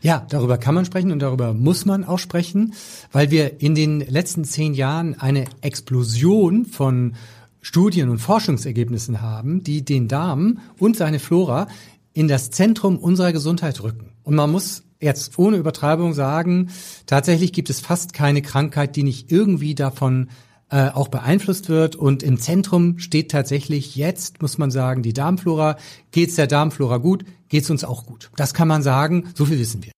Ja, 0.00 0.26
darüber 0.28 0.58
kann 0.58 0.74
man 0.74 0.84
sprechen 0.84 1.10
und 1.10 1.20
darüber 1.20 1.54
muss 1.54 1.84
man 1.84 2.04
auch 2.04 2.18
sprechen, 2.18 2.74
weil 3.10 3.30
wir 3.30 3.60
in 3.60 3.74
den 3.74 4.00
letzten 4.00 4.44
zehn 4.44 4.74
Jahren 4.74 5.18
eine 5.18 5.44
Explosion 5.60 6.66
von 6.66 7.14
Studien 7.60 8.08
und 8.08 8.18
Forschungsergebnissen 8.18 9.20
haben, 9.20 9.64
die 9.64 9.84
den 9.84 10.08
Darm 10.08 10.58
und 10.78 10.96
seine 10.96 11.18
Flora 11.18 11.66
in 12.12 12.28
das 12.28 12.50
Zentrum 12.50 12.96
unserer 12.96 13.32
Gesundheit 13.32 13.82
rücken. 13.82 14.10
Und 14.22 14.36
man 14.36 14.50
muss 14.50 14.84
jetzt 15.00 15.38
ohne 15.38 15.56
Übertreibung 15.56 16.14
sagen, 16.14 16.70
tatsächlich 17.06 17.52
gibt 17.52 17.70
es 17.70 17.80
fast 17.80 18.12
keine 18.12 18.42
Krankheit, 18.42 18.96
die 18.96 19.02
nicht 19.02 19.30
irgendwie 19.30 19.74
davon 19.74 20.28
äh, 20.70 20.88
auch 20.88 21.08
beeinflusst 21.08 21.68
wird. 21.68 21.96
Und 21.96 22.22
im 22.22 22.38
Zentrum 22.38 22.98
steht 22.98 23.30
tatsächlich 23.30 23.96
jetzt, 23.96 24.42
muss 24.42 24.58
man 24.58 24.70
sagen, 24.70 25.02
die 25.02 25.12
Darmflora. 25.12 25.76
Geht's 26.10 26.36
der 26.36 26.46
Darmflora 26.46 26.98
gut, 26.98 27.24
geht's 27.48 27.70
uns 27.70 27.84
auch 27.84 28.06
gut. 28.06 28.30
Das 28.36 28.54
kann 28.54 28.68
man 28.68 28.82
sagen, 28.82 29.28
so 29.34 29.44
viel 29.44 29.58
wissen 29.58 29.84
wir. 29.84 29.92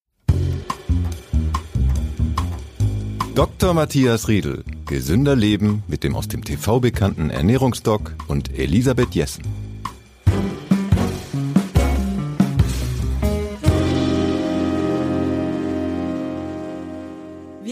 Dr. 3.35 3.75
Matthias 3.75 4.29
Riedel. 4.29 4.65
Gesünder 4.87 5.37
Leben 5.37 5.83
mit 5.87 6.05
dem 6.05 6.17
aus 6.17 6.29
dem 6.29 6.45
TV 6.45 6.81
bekannten 6.81 7.31
Ernährungsdoc 7.31 8.17
und 8.29 8.59
Elisabeth 8.59 9.15
Jessen. 9.15 9.60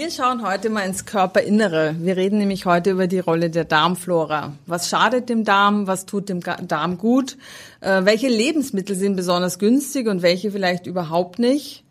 Wir 0.01 0.12
schauen 0.12 0.47
heute 0.47 0.70
mal 0.70 0.83
ins 0.83 1.07
Körperinnere. 1.07 1.97
Wir 1.98 2.16
reden 2.16 2.39
nämlich 2.39 2.66
heute 2.66 2.93
über 2.93 3.09
die 3.09 3.19
Rolle 3.19 3.51
der 3.51 3.65
Darmflora. 3.65 4.52
Was 4.65 4.89
schadet 4.89 5.29
dem 5.29 5.43
Darm? 5.43 5.89
Was 5.89 6.06
tut 6.06 6.29
dem 6.29 6.39
Darm 6.41 6.98
gut? 6.98 7.37
Äh, 7.80 8.05
welche 8.05 8.29
Lebensmittel 8.29 8.95
sind 8.95 9.16
besonders 9.16 9.59
günstig 9.59 10.06
und 10.06 10.23
welche 10.23 10.53
vielleicht 10.53 10.87
überhaupt 10.87 11.41
nicht? 11.41 11.83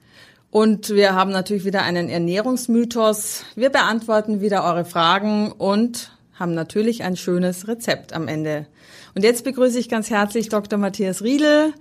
Und 0.51 0.89
wir 0.89 1.15
haben 1.15 1.31
natürlich 1.31 1.65
wieder 1.65 1.81
einen 1.81 2.07
Ernährungsmythos. 2.07 3.43
Wir 3.55 3.71
beantworten 3.71 4.39
wieder 4.39 4.63
eure 4.63 4.85
Fragen 4.85 5.51
und 5.51 6.13
haben 6.33 6.53
natürlich 6.53 7.03
ein 7.03 7.17
schönes 7.17 7.67
Rezept 7.67 8.13
am 8.13 8.29
Ende. 8.29 8.67
Und 9.15 9.25
jetzt 9.25 9.43
begrüße 9.43 9.79
ich 9.79 9.89
ganz 9.89 10.09
herzlich 10.09 10.47
Dr. 10.47 10.79
Matthias 10.79 11.23
Riedel, 11.23 11.73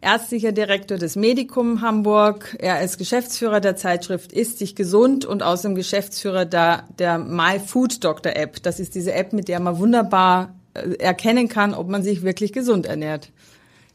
ärztlicher 0.00 0.52
Direktor 0.52 0.98
des 0.98 1.16
Medikum 1.16 1.82
Hamburg. 1.82 2.56
Er 2.58 2.82
ist 2.82 2.98
Geschäftsführer 2.98 3.60
der 3.60 3.76
Zeitschrift 3.76 4.32
Ist 4.32 4.60
dich 4.60 4.74
gesund 4.74 5.24
und 5.24 5.42
außerdem 5.42 5.74
Geschäftsführer 5.74 6.44
der, 6.44 6.84
der 6.98 7.18
My 7.18 7.58
Food 7.58 8.02
Doctor 8.04 8.34
App. 8.34 8.62
Das 8.62 8.80
ist 8.80 8.94
diese 8.94 9.12
App, 9.12 9.32
mit 9.32 9.48
der 9.48 9.60
man 9.60 9.78
wunderbar 9.78 10.54
äh, 10.74 10.94
erkennen 10.98 11.48
kann, 11.48 11.74
ob 11.74 11.88
man 11.88 12.02
sich 12.02 12.22
wirklich 12.22 12.52
gesund 12.52 12.86
ernährt. 12.86 13.30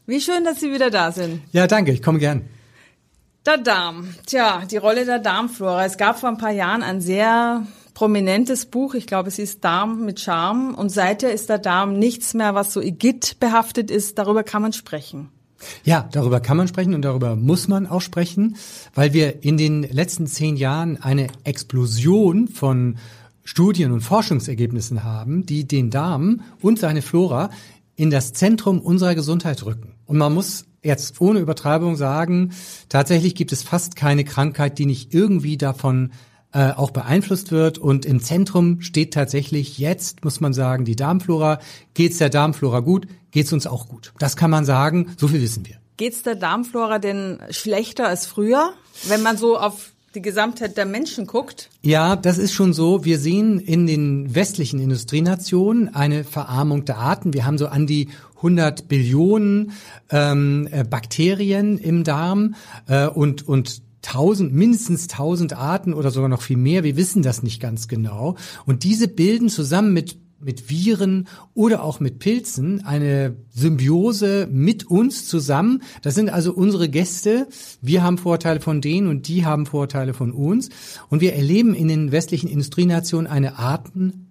Wie 0.06 0.20
schön, 0.20 0.44
dass 0.44 0.60
Sie 0.60 0.72
wieder 0.72 0.90
da 0.90 1.10
sind. 1.10 1.42
Ja, 1.52 1.66
danke, 1.66 1.90
ich 1.90 2.02
komme 2.02 2.18
gern. 2.18 2.48
Der 3.44 3.58
Darm. 3.58 4.14
Tja, 4.26 4.62
die 4.70 4.76
Rolle 4.76 5.04
der 5.04 5.18
Darmflora. 5.18 5.84
Es 5.84 5.96
gab 5.96 6.18
vor 6.18 6.28
ein 6.28 6.38
paar 6.38 6.52
Jahren 6.52 6.82
ein 6.82 7.00
sehr 7.00 7.66
prominentes 7.94 8.66
Buch. 8.66 8.94
Ich 8.94 9.06
glaube, 9.06 9.28
es 9.28 9.38
ist 9.38 9.64
Darm 9.64 10.04
mit 10.04 10.20
Charme. 10.20 10.74
Und 10.74 10.90
seither 10.90 11.32
ist 11.32 11.48
der 11.48 11.58
Darm 11.58 11.98
nichts 11.98 12.34
mehr, 12.34 12.54
was 12.54 12.72
so 12.72 12.80
Igitt 12.80 13.38
behaftet 13.40 13.90
ist. 13.90 14.18
Darüber 14.18 14.44
kann 14.44 14.62
man 14.62 14.72
sprechen. 14.72 15.30
Ja, 15.84 16.08
darüber 16.12 16.40
kann 16.40 16.56
man 16.56 16.68
sprechen 16.68 16.94
und 16.94 17.02
darüber 17.02 17.36
muss 17.36 17.68
man 17.68 17.86
auch 17.86 18.00
sprechen, 18.00 18.56
weil 18.94 19.12
wir 19.12 19.42
in 19.42 19.56
den 19.56 19.82
letzten 19.82 20.26
zehn 20.26 20.56
Jahren 20.56 21.02
eine 21.02 21.28
Explosion 21.44 22.48
von 22.48 22.98
Studien 23.44 23.92
und 23.92 24.00
Forschungsergebnissen 24.00 25.04
haben, 25.04 25.46
die 25.46 25.66
den 25.66 25.90
Darm 25.90 26.42
und 26.60 26.78
seine 26.78 27.00
Flora 27.00 27.50
in 27.94 28.10
das 28.10 28.32
Zentrum 28.32 28.80
unserer 28.80 29.14
Gesundheit 29.14 29.64
rücken. 29.64 29.94
Und 30.04 30.18
man 30.18 30.34
muss 30.34 30.66
jetzt 30.82 31.20
ohne 31.20 31.40
Übertreibung 31.40 31.96
sagen, 31.96 32.52
tatsächlich 32.88 33.34
gibt 33.34 33.52
es 33.52 33.62
fast 33.62 33.96
keine 33.96 34.24
Krankheit, 34.24 34.78
die 34.78 34.86
nicht 34.86 35.14
irgendwie 35.14 35.56
davon 35.56 36.12
äh, 36.56 36.72
auch 36.74 36.90
beeinflusst 36.90 37.52
wird. 37.52 37.76
Und 37.76 38.06
im 38.06 38.22
Zentrum 38.22 38.80
steht 38.80 39.12
tatsächlich 39.12 39.76
jetzt, 39.76 40.24
muss 40.24 40.40
man 40.40 40.54
sagen, 40.54 40.86
die 40.86 40.96
Darmflora. 40.96 41.58
Geht's 41.92 42.16
der 42.16 42.30
Darmflora 42.30 42.80
gut, 42.80 43.06
geht's 43.30 43.52
uns 43.52 43.66
auch 43.66 43.88
gut. 43.88 44.14
Das 44.18 44.36
kann 44.36 44.50
man 44.50 44.64
sagen, 44.64 45.12
so 45.18 45.28
viel 45.28 45.42
wissen 45.42 45.66
wir. 45.66 45.76
Geht's 45.98 46.22
der 46.22 46.34
Darmflora 46.34 46.98
denn 46.98 47.40
schlechter 47.50 48.08
als 48.08 48.24
früher, 48.24 48.72
wenn 49.06 49.20
man 49.20 49.36
so 49.36 49.58
auf 49.58 49.92
die 50.14 50.22
Gesamtheit 50.22 50.78
der 50.78 50.86
Menschen 50.86 51.26
guckt? 51.26 51.68
Ja, 51.82 52.16
das 52.16 52.38
ist 52.38 52.54
schon 52.54 52.72
so. 52.72 53.04
Wir 53.04 53.18
sehen 53.18 53.60
in 53.60 53.86
den 53.86 54.34
westlichen 54.34 54.80
Industrienationen 54.80 55.94
eine 55.94 56.24
Verarmung 56.24 56.86
der 56.86 56.96
Arten. 56.96 57.34
Wir 57.34 57.44
haben 57.44 57.58
so 57.58 57.66
an 57.66 57.86
die 57.86 58.08
100 58.36 58.88
Billionen 58.88 59.72
ähm, 60.10 60.68
äh, 60.70 60.84
Bakterien 60.84 61.76
im 61.76 62.02
Darm 62.02 62.54
äh, 62.88 63.06
und 63.08 63.46
und 63.46 63.82
tausend, 64.06 64.54
mindestens 64.54 65.08
tausend 65.08 65.52
Arten 65.52 65.92
oder 65.92 66.10
sogar 66.10 66.28
noch 66.28 66.42
viel 66.42 66.56
mehr. 66.56 66.84
Wir 66.84 66.96
wissen 66.96 67.22
das 67.22 67.42
nicht 67.42 67.60
ganz 67.60 67.88
genau. 67.88 68.36
Und 68.64 68.84
diese 68.84 69.08
bilden 69.08 69.48
zusammen 69.48 69.92
mit 69.92 70.18
mit 70.38 70.68
Viren 70.68 71.28
oder 71.54 71.82
auch 71.82 71.98
mit 71.98 72.18
Pilzen 72.18 72.84
eine 72.84 73.36
Symbiose 73.54 74.46
mit 74.50 74.86
uns 74.86 75.26
zusammen. 75.26 75.82
Das 76.02 76.14
sind 76.14 76.28
also 76.28 76.52
unsere 76.52 76.90
Gäste. 76.90 77.48
Wir 77.80 78.02
haben 78.02 78.18
Vorteile 78.18 78.60
von 78.60 78.82
denen 78.82 79.06
und 79.08 79.28
die 79.28 79.46
haben 79.46 79.64
Vorteile 79.64 80.12
von 80.12 80.32
uns. 80.32 80.68
Und 81.08 81.22
wir 81.22 81.32
erleben 81.32 81.74
in 81.74 81.88
den 81.88 82.12
westlichen 82.12 82.50
Industrienationen 82.50 83.26
eine 83.26 83.58
Artenarmut, 83.58 84.25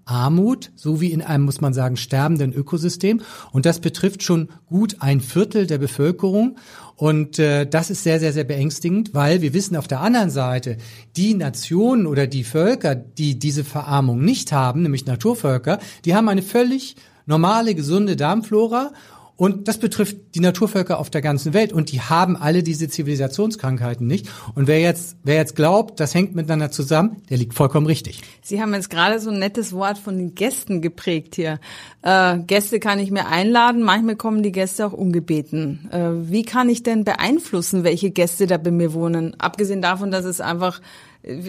so 0.75 1.01
wie 1.01 1.11
in 1.11 1.21
einem, 1.21 1.45
muss 1.45 1.61
man 1.61 1.73
sagen, 1.73 1.97
sterbenden 1.97 2.53
Ökosystem. 2.53 3.21
Und 3.51 3.65
das 3.65 3.79
betrifft 3.79 4.23
schon 4.23 4.49
gut 4.67 4.97
ein 4.99 5.19
Viertel 5.19 5.67
der 5.67 5.79
Bevölkerung. 5.79 6.57
Und 6.95 7.39
äh, 7.39 7.65
das 7.67 7.89
ist 7.89 8.03
sehr, 8.03 8.19
sehr, 8.19 8.31
sehr 8.31 8.43
beängstigend, 8.43 9.13
weil 9.13 9.41
wir 9.41 9.53
wissen 9.53 9.75
auf 9.75 9.87
der 9.87 10.01
anderen 10.01 10.29
Seite, 10.29 10.77
die 11.17 11.33
Nationen 11.33 12.05
oder 12.05 12.27
die 12.27 12.43
Völker, 12.43 12.95
die 12.95 13.37
diese 13.37 13.63
Verarmung 13.63 14.23
nicht 14.23 14.51
haben, 14.51 14.83
nämlich 14.83 15.05
Naturvölker, 15.05 15.79
die 16.05 16.15
haben 16.15 16.29
eine 16.29 16.41
völlig 16.41 16.95
normale, 17.25 17.75
gesunde 17.75 18.15
Darmflora 18.15 18.91
und 19.37 19.67
das 19.67 19.79
betrifft 19.79 20.17
die 20.33 20.39
Naturvölker 20.39 20.97
auf 20.97 21.09
der 21.09 21.21
ganzen 21.21 21.53
Welt. 21.53 21.73
Und 21.73 21.91
die 21.91 21.99
haben 21.99 22.37
alle 22.37 22.63
diese 22.63 22.87
Zivilisationskrankheiten 22.87 24.07
nicht. 24.07 24.29
Und 24.53 24.67
wer 24.67 24.79
jetzt, 24.79 25.17
wer 25.23 25.35
jetzt 25.35 25.55
glaubt, 25.55 25.99
das 25.99 26.15
hängt 26.15 26.35
miteinander 26.35 26.71
zusammen, 26.71 27.21
der 27.29 27.37
liegt 27.37 27.53
vollkommen 27.53 27.85
richtig. 27.85 28.21
Sie 28.41 28.61
haben 28.61 28.73
jetzt 28.73 28.89
gerade 28.89 29.19
so 29.19 29.29
ein 29.29 29.39
nettes 29.39 29.73
Wort 29.73 29.97
von 29.97 30.17
den 30.17 30.35
Gästen 30.35 30.81
geprägt 30.81 31.35
hier. 31.35 31.59
Äh, 32.01 32.39
Gäste 32.39 32.79
kann 32.79 32.99
ich 32.99 33.11
mir 33.11 33.27
einladen. 33.27 33.83
Manchmal 33.83 34.15
kommen 34.15 34.41
die 34.41 34.53
Gäste 34.53 34.87
auch 34.87 34.93
ungebeten. 34.93 35.89
Äh, 35.91 36.31
wie 36.31 36.43
kann 36.43 36.69
ich 36.69 36.83
denn 36.83 37.03
beeinflussen, 37.03 37.83
welche 37.83 38.11
Gäste 38.11 38.47
da 38.47 38.57
bei 38.57 38.71
mir 38.71 38.93
wohnen? 38.93 39.37
Abgesehen 39.37 39.81
davon, 39.81 40.11
dass 40.11 40.23
es 40.23 40.39
einfach 40.39 40.79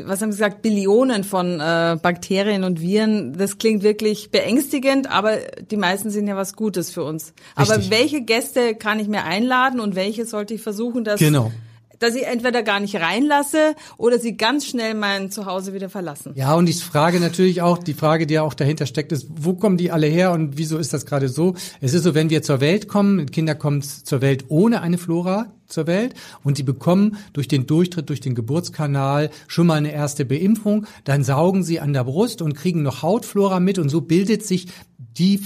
was 0.04 0.22
haben 0.22 0.32
Sie 0.32 0.38
gesagt, 0.38 0.62
Billionen 0.62 1.24
von 1.24 1.60
äh, 1.60 1.98
Bakterien 2.00 2.64
und 2.64 2.80
Viren. 2.80 3.36
Das 3.36 3.58
klingt 3.58 3.82
wirklich 3.82 4.30
beängstigend, 4.30 5.10
aber 5.10 5.36
die 5.70 5.76
meisten 5.76 6.10
sind 6.10 6.26
ja 6.26 6.36
was 6.36 6.54
Gutes 6.54 6.90
für 6.90 7.04
uns. 7.04 7.34
Richtig. 7.58 7.74
Aber 7.74 7.90
welche 7.90 8.22
Gäste 8.22 8.74
kann 8.74 8.98
ich 9.00 9.08
mir 9.08 9.24
einladen 9.24 9.80
und 9.80 9.94
welche 9.94 10.24
sollte 10.24 10.54
ich 10.54 10.62
versuchen, 10.62 11.04
dass 11.04 11.20
genau 11.20 11.52
dass 11.98 12.14
ich 12.14 12.26
entweder 12.26 12.62
gar 12.62 12.80
nicht 12.80 12.96
reinlasse 12.96 13.74
oder 13.96 14.18
sie 14.18 14.36
ganz 14.36 14.66
schnell 14.66 14.94
mein 14.94 15.30
Zuhause 15.30 15.72
wieder 15.72 15.88
verlassen. 15.88 16.32
Ja, 16.34 16.54
und 16.54 16.66
die 16.66 16.72
Frage 16.72 17.20
natürlich 17.20 17.62
auch, 17.62 17.78
die 17.78 17.94
Frage, 17.94 18.26
die 18.26 18.34
ja 18.34 18.42
auch 18.42 18.54
dahinter 18.54 18.86
steckt, 18.86 19.12
ist, 19.12 19.26
wo 19.30 19.54
kommen 19.54 19.76
die 19.76 19.90
alle 19.90 20.06
her 20.06 20.32
und 20.32 20.58
wieso 20.58 20.78
ist 20.78 20.92
das 20.92 21.06
gerade 21.06 21.28
so? 21.28 21.54
Es 21.80 21.94
ist 21.94 22.02
so, 22.02 22.14
wenn 22.14 22.30
wir 22.30 22.42
zur 22.42 22.60
Welt 22.60 22.88
kommen, 22.88 23.30
Kinder 23.30 23.54
kommen 23.54 23.82
zur 23.82 24.20
Welt 24.20 24.44
ohne 24.48 24.80
eine 24.80 24.98
Flora 24.98 25.52
zur 25.68 25.86
Welt 25.86 26.14
und 26.44 26.58
die 26.58 26.62
bekommen 26.62 27.16
durch 27.32 27.48
den 27.48 27.66
Durchtritt 27.66 28.08
durch 28.08 28.20
den 28.20 28.34
Geburtskanal 28.34 29.30
schon 29.48 29.66
mal 29.66 29.74
eine 29.74 29.92
erste 29.92 30.24
Beimpfung, 30.24 30.86
dann 31.04 31.24
saugen 31.24 31.64
sie 31.64 31.80
an 31.80 31.92
der 31.92 32.04
Brust 32.04 32.42
und 32.42 32.54
kriegen 32.54 32.82
noch 32.82 33.02
Hautflora 33.02 33.60
mit 33.60 33.78
und 33.78 33.88
so 33.88 34.00
bildet 34.00 34.46
sich 34.46 34.68
die, 35.18 35.40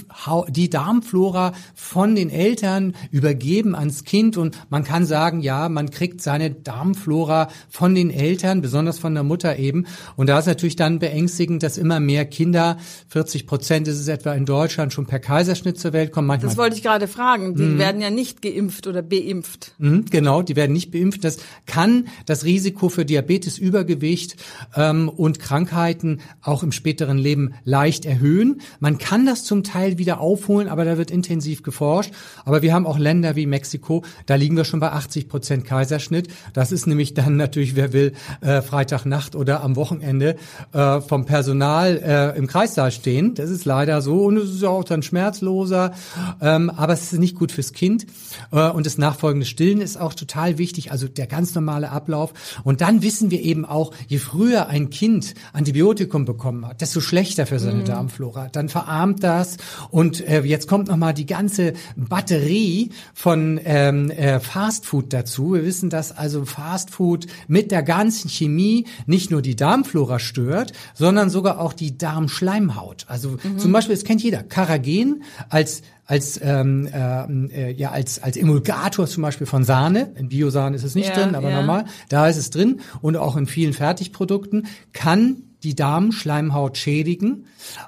die 0.48 0.70
Darmflora 0.70 1.53
von 1.75 2.14
den 2.14 2.31
Eltern 2.31 2.94
übergeben 3.10 3.75
ans 3.75 4.04
Kind 4.04 4.36
und 4.36 4.56
man 4.70 4.84
kann 4.84 5.06
sagen, 5.06 5.41
ja, 5.41 5.69
man 5.69 5.91
kriegt 5.91 6.20
seine 6.20 6.50
Darmflora 6.50 7.48
von 7.69 7.94
den 7.94 8.10
Eltern, 8.10 8.61
besonders 8.61 8.99
von 8.99 9.14
der 9.14 9.22
Mutter 9.22 9.58
eben. 9.58 9.87
Und 10.17 10.28
da 10.28 10.38
ist 10.38 10.46
natürlich 10.46 10.76
dann 10.76 10.99
beängstigend, 10.99 11.62
dass 11.62 11.78
immer 11.78 12.00
mehr 12.00 12.25
Kinder, 12.25 12.78
40 13.08 13.46
Prozent 13.46 13.88
ist 13.88 13.99
es 13.99 14.08
etwa 14.08 14.32
in 14.32 14.46
Deutschland, 14.46 14.93
schon 14.93 15.06
per 15.06 15.19
Kaiserschnitt 15.19 15.78
zur 15.78 15.93
Welt 15.93 16.12
kommen. 16.12 16.28
Manchmal, 16.28 16.50
das 16.50 16.58
wollte 16.58 16.76
ich 16.76 16.82
gerade 16.82 17.08
fragen. 17.08 17.55
Die 17.55 17.62
mhm. 17.62 17.78
werden 17.78 18.00
ja 18.00 18.11
nicht 18.11 18.43
geimpft 18.43 18.87
oder 18.87 19.02
beimpft. 19.02 19.73
Mhm, 19.78 20.06
genau, 20.11 20.43
die 20.43 20.56
werden 20.56 20.73
nicht 20.73 20.90
beimpft. 20.90 21.25
Das 21.25 21.38
kann 21.66 22.08
das 22.26 22.44
Risiko 22.44 22.88
für 22.88 23.05
Diabetes, 23.05 23.58
Übergewicht 23.58 24.37
ähm, 24.76 25.08
und 25.08 25.38
Krankheiten 25.38 26.20
auch 26.43 26.62
im 26.62 26.73
späteren 26.73 27.19
Leben 27.19 27.55
leicht 27.64 28.05
erhöhen. 28.05 28.61
Man 28.81 28.99
kann 28.99 29.26
das 29.26 29.44
zum 29.44 29.60
zum 29.61 29.73
Teil 29.73 29.99
wieder 29.99 30.21
aufholen, 30.21 30.69
aber 30.69 30.85
da 30.85 30.97
wird 30.97 31.11
intensiv 31.11 31.62
geforscht. 31.62 32.12
Aber 32.45 32.62
wir 32.62 32.73
haben 32.73 32.87
auch 32.87 32.99
Länder 32.99 33.37
wie 33.37 33.47
Mexiko, 33.47 34.03
da 34.27 34.37
liegen 34.37 34.57
wir 34.57 34.65
schon 34.65 34.81
bei 34.81 34.91
80 34.91 35.29
Prozent 35.29 35.65
Kaiserschnitt. 35.65 36.29
Das 36.55 36.73
ist 36.73 36.87
nämlich 36.87 37.12
dann 37.12 37.37
natürlich, 37.37 37.77
wer 37.77 37.93
will, 37.93 38.12
äh, 38.41 38.62
Freitagnacht 38.62 39.37
oder 39.37 39.62
am 39.62 39.77
Wochenende 39.77 40.37
äh, 40.73 41.01
vom 41.01 41.27
Personal 41.27 42.01
äh, 42.03 42.39
im 42.39 42.47
Kreissaal 42.47 42.91
stehen. 42.91 43.35
Das 43.35 43.51
ist 43.51 43.67
leider 43.67 44.01
so 44.01 44.25
und 44.25 44.39
es 44.39 44.51
ist 44.51 44.62
ja 44.62 44.71
auch 44.71 44.85
dann 44.85 45.03
schmerzloser, 45.03 45.93
ähm, 46.41 46.71
aber 46.71 46.95
es 46.95 47.12
ist 47.12 47.19
nicht 47.19 47.37
gut 47.37 47.53
fürs 47.53 47.73
Kind. 47.73 48.07
Äh, 48.53 48.71
und 48.71 48.87
das 48.87 48.97
nachfolgende 48.97 49.45
Stillen 49.45 49.83
ist 49.83 50.01
auch 50.01 50.15
total 50.15 50.57
wichtig, 50.57 50.91
also 50.91 51.07
der 51.07 51.27
ganz 51.27 51.55
normale 51.55 51.91
Ablauf. 51.91 52.33
Und 52.65 52.81
dann 52.81 53.03
wissen 53.03 53.31
wir 53.31 53.43
eben 53.43 53.67
auch, 53.67 53.93
je 54.09 54.19
früher 54.19 54.69
ein 54.69 54.89
Kind 54.89 55.35
Antibiotikum 55.53 56.25
bekommen 56.25 56.67
hat, 56.67 56.81
desto 56.81 57.01
schlechter 57.01 57.45
für 57.45 57.59
seine 57.59 57.81
mhm. 57.81 57.85
Darmflora. 57.85 58.49
Dann 58.49 58.71
verarmt 58.71 59.23
das 59.23 59.50
und 59.91 60.26
äh, 60.26 60.43
jetzt 60.43 60.69
kommt 60.69 60.88
noch 60.88 60.97
mal 60.97 61.12
die 61.12 61.26
ganze 61.26 61.75
Batterie 61.97 62.91
von 63.14 63.61
ähm, 63.64 64.11
äh, 64.11 64.41
Fastfood 64.41 65.12
dazu. 65.12 65.55
Wir 65.55 65.64
wissen, 65.64 65.91
dass 65.91 66.12
also 66.12 66.44
Fastfood 66.44 67.26
mit 67.49 67.70
der 67.70 67.82
ganzen 67.82 68.29
Chemie 68.29 68.87
nicht 69.06 69.31
nur 69.31 69.43
die 69.43 69.56
Darmflora 69.56 70.19
stört, 70.19 70.73
sondern 70.94 71.31
sogar 71.31 71.61
auch 71.61 71.73
die 71.73 71.97
Darmschleimhaut. 71.97 73.06
Also 73.08 73.38
mhm. 73.43 73.58
zum 73.58 73.73
Beispiel, 73.73 73.94
das 73.94 74.05
kennt 74.05 74.23
jeder, 74.23 74.43
Karagen 74.43 75.23
als 75.49 75.82
als 76.11 76.41
ähm, 76.43 76.88
äh, 76.93 77.70
ja 77.73 77.93
als 77.93 78.20
als 78.20 78.37
Emulgator 78.37 79.06
zum 79.06 79.23
Beispiel 79.23 79.47
von 79.47 79.62
Sahne. 79.62 80.12
In 80.17 80.29
Biosahne 80.29 80.75
ist 80.75 80.82
es 80.82 80.97
nicht 80.97 81.11
ja, 81.11 81.14
drin, 81.14 81.37
aber 81.37 81.50
ja. 81.50 81.61
normal. 81.61 81.85
Da 82.08 82.26
ist 82.26 82.37
es 82.37 82.50
drin 82.50 82.81
und 83.00 83.17
auch 83.17 83.37
in 83.37 83.47
vielen 83.47 83.73
Fertigprodukten 83.73 84.67
kann 84.93 85.44
die 85.62 85.76
Darmschleimhaut 85.76 86.79
schädigen. 86.79 87.47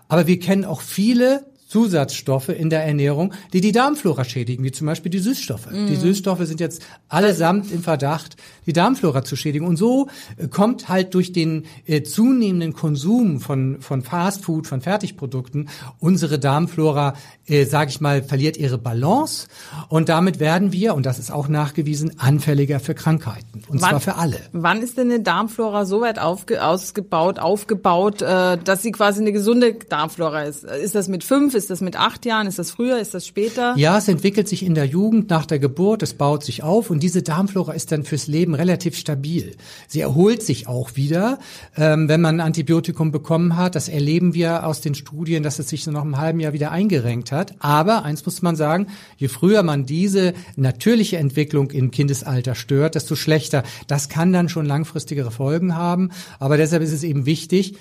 Aber 0.08 0.26
wir 0.26 0.38
kennen 0.38 0.64
auch 0.64 0.80
viele 0.80 1.46
Zusatzstoffe 1.72 2.50
in 2.50 2.68
der 2.68 2.84
Ernährung, 2.84 3.32
die 3.54 3.62
die 3.62 3.72
Darmflora 3.72 4.24
schädigen, 4.24 4.62
wie 4.62 4.72
zum 4.72 4.86
Beispiel 4.86 5.10
die 5.10 5.20
Süßstoffe. 5.20 5.70
Mm. 5.70 5.86
Die 5.86 5.96
Süßstoffe 5.96 6.44
sind 6.44 6.60
jetzt 6.60 6.82
allesamt 7.08 7.72
im 7.72 7.82
Verdacht, 7.82 8.36
die 8.66 8.74
Darmflora 8.74 9.24
zu 9.24 9.36
schädigen. 9.36 9.66
Und 9.66 9.78
so 9.78 10.08
äh, 10.36 10.48
kommt 10.48 10.90
halt 10.90 11.14
durch 11.14 11.32
den 11.32 11.64
äh, 11.86 12.02
zunehmenden 12.02 12.74
Konsum 12.74 13.40
von, 13.40 13.80
von 13.80 14.02
Fastfood, 14.02 14.66
von 14.66 14.82
Fertigprodukten, 14.82 15.70
unsere 15.98 16.38
Darmflora, 16.38 17.14
äh, 17.46 17.64
sage 17.64 17.88
ich 17.88 18.02
mal, 18.02 18.22
verliert 18.22 18.58
ihre 18.58 18.76
Balance. 18.76 19.46
Und 19.88 20.10
damit 20.10 20.40
werden 20.40 20.72
wir, 20.72 20.94
und 20.94 21.06
das 21.06 21.18
ist 21.18 21.32
auch 21.32 21.48
nachgewiesen, 21.48 22.18
anfälliger 22.18 22.80
für 22.80 22.94
Krankheiten. 22.94 23.62
Und 23.68 23.80
wann, 23.80 23.88
zwar 23.92 24.00
für 24.00 24.16
alle. 24.16 24.36
Wann 24.52 24.82
ist 24.82 24.98
denn 24.98 25.10
eine 25.10 25.20
Darmflora 25.20 25.86
so 25.86 26.02
weit 26.02 26.18
aufge, 26.18 26.62
ausgebaut, 26.62 27.38
aufgebaut, 27.38 28.20
äh, 28.20 28.58
dass 28.58 28.82
sie 28.82 28.92
quasi 28.92 29.22
eine 29.22 29.32
gesunde 29.32 29.72
Darmflora 29.72 30.42
ist? 30.42 30.64
Ist 30.64 30.94
das 30.94 31.08
mit 31.08 31.24
fünf? 31.24 31.61
Ist 31.62 31.70
das 31.70 31.80
mit 31.80 31.94
acht 31.94 32.26
Jahren? 32.26 32.48
Ist 32.48 32.58
das 32.58 32.72
früher? 32.72 32.98
Ist 32.98 33.14
das 33.14 33.24
später? 33.24 33.76
Ja, 33.76 33.96
es 33.96 34.08
entwickelt 34.08 34.48
sich 34.48 34.64
in 34.64 34.74
der 34.74 34.84
Jugend, 34.84 35.30
nach 35.30 35.46
der 35.46 35.60
Geburt, 35.60 36.02
es 36.02 36.12
baut 36.12 36.42
sich 36.42 36.64
auf 36.64 36.90
und 36.90 37.04
diese 37.04 37.22
Darmflora 37.22 37.72
ist 37.72 37.92
dann 37.92 38.02
fürs 38.02 38.26
Leben 38.26 38.56
relativ 38.56 38.96
stabil. 38.96 39.54
Sie 39.86 40.00
erholt 40.00 40.42
sich 40.42 40.66
auch 40.66 40.96
wieder, 40.96 41.38
ähm, 41.76 42.08
wenn 42.08 42.20
man 42.20 42.40
ein 42.40 42.46
Antibiotikum 42.46 43.12
bekommen 43.12 43.56
hat. 43.56 43.76
Das 43.76 43.88
erleben 43.88 44.34
wir 44.34 44.66
aus 44.66 44.80
den 44.80 44.96
Studien, 44.96 45.44
dass 45.44 45.60
es 45.60 45.68
sich 45.68 45.86
nach 45.86 46.02
einem 46.02 46.18
halben 46.18 46.40
Jahr 46.40 46.52
wieder 46.52 46.72
eingerenkt 46.72 47.30
hat. 47.30 47.54
Aber 47.60 48.04
eins 48.04 48.26
muss 48.26 48.42
man 48.42 48.56
sagen, 48.56 48.88
je 49.16 49.28
früher 49.28 49.62
man 49.62 49.86
diese 49.86 50.34
natürliche 50.56 51.18
Entwicklung 51.18 51.70
im 51.70 51.92
Kindesalter 51.92 52.56
stört, 52.56 52.96
desto 52.96 53.14
schlechter. 53.14 53.62
Das 53.86 54.08
kann 54.08 54.32
dann 54.32 54.48
schon 54.48 54.66
langfristigere 54.66 55.30
Folgen 55.30 55.76
haben. 55.76 56.10
Aber 56.40 56.56
deshalb 56.56 56.82
ist 56.82 56.92
es 56.92 57.04
eben 57.04 57.24
wichtig, 57.24 57.76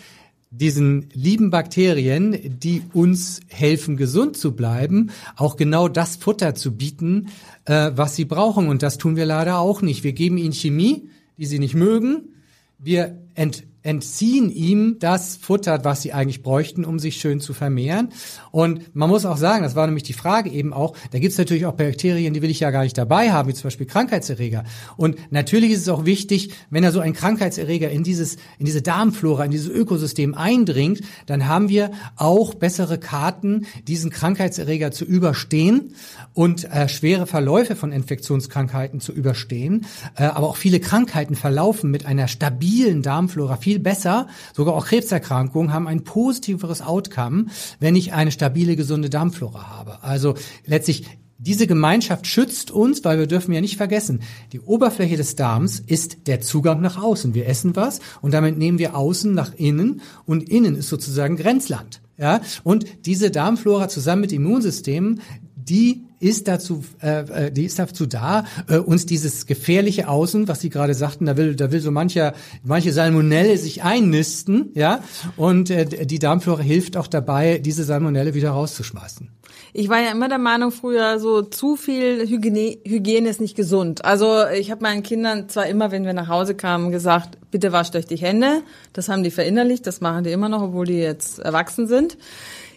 diesen 0.52 1.10
lieben 1.14 1.50
Bakterien, 1.50 2.60
die 2.60 2.84
uns 2.94 3.40
helfen, 3.48 3.96
gesund 3.96 4.36
zu 4.36 4.52
bleiben, 4.52 5.12
auch 5.38 5.56
genau 5.56 5.88
das 5.88 6.18
Futter 6.18 6.56
zu 6.56 6.76
bieten, 6.76 7.30
äh, 7.66 7.92
was 7.96 8.18
sie 8.18 8.26
brauchen. 8.26 8.68
Und 8.68 8.84
das 8.84 8.98
tun 8.98 9.16
wir 9.16 9.26
leider 9.26 9.60
auch 9.60 9.82
nicht. 9.82 10.04
Wir 10.04 10.12
geben 10.12 10.38
ihnen 10.38 10.54
Chemie, 10.54 11.10
die 11.38 11.46
sie 11.46 11.58
nicht 11.58 11.74
mögen. 11.74 12.36
Wir 12.78 13.18
ent 13.34 13.64
entziehen 13.84 14.50
ihm 14.52 14.98
das 15.00 15.38
Futter, 15.38 15.84
was 15.84 16.02
sie 16.04 16.14
eigentlich 16.14 16.44
bräuchten, 16.44 16.86
um 16.86 17.00
sich 17.00 17.18
schön 17.18 17.40
zu 17.40 17.54
vermehren. 17.54 18.10
Und 18.52 18.96
man 18.96 19.10
muss 19.10 19.26
auch 19.26 19.38
sagen, 19.38 19.64
das 19.64 19.76
war 19.76 19.88
nämlich 19.88 20.04
die 20.04 20.14
Frage 20.14 20.52
eben 20.52 20.72
auch, 20.72 20.96
da 21.12 21.20
gibt 21.20 21.32
es 21.32 21.38
natürlich 21.38 21.66
auch 21.66 21.74
Bakterien, 21.74 22.34
die 22.34 22.42
will 22.42 22.52
ich 22.52 22.60
ja 22.60 22.70
gar 22.70 22.84
nicht 22.84 22.98
dabei 22.98 23.32
haben, 23.32 23.50
wie 23.50 23.54
zum 23.54 23.64
Beispiel 23.64 23.88
Krankheitserreger. 23.88 24.66
Und 24.98 25.18
natürlich 25.32 25.72
ist 25.72 25.82
es 25.82 25.90
auch 25.90 26.06
wichtig, 26.06 26.52
wenn 26.70 26.84
er 26.84 26.92
so 26.92 27.00
ein 27.00 27.14
Krankheitserreger 27.14 27.90
in 27.90 28.04
dieses, 28.04 28.36
in 28.60 28.66
diese 28.66 28.82
Darmflora, 28.82 29.46
in 29.46 29.52
dieses 29.52 29.70
Ökosystem 29.70 30.36
eindringt, 30.36 31.02
dann 31.26 31.48
haben 31.48 31.70
wir 31.70 31.92
auch 32.18 32.54
bessere 32.54 33.00
Karten, 33.00 33.66
diesen 33.88 34.12
Krankheitserreger 34.12 34.92
zu 34.92 35.06
überstehen 35.06 35.96
und 36.34 36.66
äh, 36.66 36.88
schwere 36.88 37.26
Verläufe 37.26 37.76
von 37.76 37.92
Infektionskrankheiten 37.92 39.00
zu 39.00 39.12
überstehen. 39.12 39.86
Äh, 40.16 40.26
aber 40.26 40.48
auch 40.50 40.58
viele 40.58 40.80
Krankheiten 40.80 41.36
verlaufen 41.36 41.90
mit 41.90 42.06
einer 42.06 42.28
stabilen 42.28 43.02
Darmflora 43.02 43.58
viel 43.58 43.71
besser. 43.80 44.28
Sogar 44.54 44.76
auch 44.76 44.86
Krebserkrankungen 44.86 45.74
haben 45.74 45.88
ein 45.88 46.04
positiveres 46.04 46.82
Outcome, 46.82 47.46
wenn 47.80 47.96
ich 47.96 48.14
eine 48.14 48.32
stabile, 48.32 48.76
gesunde 48.76 49.10
Darmflora 49.10 49.70
habe. 49.70 50.04
Also 50.04 50.36
letztlich 50.66 51.06
diese 51.44 51.66
Gemeinschaft 51.66 52.28
schützt 52.28 52.70
uns, 52.70 53.04
weil 53.04 53.18
wir 53.18 53.26
dürfen 53.26 53.52
ja 53.52 53.62
nicht 53.62 53.76
vergessen, 53.76 54.22
die 54.52 54.60
Oberfläche 54.60 55.18
des 55.18 55.36
Darms 55.36 55.80
ist 55.80 56.28
der 56.28 56.40
Zugang 56.40 56.82
nach 56.82 57.02
außen. 57.02 57.34
Wir 57.34 57.48
essen 57.48 57.76
was 57.76 58.00
und 58.22 58.32
damit 58.34 58.60
nehmen 58.60 58.78
wir 58.78 58.96
außen 58.96 59.34
nach 59.34 59.56
innen 59.56 60.02
und 60.26 60.48
innen 60.50 60.76
ist 60.76 60.90
sozusagen 60.90 61.38
Grenzland. 61.38 62.02
Ja, 62.20 62.42
und 62.64 62.86
diese 63.08 63.32
Darmflora 63.32 63.88
zusammen 63.88 64.22
mit 64.22 64.32
Immunsystemen, 64.32 65.22
die 65.56 66.04
ist 66.22 66.48
dazu, 66.48 66.84
äh, 67.02 67.48
äh, 67.48 67.52
die 67.52 67.66
ist 67.66 67.80
dazu 67.80 68.06
da, 68.06 68.46
äh, 68.70 68.78
uns 68.78 69.06
dieses 69.06 69.48
gefährliche 69.48 70.08
Außen, 70.08 70.48
was 70.48 70.62
Sie 70.62 70.70
gerade 70.70 70.94
sagten, 70.94 71.26
da 71.26 71.36
will, 71.36 71.56
da 71.56 71.72
will 71.72 71.82
so 71.82 71.92
mancher, 71.92 72.34
manche 72.64 72.94
Salmonelle 72.94 73.58
sich 73.58 73.84
einnisten, 73.84 74.70
ja, 74.76 75.04
und 75.36 75.70
äh, 75.70 76.06
die 76.06 76.20
Darmflora 76.20 76.62
hilft 76.62 76.96
auch 76.96 77.08
dabei, 77.08 77.58
diese 77.58 77.84
Salmonelle 77.84 78.34
wieder 78.34 78.52
rauszuschmeißen. 78.52 79.30
Ich 79.74 79.88
war 79.88 80.02
ja 80.02 80.12
immer 80.12 80.28
der 80.28 80.38
Meinung 80.38 80.72
früher, 80.72 81.18
so 81.20 81.42
zu 81.42 81.76
viel 81.78 82.28
Hygiene, 82.28 82.78
Hygiene 82.86 83.30
ist 83.30 83.40
nicht 83.40 83.56
gesund. 83.56 84.04
Also 84.04 84.46
ich 84.48 84.70
habe 84.70 84.82
meinen 84.82 85.02
Kindern 85.02 85.48
zwar 85.48 85.68
immer, 85.68 85.92
wenn 85.92 86.06
wir 86.06 86.14
nach 86.14 86.28
Hause 86.28 86.56
kamen, 86.56 86.92
gesagt, 86.92 87.38
bitte 87.52 87.72
wascht 87.72 87.96
euch 87.96 88.06
die 88.06 88.18
Hände. 88.18 88.64
Das 88.92 89.08
haben 89.08 89.24
die 89.24 89.32
verinnerlicht, 89.32 89.88
das 89.88 90.02
machen 90.02 90.26
die 90.26 90.32
immer 90.32 90.50
noch, 90.50 90.62
obwohl 90.62 90.86
die 90.86 90.98
jetzt 90.98 91.40
erwachsen 91.40 91.88
sind. 91.88 92.18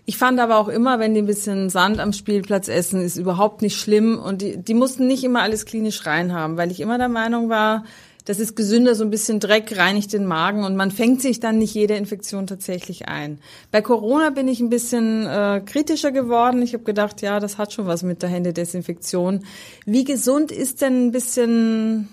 Ich 0.07 0.19
fand 0.19 0.39
aber 0.39 0.59
auch 0.59 0.69
immer, 0.69 0.99
wenn 0.99 1.15
die 1.15 1.23
ein 1.23 1.27
bisschen 1.27 1.71
Sand 1.71 1.99
am 1.99 2.13
Spielplatz 2.13 2.69
essen, 2.69 3.01
ist 3.01 3.17
überhaupt 3.17 3.63
nicht 3.63 3.77
schlimm. 3.77 4.19
Und 4.19 4.43
die, 4.43 4.59
die 4.59 4.75
mussten 4.75 5.07
nicht 5.07 5.25
immer 5.25 5.43
alles 5.43 5.65
klinisch 5.65 6.05
rein 6.07 6.33
haben, 6.33 6.57
weil 6.57 6.71
ich 6.71 6.81
immer 6.81 6.99
der 6.99 7.09
Meinung 7.09 7.49
war, 7.49 7.85
das 8.27 8.41
ist 8.41 8.57
gesünder, 8.57 8.95
so 8.95 9.05
ein 9.05 9.11
bisschen 9.11 9.39
Dreck 9.39 9.77
reinigt 9.77 10.13
den 10.13 10.25
Magen 10.25 10.65
und 10.65 10.77
man 10.77 10.91
fängt 10.91 11.21
sich 11.21 11.41
dann 11.41 11.59
nicht 11.59 11.75
jede 11.75 11.95
Infektion 11.95 12.47
tatsächlich 12.47 13.07
ein. 13.07 13.39
Bei 13.71 13.83
Corona 13.83 14.31
bin 14.31 14.49
ich 14.49 14.61
ein 14.61 14.71
bisschen 14.71 15.27
äh, 15.27 15.61
kritischer 15.65 16.11
geworden. 16.11 16.63
Ich 16.63 16.73
habe 16.73 16.85
gedacht, 16.85 17.21
ja, 17.21 17.39
das 17.39 17.59
hat 17.59 17.75
schon 17.75 17.87
was 17.87 18.03
mit 18.03 18.23
der 18.23 18.31
Händedesinfektion. 18.31 19.45
Wie 19.85 20.05
gesund 20.05 20.53
ist 20.53 20.81
denn 20.81 21.07
ein 21.09 21.13
bisschen, 21.13 22.09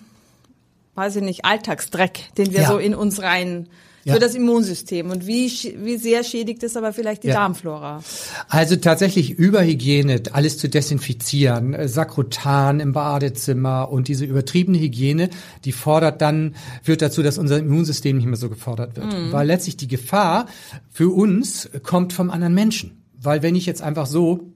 weiß 0.95 1.15
ich 1.15 1.23
nicht, 1.23 1.45
Alltagsdreck, 1.45 2.35
den 2.38 2.51
wir 2.51 2.61
ja. 2.61 2.67
so 2.67 2.77
in 2.77 2.93
uns 2.93 3.21
rein 3.21 3.69
ja. 4.03 4.13
für 4.13 4.20
das 4.20 4.36
Immunsystem. 4.36 5.10
Und 5.10 5.27
wie, 5.27 5.50
wie 5.77 5.98
sehr 5.98 6.24
schädigt 6.24 6.63
es 6.63 6.75
aber 6.75 6.93
vielleicht 6.93 7.24
die 7.24 7.27
ja. 7.27 7.36
Darmflora? 7.36 8.03
Also 8.48 8.75
tatsächlich 8.75 9.31
Überhygiene, 9.31 10.24
alles 10.31 10.58
zu 10.58 10.70
desinfizieren, 10.70 11.74
äh, 11.74 11.88
Sakrotan 11.88 12.79
im 12.79 12.93
Badezimmer 12.93 13.89
und 13.91 14.08
diese 14.08 14.25
übertriebene 14.25 14.79
Hygiene, 14.79 15.29
die 15.65 15.72
fordert 15.72 16.22
dann, 16.22 16.55
führt 16.84 17.01
dazu, 17.01 17.22
dass 17.24 17.38
unser 17.38 17.58
Immunsystem 17.58 18.17
nicht 18.17 18.25
mehr 18.25 18.38
so 18.38 18.50
gefordert 18.50 18.96
wird. 18.96 19.08
Mhm. 19.08 19.31
Weil 19.31 19.48
letztlich 19.48 19.77
die 19.77 19.88
Gefahr 19.88 20.48
für 20.89 21.10
uns 21.10 21.70
kommt 21.84 22.13
vom 22.13 22.29
anderen 22.29 22.53
Menschen. 22.53 23.03
Weil 23.22 23.43
wenn 23.43 23.55
ich 23.55 23.65
jetzt 23.65 23.81
einfach 23.81 24.08
so 24.08 24.51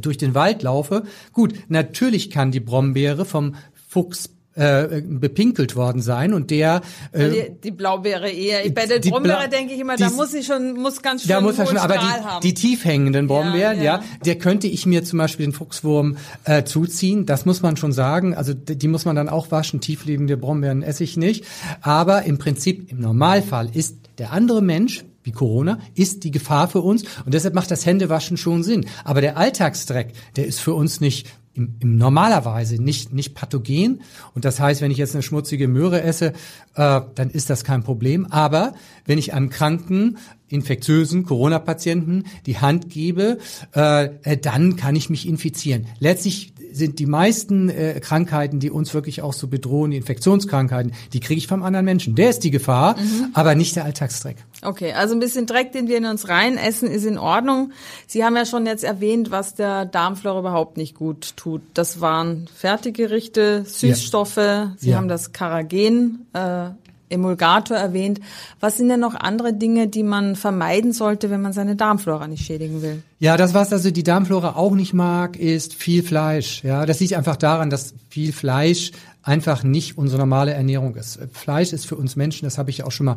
durch 0.00 0.16
den 0.16 0.34
Wald 0.34 0.62
laufe, 0.62 1.04
gut, 1.32 1.54
natürlich 1.68 2.30
kann 2.30 2.52
die 2.52 2.60
Brombeere 2.60 3.24
vom 3.24 3.56
Fuchs 3.88 4.30
äh, 4.54 5.02
bepinkelt 5.02 5.76
worden 5.76 6.02
sein 6.02 6.34
und 6.34 6.50
der 6.50 6.82
äh, 7.12 7.30
die, 7.30 7.60
die 7.64 7.70
Blaubeere 7.70 8.30
eher 8.30 8.68
bei 8.70 8.86
der 8.86 8.98
Brombeere 9.00 9.48
denke 9.48 9.74
ich 9.74 9.80
immer 9.80 9.96
die, 9.96 10.02
da 10.02 10.10
muss 10.10 10.34
ich 10.34 10.46
schon 10.46 10.74
muss 10.74 11.02
ganz 11.02 11.22
schön 11.22 11.30
da 11.30 11.40
muss 11.40 11.58
er 11.58 11.66
schon 11.66 11.78
aber 11.78 11.94
die, 11.94 12.00
haben. 12.00 12.40
die 12.42 12.54
tief 12.54 12.84
hängenden 12.84 13.26
Brombeeren 13.26 13.78
ja, 13.78 13.82
ja. 13.82 13.98
ja, 13.98 14.04
der 14.24 14.36
könnte 14.36 14.66
ich 14.66 14.84
mir 14.86 15.04
zum 15.04 15.18
Beispiel 15.18 15.46
den 15.46 15.52
Fuchswurm 15.52 16.16
äh, 16.44 16.64
zuziehen 16.64 17.26
das 17.26 17.46
muss 17.46 17.62
man 17.62 17.76
schon 17.76 17.92
sagen 17.92 18.34
also 18.34 18.52
die, 18.52 18.76
die 18.76 18.88
muss 18.88 19.04
man 19.04 19.16
dann 19.16 19.28
auch 19.28 19.50
waschen 19.50 19.80
tiefliegende 19.80 20.36
Brombeeren 20.36 20.82
esse 20.82 21.04
ich 21.04 21.16
nicht 21.16 21.44
aber 21.80 22.24
im 22.24 22.38
Prinzip 22.38 22.90
im 22.90 23.00
Normalfall 23.00 23.70
ist 23.74 23.96
der 24.18 24.32
andere 24.32 24.62
Mensch 24.62 25.04
wie 25.24 25.32
Corona, 25.32 25.78
ist 25.94 26.24
die 26.24 26.30
Gefahr 26.30 26.68
für 26.68 26.80
uns 26.80 27.04
und 27.24 27.32
deshalb 27.32 27.54
macht 27.54 27.70
das 27.70 27.86
Händewaschen 27.86 28.36
schon 28.36 28.62
Sinn. 28.62 28.86
Aber 29.04 29.20
der 29.20 29.36
Alltagsdreck, 29.36 30.12
der 30.36 30.46
ist 30.46 30.60
für 30.60 30.74
uns 30.74 31.00
nicht 31.00 31.28
im, 31.54 31.76
im 31.80 31.96
normalerweise 31.96 32.82
nicht, 32.82 33.12
nicht 33.12 33.34
pathogen. 33.34 34.02
Und 34.34 34.44
das 34.44 34.60
heißt, 34.60 34.80
wenn 34.80 34.90
ich 34.90 34.98
jetzt 34.98 35.14
eine 35.14 35.22
schmutzige 35.22 35.68
Möhre 35.68 36.02
esse, 36.02 36.32
äh, 36.74 37.00
dann 37.14 37.30
ist 37.30 37.50
das 37.50 37.64
kein 37.64 37.82
Problem. 37.82 38.26
Aber 38.30 38.74
wenn 39.04 39.18
ich 39.18 39.34
einem 39.34 39.50
kranken, 39.50 40.18
infektiösen 40.48 41.24
Corona-Patienten 41.24 42.24
die 42.46 42.58
Hand 42.58 42.90
gebe, 42.90 43.38
äh, 43.74 44.04
äh 44.22 44.36
dann 44.36 44.76
kann 44.76 44.96
ich 44.96 45.10
mich 45.10 45.26
infizieren. 45.26 45.86
Letztlich 45.98 46.51
sind 46.72 46.98
die 46.98 47.06
meisten 47.06 47.68
äh, 47.68 48.00
Krankheiten, 48.00 48.60
die 48.60 48.70
uns 48.70 48.94
wirklich 48.94 49.22
auch 49.22 49.32
so 49.32 49.46
bedrohen, 49.46 49.90
die 49.90 49.96
Infektionskrankheiten, 49.96 50.92
die 51.12 51.20
kriege 51.20 51.38
ich 51.38 51.46
vom 51.46 51.62
anderen 51.62 51.84
Menschen. 51.84 52.14
Der 52.14 52.30
ist 52.30 52.40
die 52.44 52.50
Gefahr, 52.50 52.96
mhm. 52.98 53.28
aber 53.34 53.54
nicht 53.54 53.76
der 53.76 53.84
Alltagsdreck. 53.84 54.36
Okay, 54.62 54.92
also 54.92 55.14
ein 55.14 55.20
bisschen 55.20 55.46
Dreck, 55.46 55.72
den 55.72 55.88
wir 55.88 55.96
in 55.96 56.04
uns 56.04 56.28
rein 56.28 56.56
essen, 56.56 56.88
ist 56.88 57.04
in 57.04 57.18
Ordnung. 57.18 57.72
Sie 58.06 58.24
haben 58.24 58.36
ja 58.36 58.46
schon 58.46 58.66
jetzt 58.66 58.84
erwähnt, 58.84 59.30
was 59.30 59.54
der 59.54 59.84
Darmflora 59.84 60.40
überhaupt 60.40 60.76
nicht 60.76 60.94
gut 60.94 61.36
tut. 61.36 61.62
Das 61.74 62.00
waren 62.00 62.48
Fertiggerichte, 62.54 63.64
Süßstoffe. 63.66 64.36
Ja. 64.36 64.74
Sie 64.76 64.90
ja. 64.90 64.96
haben 64.96 65.08
das 65.08 65.32
Karagen 65.32 66.26
äh, 66.32 66.70
Emulgator 67.12 67.76
erwähnt. 67.76 68.20
Was 68.60 68.78
sind 68.78 68.88
denn 68.88 69.00
noch 69.00 69.14
andere 69.14 69.52
Dinge, 69.52 69.86
die 69.88 70.02
man 70.02 70.34
vermeiden 70.34 70.92
sollte, 70.92 71.30
wenn 71.30 71.40
man 71.40 71.52
seine 71.52 71.76
Darmflora 71.76 72.26
nicht 72.26 72.44
schädigen 72.44 72.82
will? 72.82 73.02
Ja, 73.20 73.36
das, 73.36 73.54
was 73.54 73.72
also 73.72 73.90
die 73.90 74.02
Darmflora 74.02 74.56
auch 74.56 74.74
nicht 74.74 74.94
mag, 74.94 75.36
ist 75.36 75.74
viel 75.74 76.02
Fleisch. 76.02 76.64
Ja, 76.64 76.86
das 76.86 76.98
liegt 76.98 77.14
einfach 77.14 77.36
daran, 77.36 77.70
dass 77.70 77.94
viel 78.08 78.32
Fleisch 78.32 78.90
einfach 79.22 79.62
nicht 79.62 79.98
unsere 79.98 80.20
normale 80.20 80.52
Ernährung 80.52 80.96
ist. 80.96 81.18
Fleisch 81.32 81.72
ist 81.72 81.86
für 81.86 81.96
uns 81.96 82.16
Menschen, 82.16 82.44
das 82.44 82.58
habe 82.58 82.70
ich 82.70 82.82
auch 82.84 82.90
schon 82.90 83.06
mal 83.06 83.16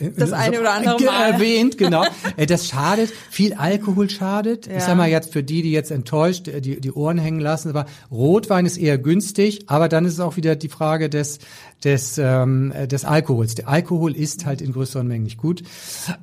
äh, 0.00 0.10
das 0.16 0.32
eine 0.32 0.60
oder 0.60 0.72
andere 0.72 1.04
Mal 1.04 1.32
erwähnt, 1.32 1.78
genau. 1.78 2.04
Äh, 2.36 2.46
das 2.46 2.66
schadet, 2.68 3.10
viel 3.30 3.54
Alkohol 3.54 4.08
schadet. 4.08 4.66
Ja. 4.66 4.76
Ich 4.76 4.84
sag 4.84 4.96
mal 4.96 5.08
jetzt 5.08 5.32
für 5.32 5.42
die, 5.42 5.62
die 5.62 5.72
jetzt 5.72 5.90
enttäuscht 5.90 6.48
äh, 6.48 6.60
die, 6.60 6.80
die 6.80 6.92
Ohren 6.92 7.18
hängen 7.18 7.40
lassen, 7.40 7.68
aber 7.68 7.86
Rotwein 8.10 8.66
ist 8.66 8.78
eher 8.78 8.98
günstig, 8.98 9.64
aber 9.66 9.88
dann 9.88 10.04
ist 10.04 10.14
es 10.14 10.20
auch 10.20 10.36
wieder 10.36 10.56
die 10.56 10.68
Frage 10.68 11.10
des 11.10 11.38
des, 11.84 12.18
ähm, 12.18 12.72
des 12.86 13.04
Alkohols. 13.04 13.54
Der 13.54 13.68
Alkohol 13.68 14.16
ist 14.16 14.46
halt 14.46 14.62
in 14.62 14.72
größeren 14.72 15.06
Mengen 15.06 15.24
nicht 15.24 15.38
gut. 15.38 15.62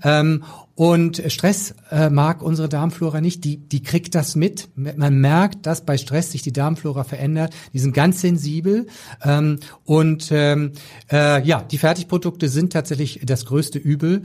Ähm, 0.04 0.44
und 0.75 1.22
Stress 1.28 1.75
äh, 1.92 2.10
mag 2.10 2.42
unsere 2.42 2.70
Darmflora 2.70 3.22
nicht. 3.22 3.44
Die, 3.44 3.58
die 3.58 3.84
kriegt 3.84 4.16
das 4.16 4.36
mit. 4.36 4.70
Man 4.75 5.20
merkt, 5.20 5.66
dass 5.66 5.86
bei 5.86 5.98
Stress 5.98 6.32
sich 6.32 6.42
die 6.42 6.54
Darmflora 6.54 7.04
verändert. 7.04 7.54
Die 7.74 7.80
sind 7.80 7.94
ganz 7.94 8.22
sensibel. 8.22 8.88
Ähm, 9.24 9.60
und 9.84 10.30
ähm, 10.32 10.72
äh, 11.12 11.46
ja, 11.46 11.62
die 11.62 11.78
Fertigprodukte 11.78 12.48
sind 12.48 12.74
tatsächlich 12.74 13.22
das 13.24 13.46
größte 13.46 13.80
Übel 13.80 14.24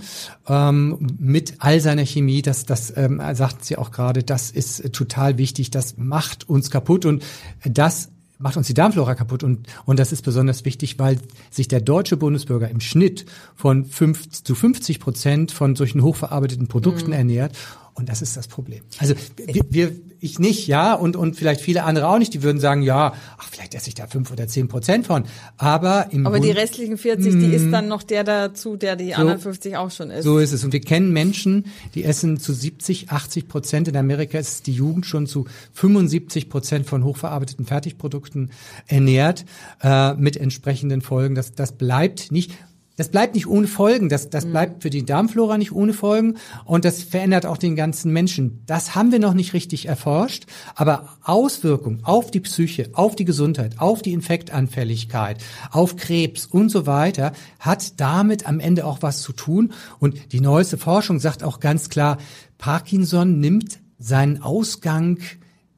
ähm, 0.48 1.14
mit 1.18 1.54
all 1.58 1.80
seiner 1.80 2.04
Chemie. 2.06 2.42
Das, 2.42 2.64
das 2.64 2.96
ähm, 2.96 3.20
sagten 3.32 3.62
Sie 3.62 3.76
auch 3.76 3.90
gerade. 3.90 4.22
Das 4.22 4.50
ist 4.50 4.92
total 4.92 5.38
wichtig. 5.38 5.70
Das 5.70 5.96
macht 5.96 6.48
uns 6.48 6.70
kaputt 6.70 7.06
und 7.06 7.24
das 7.64 8.10
macht 8.38 8.56
uns 8.56 8.66
die 8.66 8.74
Darmflora 8.74 9.14
kaputt 9.14 9.42
und, 9.42 9.66
und 9.84 9.98
das 9.98 10.12
ist 10.12 10.22
besonders 10.22 10.64
wichtig, 10.64 10.98
weil 10.98 11.18
sich 11.50 11.68
der 11.68 11.80
deutsche 11.80 12.16
Bundesbürger 12.16 12.68
im 12.68 12.80
Schnitt 12.80 13.26
von 13.54 13.84
fünf 13.84 14.30
zu 14.30 14.54
50 14.54 15.00
Prozent 15.00 15.52
von 15.52 15.76
solchen 15.76 16.02
hochverarbeiteten 16.02 16.68
Produkten 16.68 17.08
mhm. 17.08 17.16
ernährt 17.16 17.56
und 17.96 18.10
das 18.10 18.20
ist 18.20 18.36
das 18.36 18.46
Problem. 18.46 18.82
Also 18.98 19.14
wir, 19.36 19.62
wir, 19.70 19.92
ich 20.20 20.38
nicht, 20.38 20.66
ja, 20.66 20.92
und, 20.92 21.16
und 21.16 21.34
vielleicht 21.34 21.62
viele 21.62 21.84
andere 21.84 22.08
auch 22.08 22.18
nicht, 22.18 22.34
die 22.34 22.42
würden 22.42 22.60
sagen, 22.60 22.82
ja, 22.82 23.14
ach, 23.38 23.48
vielleicht 23.50 23.74
esse 23.74 23.88
ich 23.88 23.94
da 23.94 24.06
fünf 24.06 24.30
oder 24.30 24.46
zehn 24.46 24.68
Prozent 24.68 25.06
von. 25.06 25.24
Aber 25.56 26.08
im 26.10 26.26
Aber 26.26 26.36
Bund, 26.36 26.44
die 26.44 26.50
restlichen 26.50 26.98
40, 26.98 27.38
die 27.38 27.46
ist 27.46 27.70
dann 27.70 27.88
noch 27.88 28.02
der 28.02 28.22
dazu, 28.22 28.76
der 28.76 28.96
die 28.96 29.12
so, 29.12 29.14
anderen 29.14 29.40
50 29.40 29.78
auch 29.78 29.90
schon 29.90 30.10
ist. 30.10 30.24
So 30.24 30.38
ist 30.38 30.52
es. 30.52 30.62
Und 30.62 30.74
wir 30.74 30.82
kennen 30.82 31.10
Menschen, 31.10 31.64
die 31.94 32.04
essen 32.04 32.38
zu 32.38 32.52
70, 32.52 33.10
80 33.10 33.48
Prozent. 33.48 33.88
In 33.88 33.96
Amerika 33.96 34.38
ist 34.38 34.66
die 34.66 34.74
Jugend 34.74 35.06
schon 35.06 35.26
zu 35.26 35.46
75 35.72 36.50
Prozent 36.50 36.86
von 36.86 37.02
hochverarbeiteten 37.02 37.64
Fertigprodukten 37.64 38.50
ernährt, 38.86 39.46
äh, 39.82 40.12
mit 40.14 40.36
entsprechenden 40.36 41.00
Folgen. 41.00 41.34
Das, 41.34 41.52
das 41.52 41.72
bleibt 41.72 42.30
nicht. 42.30 42.52
Das 42.96 43.10
bleibt 43.10 43.34
nicht 43.34 43.46
ohne 43.46 43.66
Folgen. 43.66 44.08
Das, 44.08 44.30
das 44.30 44.46
mhm. 44.46 44.50
bleibt 44.50 44.82
für 44.82 44.90
die 44.90 45.04
Darmflora 45.04 45.58
nicht 45.58 45.72
ohne 45.72 45.92
Folgen. 45.92 46.38
Und 46.64 46.84
das 46.84 47.02
verändert 47.02 47.46
auch 47.46 47.58
den 47.58 47.76
ganzen 47.76 48.12
Menschen. 48.12 48.62
Das 48.66 48.94
haben 48.94 49.12
wir 49.12 49.18
noch 49.18 49.34
nicht 49.34 49.52
richtig 49.52 49.86
erforscht. 49.86 50.46
Aber 50.74 51.16
Auswirkungen 51.22 52.00
auf 52.04 52.30
die 52.30 52.40
Psyche, 52.40 52.90
auf 52.94 53.14
die 53.14 53.26
Gesundheit, 53.26 53.78
auf 53.78 54.02
die 54.02 54.12
Infektanfälligkeit, 54.12 55.38
auf 55.70 55.96
Krebs 55.96 56.46
und 56.46 56.70
so 56.70 56.86
weiter 56.86 57.32
hat 57.58 58.00
damit 58.00 58.46
am 58.46 58.60
Ende 58.60 58.86
auch 58.86 59.02
was 59.02 59.20
zu 59.20 59.32
tun. 59.32 59.72
Und 59.98 60.32
die 60.32 60.40
neueste 60.40 60.78
Forschung 60.78 61.20
sagt 61.20 61.44
auch 61.44 61.60
ganz 61.60 61.90
klar, 61.90 62.16
Parkinson 62.58 63.40
nimmt 63.40 63.78
seinen 63.98 64.42
Ausgang 64.42 65.18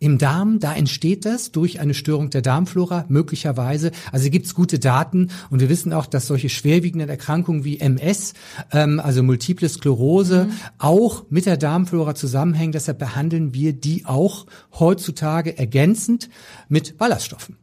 im 0.01 0.19
Darm, 0.19 0.61
da 0.61 0.75
entsteht 0.75 1.25
das 1.25 1.53
durch 1.53 1.81
eine 1.81 1.95
Störung 1.95 2.31
der 2.31 2.43
Darmflora 2.43 3.05
möglicherweise. 3.09 3.91
Also 4.13 4.31
gibt 4.31 4.47
es 4.47 4.55
gute 4.55 4.79
Daten 4.79 5.31
und 5.51 5.61
wir 5.61 5.69
wissen 5.69 5.93
auch, 5.93 6.07
dass 6.07 6.27
solche 6.27 6.49
schwerwiegenden 6.49 7.09
Erkrankungen 7.09 7.65
wie 7.65 7.81
MS, 7.81 8.35
ähm, 8.73 9.01
also 9.01 9.23
Multiple 9.23 9.69
Sklerose, 9.69 10.45
mhm. 10.45 10.53
auch 10.79 11.25
mit 11.31 11.47
der 11.47 11.57
Darmflora 11.57 12.15
zusammenhängen. 12.15 12.73
Deshalb 12.73 12.99
behandeln 12.99 13.55
wir 13.55 13.73
die 13.73 14.05
auch 14.07 14.47
heutzutage 14.79 15.59
ergänzend 15.59 16.29
mit 16.69 16.99
Ballaststoffen. 16.99 17.57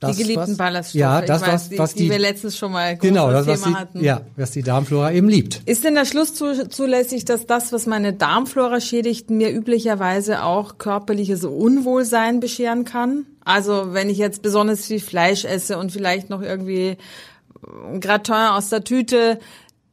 Das, 0.00 0.16
die 0.16 0.22
geliebten 0.22 0.52
was, 0.52 0.56
Ballaststoffe. 0.56 0.98
Ja, 0.98 1.20
das, 1.20 1.42
weiß, 1.42 1.70
was, 1.70 1.78
was 1.78 1.94
die, 1.94 2.04
die 2.04 2.10
wir 2.10 2.18
letztens 2.18 2.56
schon 2.56 2.72
mal 2.72 2.96
genau, 2.96 3.30
das, 3.30 3.46
was 3.46 3.62
Thema 3.62 3.74
die, 3.74 3.80
hatten. 3.80 4.04
Ja, 4.04 4.22
was 4.36 4.50
die 4.50 4.62
Darmflora 4.62 5.12
eben 5.12 5.28
liebt. 5.28 5.60
Ist 5.66 5.84
denn 5.84 5.94
der 5.94 6.06
Schluss 6.06 6.34
zu, 6.34 6.68
zulässig, 6.68 7.26
dass 7.26 7.46
das, 7.46 7.70
was 7.70 7.86
meine 7.86 8.14
Darmflora 8.14 8.80
schädigt, 8.80 9.28
mir 9.28 9.52
üblicherweise 9.52 10.42
auch 10.42 10.78
körperliches 10.78 11.44
Unwohlsein 11.44 12.40
bescheren 12.40 12.86
kann? 12.86 13.26
Also 13.44 13.92
wenn 13.92 14.08
ich 14.08 14.16
jetzt 14.16 14.40
besonders 14.40 14.86
viel 14.86 15.00
Fleisch 15.00 15.44
esse 15.44 15.76
und 15.76 15.92
vielleicht 15.92 16.30
noch 16.30 16.40
irgendwie 16.40 16.96
Gratin 18.00 18.34
aus 18.34 18.70
der 18.70 18.84
Tüte, 18.84 19.38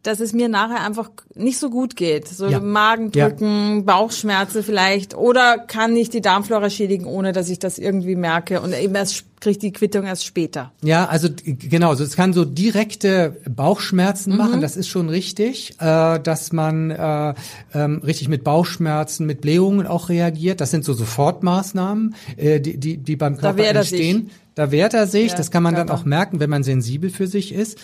dass 0.07 0.21
es 0.21 0.31
mir 0.31 0.47
nachher 0.47 0.85
einfach 0.85 1.11
nicht 1.35 1.59
so 1.59 1.69
gut 1.69 1.97
geht. 1.97 2.29
So 2.29 2.47
ja. 2.47 2.61
Magendrücken, 2.61 3.75
ja. 3.75 3.81
Bauchschmerzen 3.81 4.63
vielleicht. 4.63 5.15
Oder 5.15 5.57
kann 5.57 5.95
ich 5.97 6.09
die 6.09 6.21
Darmflora 6.21 6.69
schädigen, 6.69 7.05
ohne 7.05 7.33
dass 7.33 7.49
ich 7.49 7.59
das 7.59 7.77
irgendwie 7.77 8.15
merke 8.15 8.61
und 8.61 8.73
eben 8.73 8.95
erst 8.95 9.25
kriege 9.39 9.59
die 9.59 9.71
Quittung 9.71 10.05
erst 10.05 10.25
später. 10.25 10.71
Ja, 10.81 11.05
also 11.05 11.29
genau, 11.45 11.93
so 11.93 12.03
es 12.03 12.15
kann 12.15 12.33
so 12.33 12.43
direkte 12.43 13.37
Bauchschmerzen 13.47 14.31
mhm. 14.31 14.37
machen, 14.37 14.61
das 14.61 14.75
ist 14.75 14.87
schon 14.87 15.09
richtig, 15.09 15.75
äh, 15.79 16.19
dass 16.19 16.53
man 16.53 16.89
äh, 16.89 17.33
ähm, 17.73 18.01
richtig 18.03 18.29
mit 18.29 18.43
Bauchschmerzen, 18.43 19.25
mit 19.25 19.41
Blähungen 19.41 19.85
auch 19.85 20.09
reagiert. 20.09 20.61
Das 20.61 20.71
sind 20.71 20.85
so 20.85 20.93
Sofortmaßnahmen, 20.93 22.15
äh, 22.37 22.59
die, 22.59 22.77
die, 22.77 22.97
die 22.97 23.15
beim 23.15 23.37
Körper 23.37 23.63
entstehen. 23.63 24.31
Da 24.57 24.71
wehrt 24.71 24.95
er 24.95 25.05
sich, 25.05 25.29
ja, 25.33 25.37
das 25.37 25.51
kann 25.51 25.61
man 25.61 25.75
dann 25.75 25.91
auch 25.91 26.03
merken, 26.03 26.39
wenn 26.39 26.49
man 26.49 26.63
sensibel 26.63 27.11
für 27.11 27.27
sich 27.27 27.53
ist. 27.53 27.77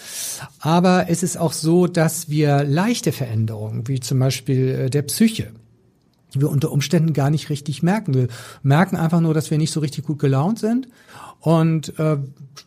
Aber 0.58 1.06
es 1.08 1.22
ist 1.22 1.38
auch 1.38 1.54
so, 1.54 1.86
dass 1.86 2.30
wir 2.30 2.64
leichte 2.64 3.12
Veränderungen, 3.12 3.88
wie 3.88 4.00
zum 4.00 4.18
Beispiel 4.18 4.70
äh, 4.70 4.90
der 4.90 5.04
Psyche, 5.04 5.52
wir 6.34 6.50
unter 6.50 6.72
Umständen 6.72 7.14
gar 7.14 7.30
nicht 7.30 7.52
richtig 7.52 7.84
merken. 7.84 8.16
Wir 8.16 8.28
merken 8.64 8.96
einfach 8.96 9.22
nur, 9.22 9.36
dass 9.36 9.52
wir 9.52 9.60
nicht 9.60 9.72
so 9.72 9.82
richtig 9.82 10.06
gut 10.06 10.18
gelaunt 10.18 10.58
sind 10.58 10.88
und 11.44 12.00
äh, 12.00 12.18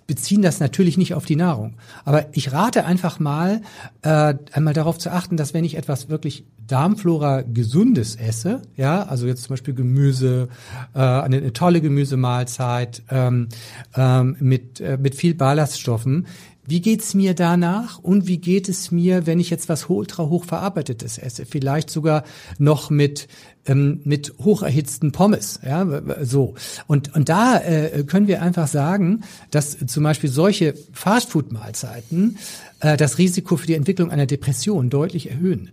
beziehen 0.07 0.43
das 0.43 0.61
natürlich 0.61 0.99
nicht 0.99 1.15
auf 1.15 1.25
die 1.25 1.35
Nahrung. 1.35 1.77
Aber 2.05 2.27
ich 2.33 2.53
rate 2.53 2.85
einfach 2.85 3.19
mal, 3.19 3.63
äh, 4.03 4.35
einmal 4.53 4.75
darauf 4.75 4.99
zu 4.99 5.11
achten, 5.11 5.39
dass 5.39 5.55
wenn 5.55 5.65
ich 5.65 5.79
etwas 5.79 6.11
wirklich 6.11 6.45
Darmflora 6.67 7.41
gesundes 7.41 8.17
esse, 8.17 8.61
ja, 8.77 9.05
also 9.05 9.27
jetzt 9.27 9.45
zum 9.45 9.55
Beispiel 9.55 9.73
Gemüse, 9.73 10.49
äh, 10.95 10.99
eine, 10.99 11.39
eine 11.39 11.53
tolle 11.55 11.81
Gemüsemahlzeit 11.81 13.03
ähm, 13.11 13.49
ähm, 13.97 14.37
mit 14.41 14.79
äh, 14.81 14.99
mit 15.01 15.15
viel 15.15 15.35
Ballaststoffen, 15.35 16.27
wie 16.67 16.81
geht's 16.81 17.15
mir 17.15 17.35
danach 17.35 17.99
und 17.99 18.27
wie 18.27 18.39
geht 18.39 18.69
es 18.69 18.91
mir, 18.91 19.27
wenn 19.27 19.41
ich 19.41 19.51
jetzt 19.51 19.69
was 19.69 19.89
ultra 19.89 20.29
hoch 20.29 20.45
verarbeitetes 20.45 21.19
esse? 21.19 21.47
Vielleicht 21.47 21.91
sogar 21.91 22.25
noch 22.59 22.91
mit 22.91 23.29
ähm, 23.67 24.01
mit 24.05 24.35
hocherhitzten 24.39 25.13
Pommes, 25.13 25.61
ja, 25.65 25.87
so. 26.23 26.55
Und 26.87 27.15
und 27.15 27.29
da 27.29 27.59
äh, 27.59 28.05
können 28.05 28.29
wir 28.29 28.43
einfach 28.43 28.69
sagen, 28.69 29.23
dass 29.51 29.77
zum 29.87 30.05
Beispiel 30.05 30.31
solche 30.31 30.75
Fastfood-Mahlzeiten 30.93 32.39
äh, 32.81 32.97
das 32.97 33.19
Risiko 33.19 33.57
für 33.57 33.67
die 33.67 33.75
Entwicklung 33.75 34.11
einer 34.11 34.27
Depression 34.27 34.91
deutlich 34.91 35.31
erhöhen. 35.31 35.71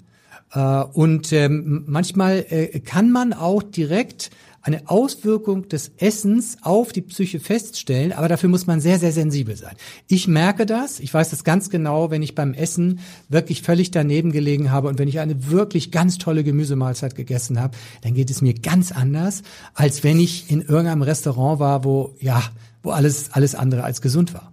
Äh, 0.54 0.60
und 0.60 1.32
ähm, 1.34 1.84
manchmal 1.88 2.46
äh, 2.50 2.80
kann 2.80 3.12
man 3.12 3.34
auch 3.34 3.64
direkt 3.64 4.32
eine 4.64 4.90
Auswirkung 4.90 5.68
des 5.68 5.92
Essens 5.98 6.58
auf 6.62 6.94
die 6.94 7.02
Psyche 7.02 7.42
feststellen, 7.42 8.14
aber 8.14 8.30
dafür 8.30 8.50
muss 8.50 8.66
man 8.66 8.80
sehr, 8.80 8.98
sehr 8.98 9.12
sensibel 9.12 9.58
sein. 9.58 9.76
Ich 10.08 10.26
merke 10.28 10.66
das, 10.66 11.02
ich 11.02 11.14
weiß 11.14 11.30
das 11.32 11.44
ganz 11.44 11.70
genau, 11.70 12.12
wenn 12.12 12.22
ich 12.22 12.34
beim 12.34 12.54
Essen 12.54 13.00
wirklich 13.28 13.62
völlig 13.62 13.92
daneben 13.92 14.32
gelegen 14.32 14.72
habe 14.72 14.88
und 14.88 15.00
wenn 15.00 15.10
ich 15.10 15.20
eine 15.20 15.52
wirklich 15.52 15.92
ganz 15.92 16.18
tolle 16.18 16.46
Gemüsemahlzeit 16.46 17.14
gegessen 17.16 17.60
habe, 17.60 17.78
dann 18.02 18.14
geht 18.14 18.32
es 18.32 18.42
mir 18.42 18.54
ganz 18.54 18.94
anders, 18.94 19.42
als 19.74 20.06
wenn 20.06 20.18
ich 20.18 20.50
in 20.50 20.62
irgendeinem 20.62 21.02
Restaurant 21.02 21.60
war, 21.60 21.84
wo, 21.84 22.16
ja, 22.22 22.42
wo 22.84 22.92
alles, 22.92 23.34
alles 23.34 23.56
andere 23.56 23.84
als 23.84 24.02
gesund 24.02 24.34
war. 24.34 24.53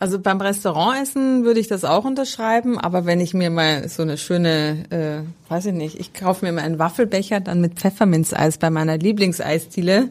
Also 0.00 0.18
beim 0.18 0.40
Restaurantessen 0.40 1.44
würde 1.44 1.60
ich 1.60 1.68
das 1.68 1.84
auch 1.84 2.06
unterschreiben, 2.06 2.78
aber 2.78 3.04
wenn 3.04 3.20
ich 3.20 3.34
mir 3.34 3.50
mal 3.50 3.86
so 3.86 4.00
eine 4.00 4.16
schöne, 4.16 4.84
äh, 4.88 5.50
weiß 5.52 5.66
ich 5.66 5.74
nicht, 5.74 6.00
ich 6.00 6.14
kaufe 6.14 6.46
mir 6.46 6.52
mal 6.52 6.62
einen 6.62 6.78
Waffelbecher 6.78 7.40
dann 7.40 7.60
mit 7.60 7.74
Pfefferminzeis 7.74 8.56
bei 8.56 8.70
meiner 8.70 8.96
Lieblingseisdiele. 8.96 10.08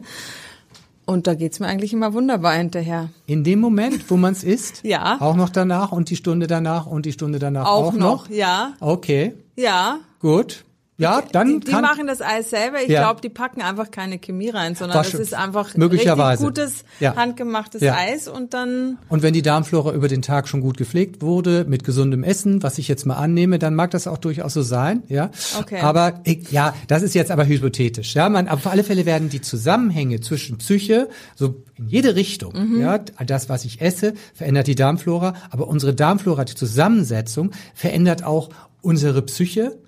Und 1.06 1.26
da 1.26 1.34
geht's 1.34 1.58
mir 1.58 1.66
eigentlich 1.66 1.92
immer 1.92 2.14
wunderbar 2.14 2.54
hinterher. 2.54 3.08
In 3.26 3.42
dem 3.42 3.58
Moment, 3.58 4.08
wo 4.12 4.16
man 4.16 4.32
es 4.32 4.44
isst? 4.44 4.80
Ja. 4.84 5.16
Auch 5.20 5.34
noch 5.34 5.48
danach 5.48 5.90
und 5.90 6.08
die 6.08 6.14
Stunde 6.14 6.46
danach 6.46 6.86
und 6.86 7.04
die 7.04 7.10
Stunde 7.12 7.40
danach 7.40 7.66
Auch 7.66 7.88
auch, 7.88 7.92
noch, 7.94 8.30
ja. 8.30 8.74
Okay, 8.78 9.34
Ja. 9.56 9.98
gut. 10.20 10.64
Ja, 11.00 11.22
dann 11.32 11.60
Die, 11.60 11.66
die 11.66 11.72
kann 11.72 11.82
machen 11.82 12.06
das 12.06 12.20
Eis 12.20 12.50
selber. 12.50 12.82
Ich 12.82 12.88
Ja. 12.88 13.00
glaube, 13.00 13.20
die 13.22 13.30
packen 13.30 13.62
einfach 13.62 13.90
keine 13.90 14.18
Chemie 14.18 14.50
rein, 14.50 14.74
sondern 14.74 14.96
War 14.98 15.02
das 15.04 15.14
ist 15.14 15.32
einfach 15.34 15.74
möglicherweise. 15.76 16.44
richtig 16.46 16.64
gutes, 16.64 16.84
Ja. 17.00 17.16
handgemachtes 17.16 17.80
Ja. 17.80 17.96
Eis 17.96 18.28
und 18.28 18.52
dann 18.54 18.98
Und 19.08 19.22
wenn 19.22 19.32
die 19.32 19.42
Darmflora 19.42 19.92
über 19.92 20.08
den 20.08 20.20
Tag 20.22 20.46
schon 20.46 20.60
gut 20.60 20.76
gepflegt 20.76 21.22
wurde, 21.22 21.64
mit 21.66 21.84
gesundem 21.84 22.22
Essen, 22.22 22.62
was 22.62 22.76
ich 22.78 22.86
jetzt 22.86 23.06
mal 23.06 23.14
annehme, 23.16 23.58
dann 23.58 23.74
mag 23.74 23.90
das 23.92 24.06
auch 24.06 24.18
durchaus 24.18 24.52
so 24.54 24.60
sein, 24.62 25.02
ja. 25.08 25.30
Okay. 25.58 25.80
Aber 25.80 26.20
ich, 26.24 26.50
ja, 26.52 26.74
das 26.88 27.02
ist 27.02 27.14
jetzt 27.14 27.30
aber 27.30 27.46
hypothetisch, 27.46 28.14
ja. 28.14 28.28
Man, 28.28 28.46
auf 28.48 28.66
alle 28.66 28.84
Fälle 28.84 29.06
werden 29.06 29.30
die 29.30 29.40
Zusammenhänge 29.40 30.20
zwischen 30.20 30.58
Psyche, 30.58 31.08
so 31.34 31.62
in 31.76 31.88
jede 31.88 32.14
Richtung, 32.14 32.52
Mhm. 32.52 32.80
ja, 32.82 32.98
das, 32.98 33.48
was 33.48 33.64
ich 33.64 33.80
esse, 33.80 34.12
verändert 34.34 34.66
die 34.66 34.74
Darmflora, 34.74 35.32
aber 35.50 35.66
unsere 35.68 35.94
Darmflora, 35.94 36.44
die 36.44 36.54
Zusammensetzung, 36.54 37.52
verändert 37.74 38.22
auch 38.24 38.50
unsere 38.82 39.22
Psyche. 39.22 39.78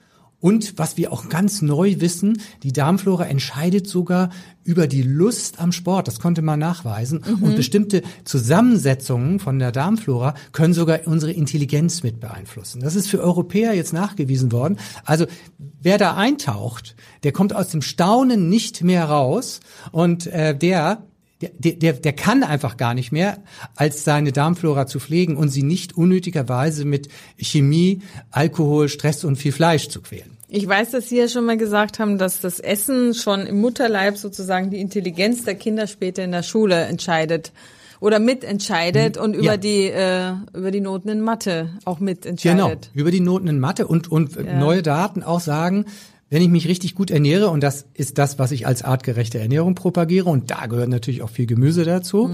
Und 0.42 0.76
was 0.76 0.96
wir 0.96 1.12
auch 1.12 1.28
ganz 1.28 1.62
neu 1.62 2.00
wissen, 2.00 2.42
die 2.64 2.72
Darmflora 2.72 3.26
entscheidet 3.26 3.86
sogar 3.86 4.30
über 4.64 4.88
die 4.88 5.02
Lust 5.02 5.60
am 5.60 5.70
Sport. 5.70 6.08
Das 6.08 6.18
konnte 6.18 6.42
man 6.42 6.58
nachweisen. 6.58 7.18
Und 7.40 7.54
bestimmte 7.54 8.02
Zusammensetzungen 8.24 9.38
von 9.38 9.60
der 9.60 9.70
Darmflora 9.70 10.34
können 10.50 10.74
sogar 10.74 11.06
unsere 11.06 11.30
Intelligenz 11.30 12.02
mit 12.02 12.18
beeinflussen. 12.18 12.80
Das 12.80 12.96
ist 12.96 13.08
für 13.08 13.20
Europäer 13.20 13.72
jetzt 13.74 13.92
nachgewiesen 13.92 14.50
worden. 14.50 14.78
Also 15.04 15.26
wer 15.80 15.96
da 15.96 16.16
eintaucht, 16.16 16.96
der 17.22 17.30
kommt 17.30 17.54
aus 17.54 17.68
dem 17.68 17.80
Staunen 17.80 18.48
nicht 18.48 18.82
mehr 18.82 19.04
raus. 19.04 19.60
Und 19.92 20.26
äh, 20.26 20.58
der 20.58 21.04
der, 21.58 21.74
der, 21.74 21.92
der 21.94 22.12
kann 22.12 22.42
einfach 22.42 22.76
gar 22.76 22.94
nicht 22.94 23.10
mehr, 23.10 23.42
als 23.74 24.04
seine 24.04 24.32
Darmflora 24.32 24.86
zu 24.86 25.00
pflegen 25.00 25.36
und 25.36 25.48
sie 25.48 25.62
nicht 25.62 25.96
unnötigerweise 25.96 26.84
mit 26.84 27.08
Chemie, 27.36 28.00
Alkohol, 28.30 28.88
Stress 28.88 29.24
und 29.24 29.36
viel 29.36 29.52
Fleisch 29.52 29.88
zu 29.88 30.00
quälen. 30.00 30.31
Ich 30.54 30.68
weiß, 30.68 30.90
dass 30.90 31.08
Sie 31.08 31.16
ja 31.16 31.28
schon 31.28 31.46
mal 31.46 31.56
gesagt 31.56 31.98
haben, 31.98 32.18
dass 32.18 32.40
das 32.42 32.60
Essen 32.60 33.14
schon 33.14 33.46
im 33.46 33.58
Mutterleib 33.62 34.18
sozusagen 34.18 34.68
die 34.70 34.80
Intelligenz 34.82 35.44
der 35.44 35.54
Kinder 35.54 35.86
später 35.86 36.22
in 36.22 36.30
der 36.32 36.42
Schule 36.42 36.74
entscheidet 36.82 37.52
oder 38.00 38.18
mitentscheidet 38.18 39.16
und 39.16 39.34
über 39.34 39.52
Ja. 39.52 39.56
die 39.56 39.84
äh, 39.86 40.32
über 40.54 40.70
die 40.70 40.82
Noten 40.82 41.08
in 41.08 41.20
Mathe 41.22 41.70
auch 41.86 42.00
Genau, 42.00 42.04
mitentscheidet. 42.10 42.90
über 42.92 43.10
die 43.10 43.20
Noten 43.20 43.48
in 43.48 43.60
Mathe 43.60 43.86
und, 43.86 44.12
und 44.12 44.36
neue 44.58 44.82
Daten 44.82 45.22
auch 45.22 45.40
sagen, 45.40 45.86
wenn 46.28 46.42
ich 46.42 46.48
mich 46.50 46.68
richtig 46.68 46.94
gut 46.94 47.10
ernähre, 47.10 47.48
und 47.48 47.62
das 47.62 47.86
ist 47.94 48.18
das, 48.18 48.38
was 48.38 48.52
ich 48.52 48.66
als 48.66 48.82
artgerechte 48.82 49.38
Ernährung 49.38 49.74
propagiere, 49.74 50.28
und 50.28 50.50
da 50.50 50.66
gehört 50.66 50.88
natürlich 50.90 51.22
auch 51.22 51.30
viel 51.30 51.46
Gemüse 51.46 51.84
dazu, 51.84 52.30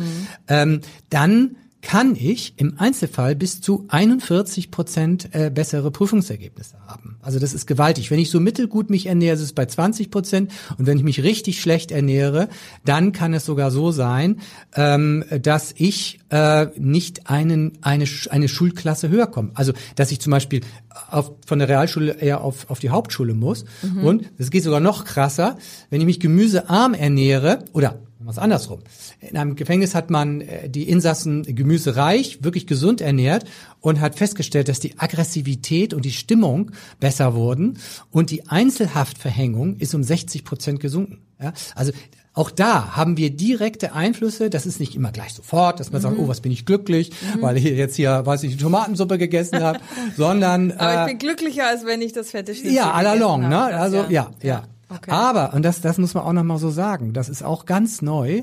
ähm, 0.49 0.81
dann 1.11 1.55
kann 1.81 2.17
ich 2.17 2.55
im 2.57 2.75
Einzelfall 2.79 3.37
bis 3.37 3.61
zu 3.61 3.85
41 3.89 4.71
Prozent 4.71 5.29
äh, 5.33 5.51
bessere 5.51 5.91
Prüfungsergebnisse 5.91 6.77
haben. 6.87 7.17
Also 7.23 7.39
das 7.39 7.55
ist 7.55 7.67
gewaltig. 7.67 8.11
Wenn 8.11 8.19
ich 8.19 8.31
so 8.31 8.41
mittelgut 8.41 8.91
mich 8.91 9.07
ernähre, 9.07 9.37
ist 9.37 9.43
es 9.43 9.53
bei 9.53 9.65
20 9.65 10.11
Prozent. 10.11 10.53
Und 10.77 10.87
wenn 10.87 10.99
ich 10.99 11.05
mich 11.05 11.23
richtig 11.23 11.61
schlecht 11.61 11.93
ernähre, 11.93 12.49
dann 12.85 13.13
kann 13.13 13.33
es 13.33 13.45
sogar 13.45 13.71
so 13.71 13.93
sein, 13.93 14.41
ähm, 14.75 15.25
dass 15.41 15.73
ich 15.77 16.19
äh, 16.31 16.67
nicht 16.77 17.31
einen, 17.31 17.79
eine, 17.83 18.07
eine 18.31 18.49
Schulklasse 18.49 19.09
höher 19.09 19.29
komme. 19.29 19.51
Also 19.55 19.73
dass 19.95 20.11
ich 20.11 20.21
zum 20.21 20.33
Beispiel 20.33 20.63
auf, 21.11 21.33
von 21.47 21.61
der 21.61 21.69
Realschule 21.69 22.13
eher 22.13 22.41
auf, 22.41 22.69
auf 22.71 22.81
die 22.81 22.91
Hauptschule 22.91 23.35
muss. 23.35 23.65
Und 24.03 24.31
es 24.37 24.51
geht 24.51 24.65
sogar 24.65 24.81
noch 24.81 25.05
krasser, 25.05 25.59
wenn 25.91 26.01
ich 26.01 26.07
mich 26.07 26.21
gemüsearm 26.21 26.95
ernähre 26.95 27.65
oder 27.73 28.01
was 28.29 28.39
andersrum. 28.39 28.81
In 29.21 29.37
einem 29.37 29.57
Gefängnis 29.57 29.95
hat 29.95 30.11
man 30.11 30.43
äh, 30.43 30.69
die 30.69 30.89
Insassen 30.89 31.43
gemüsereich, 31.43 32.45
wirklich 32.45 32.67
gesund 32.67 33.01
ernährt 33.01 33.45
und 33.81 34.01
hat 34.01 34.17
festgestellt, 34.17 34.69
dass 34.69 34.81
die 34.81 34.99
Aggressivität 34.99 35.95
und 35.95 36.05
die 36.05 36.13
Stimmung 36.13 36.71
besser 37.01 37.35
wurden 37.35 37.79
und 38.11 38.31
die 38.31 38.47
Einzelhaftverhängung 38.47 39.77
ist 39.77 39.95
um 39.95 40.03
60 40.03 40.45
Prozent 40.45 40.81
gesunken. 40.81 41.23
Ja? 41.41 41.53
Also 41.75 41.93
auch 42.35 42.53
da 42.53 42.95
haben 42.95 43.17
wir 43.17 43.31
direkte 43.31 43.95
Einflüsse. 43.95 44.49
Das 44.49 44.65
ist 44.65 44.79
nicht 44.79 44.95
immer 44.95 45.11
gleich 45.11 45.35
sofort, 45.35 45.81
dass 45.81 45.91
man 45.91 46.01
sagt, 46.01 46.19
oh, 46.19 46.29
was 46.29 46.41
bin 46.41 46.53
ich 46.53 46.67
glücklich, 46.67 47.11
weil 47.41 47.57
ich 47.57 47.65
jetzt 47.65 47.97
hier, 47.97 48.25
weiß 48.25 48.45
ich, 48.45 48.57
Tomatensuppe 48.59 49.19
gegessen 49.19 49.61
habe, 49.61 49.81
sondern 50.17 50.71
Aber 50.73 50.93
äh, 50.93 51.01
ich 51.01 51.07
bin 51.09 51.19
glücklicher, 51.19 51.67
als 51.67 51.85
wenn 51.85 52.01
ich 52.01 52.13
das 52.13 52.31
fette 52.31 52.55
Schnitzel 52.55 52.77
ja, 52.77 52.95
à 52.95 53.03
la 53.03 53.15
longue, 53.15 53.49
ne? 53.49 53.59
Also 53.59 54.05
ja, 54.09 54.31
ja. 54.41 54.63
Okay. 54.89 55.11
Aber 55.11 55.55
und 55.55 55.65
das, 55.65 55.81
das 55.81 55.99
muss 55.99 56.15
man 56.15 56.25
auch 56.25 56.33
noch 56.33 56.45
mal 56.45 56.59
so 56.59 56.71
sagen. 56.71 57.13
Das 57.13 57.29
ist 57.29 57.43
auch 57.43 57.67
ganz 57.67 58.03
neu. 58.03 58.43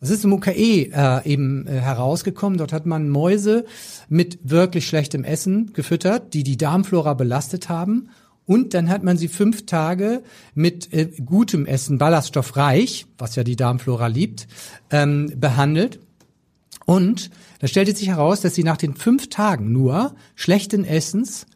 Das 0.00 0.10
ist 0.10 0.24
im 0.24 0.32
UKE 0.32 0.90
äh, 0.92 1.24
eben 1.24 1.66
äh, 1.66 1.72
herausgekommen. 1.72 2.58
Dort 2.58 2.72
hat 2.72 2.86
man 2.86 3.08
Mäuse 3.08 3.64
mit 4.08 4.38
wirklich 4.42 4.86
schlechtem 4.86 5.24
Essen 5.24 5.72
gefüttert, 5.72 6.34
die 6.34 6.44
die 6.44 6.56
Darmflora 6.56 7.14
belastet 7.14 7.68
haben. 7.68 8.10
Und 8.46 8.74
dann 8.74 8.88
hat 8.88 9.02
man 9.02 9.18
sie 9.18 9.28
fünf 9.28 9.66
Tage 9.66 10.22
mit 10.54 10.92
äh, 10.92 11.10
gutem 11.24 11.66
Essen, 11.66 11.98
ballaststoffreich, 11.98 13.06
was 13.18 13.36
ja 13.36 13.44
die 13.44 13.56
Darmflora 13.56 14.06
liebt, 14.06 14.46
ähm, 14.90 15.32
behandelt. 15.36 16.00
Und 16.86 17.30
da 17.58 17.66
stellte 17.66 17.94
sich 17.94 18.08
heraus, 18.08 18.40
dass 18.40 18.54
sie 18.54 18.64
nach 18.64 18.78
den 18.78 18.94
fünf 18.94 19.28
Tagen 19.28 19.72
nur 19.72 20.14
schlechten 20.34 20.84
Essens 20.86 21.46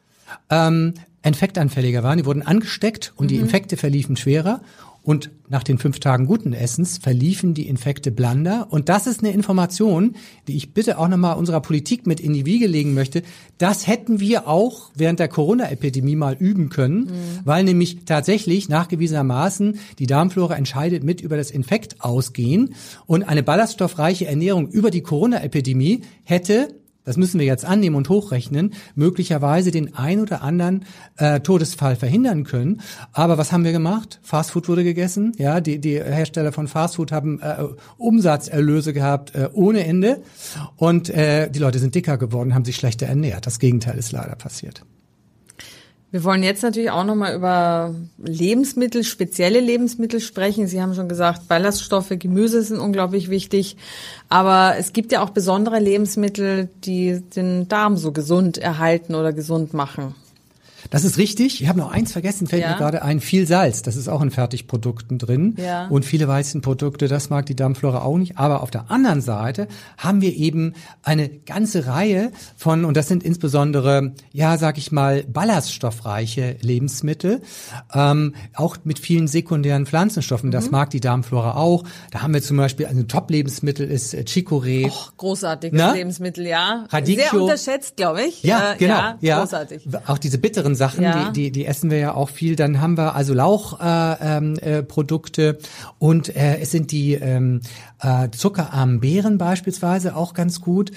ähm, 0.50 0.94
infektanfälliger 1.22 2.02
waren. 2.02 2.18
Die 2.18 2.26
wurden 2.26 2.42
angesteckt 2.42 3.12
und 3.16 3.30
die 3.30 3.37
Infekte 3.37 3.76
verliefen 3.76 4.16
schwerer. 4.16 4.61
Und 5.04 5.32
nach 5.48 5.64
den 5.64 5.78
fünf 5.78 5.98
Tagen 5.98 6.26
guten 6.26 6.52
Essens 6.52 6.98
verliefen 6.98 7.54
die 7.54 7.66
Infekte 7.66 8.12
blander. 8.12 8.68
Und 8.70 8.88
das 8.88 9.08
ist 9.08 9.18
eine 9.20 9.32
Information, 9.32 10.14
die 10.46 10.56
ich 10.56 10.74
bitte 10.74 10.96
auch 10.96 11.08
nochmal 11.08 11.37
unserer 11.37 11.61
Politik 11.61 12.06
mit 12.06 12.20
in 12.20 12.32
die 12.32 12.46
Wiege 12.46 12.68
legen 12.68 12.94
möchte. 12.94 13.22
Das 13.58 13.88
hätten 13.88 14.20
wir 14.20 14.46
auch 14.46 14.92
während 14.94 15.18
der 15.18 15.26
Corona-Epidemie 15.26 16.14
mal 16.14 16.37
üben 16.38 16.68
können, 16.68 17.11
weil 17.44 17.64
nämlich 17.64 18.04
tatsächlich 18.04 18.68
nachgewiesenermaßen 18.68 19.78
die 19.98 20.06
Darmflora 20.06 20.54
entscheidet 20.54 21.02
mit 21.02 21.20
über 21.20 21.37
das 21.37 21.50
Infektausgehen. 21.50 22.74
Und 23.06 23.24
eine 23.24 23.42
ballaststoffreiche 23.42 24.26
Ernährung 24.26 24.68
über 24.68 24.92
die 24.92 25.02
Corona-Epidemie 25.02 26.02
hätte 26.22 26.68
das 27.04 27.16
müssen 27.16 27.40
wir 27.40 27.46
jetzt 27.46 27.64
annehmen 27.64 27.96
und 27.96 28.08
hochrechnen, 28.08 28.74
möglicherweise 28.94 29.70
den 29.70 29.94
ein 29.94 30.20
oder 30.20 30.42
anderen 30.42 30.84
äh, 31.16 31.40
Todesfall 31.40 31.96
verhindern 31.96 32.44
können. 32.44 32.80
Aber 33.12 33.38
was 33.38 33.52
haben 33.52 33.64
wir 33.64 33.72
gemacht? 33.72 34.20
Fastfood 34.22 34.68
wurde 34.68 34.84
gegessen. 34.84 35.32
Ja, 35.38 35.60
die, 35.60 35.80
die 35.80 36.02
Hersteller 36.02 36.52
von 36.52 36.68
Fastfood 36.68 37.12
haben 37.12 37.40
äh, 37.40 37.64
Umsatzerlöse 37.98 38.92
gehabt 38.92 39.34
äh, 39.34 39.48
ohne 39.52 39.84
Ende. 39.84 40.22
Und 40.76 41.10
äh, 41.10 41.50
die 41.50 41.58
Leute 41.58 41.78
sind 41.78 41.94
dicker 41.94 42.18
geworden, 42.18 42.54
haben 42.54 42.64
sich 42.64 42.76
schlechter 42.76 43.06
ernährt. 43.06 43.46
Das 43.46 43.58
Gegenteil 43.58 43.98
ist 43.98 44.12
leider 44.12 44.36
passiert. 44.36 44.84
Wir 46.12 46.25
wollen 46.25 46.42
jetzt 46.42 46.62
natürlich 46.62 46.90
auch 46.90 47.05
nochmal 47.05 47.35
über 47.35 47.94
Lebensmittel, 48.18 49.03
spezielle 49.03 49.61
Lebensmittel 49.61 50.20
sprechen. 50.20 50.66
Sie 50.66 50.83
haben 50.83 50.94
schon 50.94 51.09
gesagt, 51.09 51.48
Ballaststoffe, 51.48 52.12
Gemüse 52.18 52.62
sind 52.62 52.81
unglaublich 52.81 53.31
wichtig. 53.31 53.79
Aber 54.29 54.75
es 54.79 54.92
gibt 54.92 55.11
ja 55.11 55.22
auch 55.22 55.31
besondere 55.31 55.81
Lebensmittel, 55.81 56.68
die 56.85 57.22
den 57.35 57.66
Darm 57.66 57.96
so 57.96 58.12
gesund 58.12 58.59
erhalten 58.59 59.14
oder 59.14 59.33
gesund 59.33 59.72
machen. 59.72 60.14
Das 60.92 61.05
ist 61.05 61.18
richtig. 61.18 61.61
Ich 61.62 61.68
habe 61.68 61.78
noch 61.78 61.90
eins 61.90 62.12
vergessen, 62.12 62.46
fällt 62.46 62.62
Ja. 62.62 62.70
mir 62.70 62.76
gerade 62.76 63.02
ein. 63.02 63.20
Viel 63.20 63.46
Salz, 63.46 63.83
das 63.83 63.96
ist 63.96 64.09
auch 64.09 64.20
in 64.22 64.31
Fertigprodukten 64.31 65.18
drin. 65.18 65.57
Ja. 65.59 65.87
Und 65.88 66.05
viele 66.05 66.28
Weizenprodukte, 66.28 67.09
das 67.09 67.31
mag 67.31 67.46
die 67.46 67.57
Darmflora 67.57 68.02
auch 68.02 68.18
nicht. 68.18 68.38
Aber 68.38 68.62
auf 68.62 68.70
der 68.70 68.90
anderen 68.90 69.20
Seite 69.22 69.66
haben 69.98 70.20
wir 70.20 70.35
eben 70.37 70.74
eine 71.02 71.28
ganze 71.28 71.87
Reihe 71.87 72.31
von, 72.57 72.85
und 72.85 72.96
das 72.96 73.09
sind 73.09 73.22
insbesondere, 73.24 74.12
ja, 74.33 74.59
sag 74.59 74.78
ich 74.78 74.92
mal, 74.92 75.24
ballaststoffreiche 75.24 76.57
Lebensmittel, 76.61 77.40
ähm, 77.94 78.35
auch 78.55 78.76
mit 78.85 78.98
vielen 78.98 79.28
sekundären 79.28 79.87
Pflanzenstoffen. 79.87 80.50
Das 80.50 80.66
Mhm. 80.66 80.70
mag 80.72 80.90
die 80.90 81.00
Darmflora 81.00 81.55
auch. 81.57 81.85
Da 82.11 82.22
haben 82.22 82.35
wir 82.35 82.42
zum 82.42 82.57
Beispiel, 82.59 82.87
also 82.87 83.00
ein 83.00 83.09
Top-Lebensmittel 83.09 83.90
ist 83.90 84.14
äh, 84.14 84.24
Chicorée. 84.28 84.90
Großartiges 85.16 85.78
Na? 85.78 85.92
Lebensmittel, 85.92 86.46
ja. 86.46 86.87
Radicchio. 86.90 87.24
Sehr 87.31 87.40
unterschätzt, 87.40 87.96
glaube 87.96 88.22
ich. 88.22 88.42
Ja, 88.42 88.72
Äh, 88.74 88.76
genau. 88.76 88.94
Ja, 88.94 89.18
Ja, 89.20 89.40
großartig. 89.40 89.88
Auch 90.07 90.18
diese 90.18 90.38
bitteren 90.38 90.74
Sachen, 90.82 91.02
Ja. 91.04 91.30
die, 91.30 91.32
die, 91.44 91.50
die 91.52 91.66
essen 91.66 91.90
wir 91.90 91.98
ja 91.98 92.14
auch 92.14 92.28
viel. 92.28 92.56
Dann 92.56 92.80
haben 92.80 92.96
wir 92.96 93.14
also 93.14 93.34
Lauchprodukte 93.34 94.18
äh, 94.20 94.36
ähm, 94.36 94.56
äh, 94.60 94.82
Produkte 94.82 95.58
und 95.98 96.34
äh, 96.34 96.58
es 96.60 96.70
sind 96.72 96.90
die 96.90 97.14
ähm, 97.14 97.60
äh, 98.00 98.30
zuckerarmen 98.30 98.98
Beeren 99.00 99.38
beispielsweise 99.38 100.16
auch 100.16 100.34
ganz 100.34 100.60
gut. 100.60 100.90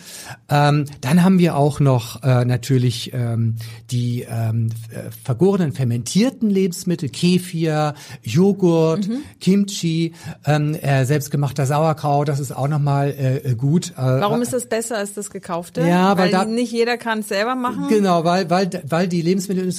Ähm, 0.50 0.86
dann 1.02 1.24
haben 1.24 1.38
wir 1.38 1.56
auch 1.56 1.80
noch 1.80 2.24
äh, 2.24 2.46
natürlich 2.46 3.12
ähm, 3.14 3.56
die 3.92 4.26
ähm, 4.28 4.70
äh, 4.90 5.12
vergorenen 5.24 5.72
fermentierten 5.74 6.50
Lebensmittel, 6.50 7.10
Kefir, 7.10 7.94
Joghurt, 8.24 9.08
Mhm. 9.08 9.18
Kimchi, 9.40 10.14
ähm, 10.46 10.74
äh, 10.76 11.06
selbstgemachter 11.06 11.66
Sauerkraut. 11.66 12.28
Das 12.28 12.40
ist 12.40 12.52
auch 12.56 12.68
nochmal 12.68 13.10
äh, 13.44 13.54
gut. 13.56 13.92
Äh, 13.92 14.02
Warum 14.02 14.42
ist 14.42 14.54
das 14.54 14.66
besser 14.68 14.98
als 14.98 15.14
das 15.14 15.30
gekaufte? 15.30 15.82
Ja, 15.82 16.18
weil 16.18 16.26
weil 16.26 16.32
da- 16.32 16.46
nicht 16.46 16.72
jeder 16.72 16.98
kann 16.98 17.20
es 17.20 17.28
selber 17.28 17.54
machen. 17.56 17.86
Genau, 17.90 18.24
weil, 18.24 18.50
weil, 18.50 18.70
weil 18.88 19.08
die 19.08 19.22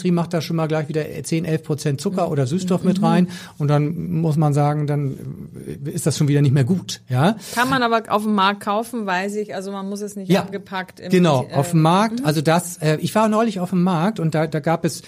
Lebensmittelindustrie 0.02 0.06
Industrie 0.06 0.11
macht 0.11 0.32
da 0.35 0.40
schon 0.40 0.56
mal 0.56 0.66
gleich 0.68 0.88
wieder 0.88 1.04
10, 1.22 1.44
11 1.44 1.62
Prozent 1.62 2.00
Zucker 2.00 2.30
oder 2.30 2.46
Süßstoff 2.46 2.82
mit 2.85 3.02
rein 3.02 3.28
und 3.59 3.68
dann 3.68 4.11
muss 4.20 4.37
man 4.37 4.52
sagen, 4.52 4.87
dann 4.87 5.48
ist 5.85 6.06
das 6.06 6.18
schon 6.18 6.28
wieder 6.28 6.42
nicht 6.42 6.52
mehr 6.52 6.64
gut. 6.64 7.00
Ja. 7.09 7.37
Kann 7.54 7.70
man 7.70 7.82
aber 7.82 8.02
auf 8.09 8.22
dem 8.24 8.35
Markt 8.35 8.61
kaufen, 8.61 9.06
weiß 9.06 9.37
ich. 9.37 9.54
Also 9.54 9.72
man 9.72 9.88
muss 9.88 10.00
es 10.00 10.16
nicht 10.16 10.30
Ja, 10.30 10.40
abgepackt. 10.42 11.00
Im, 11.00 11.11
genau, 11.11 11.46
äh, 11.50 11.54
auf 11.54 11.70
dem 11.70 11.82
Markt. 11.82 12.24
Also 12.24 12.42
das, 12.42 12.78
äh, 12.78 12.98
ich 13.00 13.14
war 13.14 13.28
neulich 13.28 13.61
auf 13.61 13.70
dem 13.70 13.82
Markt 13.82 14.20
und 14.20 14.35
da, 14.35 14.46
da 14.46 14.61
gab 14.61 14.85
es 14.85 15.02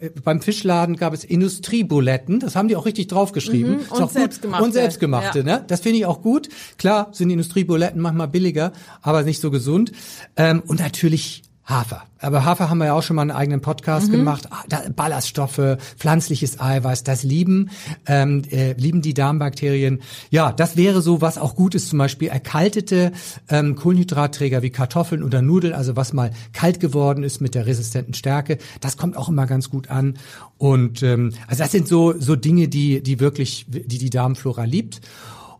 äh, 0.00 0.10
beim 0.22 0.40
Fischladen 0.40 0.96
gab 0.96 1.14
es 1.14 1.24
Industriebuletten, 1.24 2.40
das 2.40 2.56
haben 2.56 2.68
die 2.68 2.76
auch 2.76 2.86
richtig 2.86 3.06
draufgeschrieben. 3.08 3.78
Mhm, 3.78 4.02
und 4.02 4.10
selbstgemachte. 4.12 4.64
Und 4.64 4.72
selbstgemachte, 4.72 5.38
Ja. 5.40 5.44
ne? 5.44 5.64
Das 5.66 5.80
finde 5.80 5.98
ich 5.98 6.06
auch 6.06 6.22
gut. 6.22 6.48
Klar 6.78 7.08
sind 7.12 7.30
Industriebuletten 7.30 8.00
manchmal 8.00 8.28
billiger, 8.28 8.72
aber 9.02 9.22
nicht 9.22 9.40
so 9.40 9.50
gesund. 9.50 9.92
Ähm, 10.36 10.62
und 10.66 10.80
natürlich 10.80 11.42
Hafer. 11.66 12.04
Aber 12.20 12.44
Hafer 12.44 12.70
haben 12.70 12.78
wir 12.78 12.86
ja 12.86 12.94
auch 12.94 13.02
schon 13.02 13.16
mal 13.16 13.22
einen 13.22 13.32
eigenen 13.32 13.60
Podcast 13.60 14.10
gemacht. 14.10 14.48
Ah, 14.50 14.64
Ballaststoffe, 14.94 15.76
pflanzliches 15.98 16.60
Eiweiß, 16.60 17.02
das 17.02 17.24
lieben, 17.24 17.70
ähm, 18.06 18.42
äh, 18.50 18.72
lieben 18.74 19.02
die 19.02 19.14
Darmbakterien. 19.14 20.00
Ja, 20.30 20.52
das 20.52 20.76
wäre 20.76 21.02
so, 21.02 21.20
was 21.20 21.38
auch 21.38 21.56
gut 21.56 21.74
ist, 21.74 21.88
zum 21.88 21.98
Beispiel 21.98 22.28
erkaltete 22.28 23.12
ähm, 23.48 23.74
Kohlenhydratträger 23.74 24.62
wie 24.62 24.70
Kartoffeln 24.70 25.24
oder 25.24 25.42
Nudeln, 25.42 25.74
also 25.74 25.96
was 25.96 26.12
mal 26.12 26.30
kalt 26.52 26.78
geworden 26.78 27.24
ist 27.24 27.40
mit 27.40 27.56
der 27.56 27.66
resistenten 27.66 28.14
Stärke. 28.14 28.58
Das 28.80 28.96
kommt 28.96 29.16
auch 29.16 29.28
immer 29.28 29.46
ganz 29.46 29.68
gut 29.68 29.90
an. 29.90 30.14
Und 30.58 31.02
ähm, 31.02 31.32
also 31.48 31.64
das 31.64 31.72
sind 31.72 31.88
so 31.88 32.14
so 32.18 32.36
Dinge, 32.36 32.68
die 32.68 33.02
die 33.02 33.18
wirklich 33.18 33.66
die 33.68 33.98
die 33.98 34.10
Darmflora 34.10 34.64
liebt. 34.64 35.00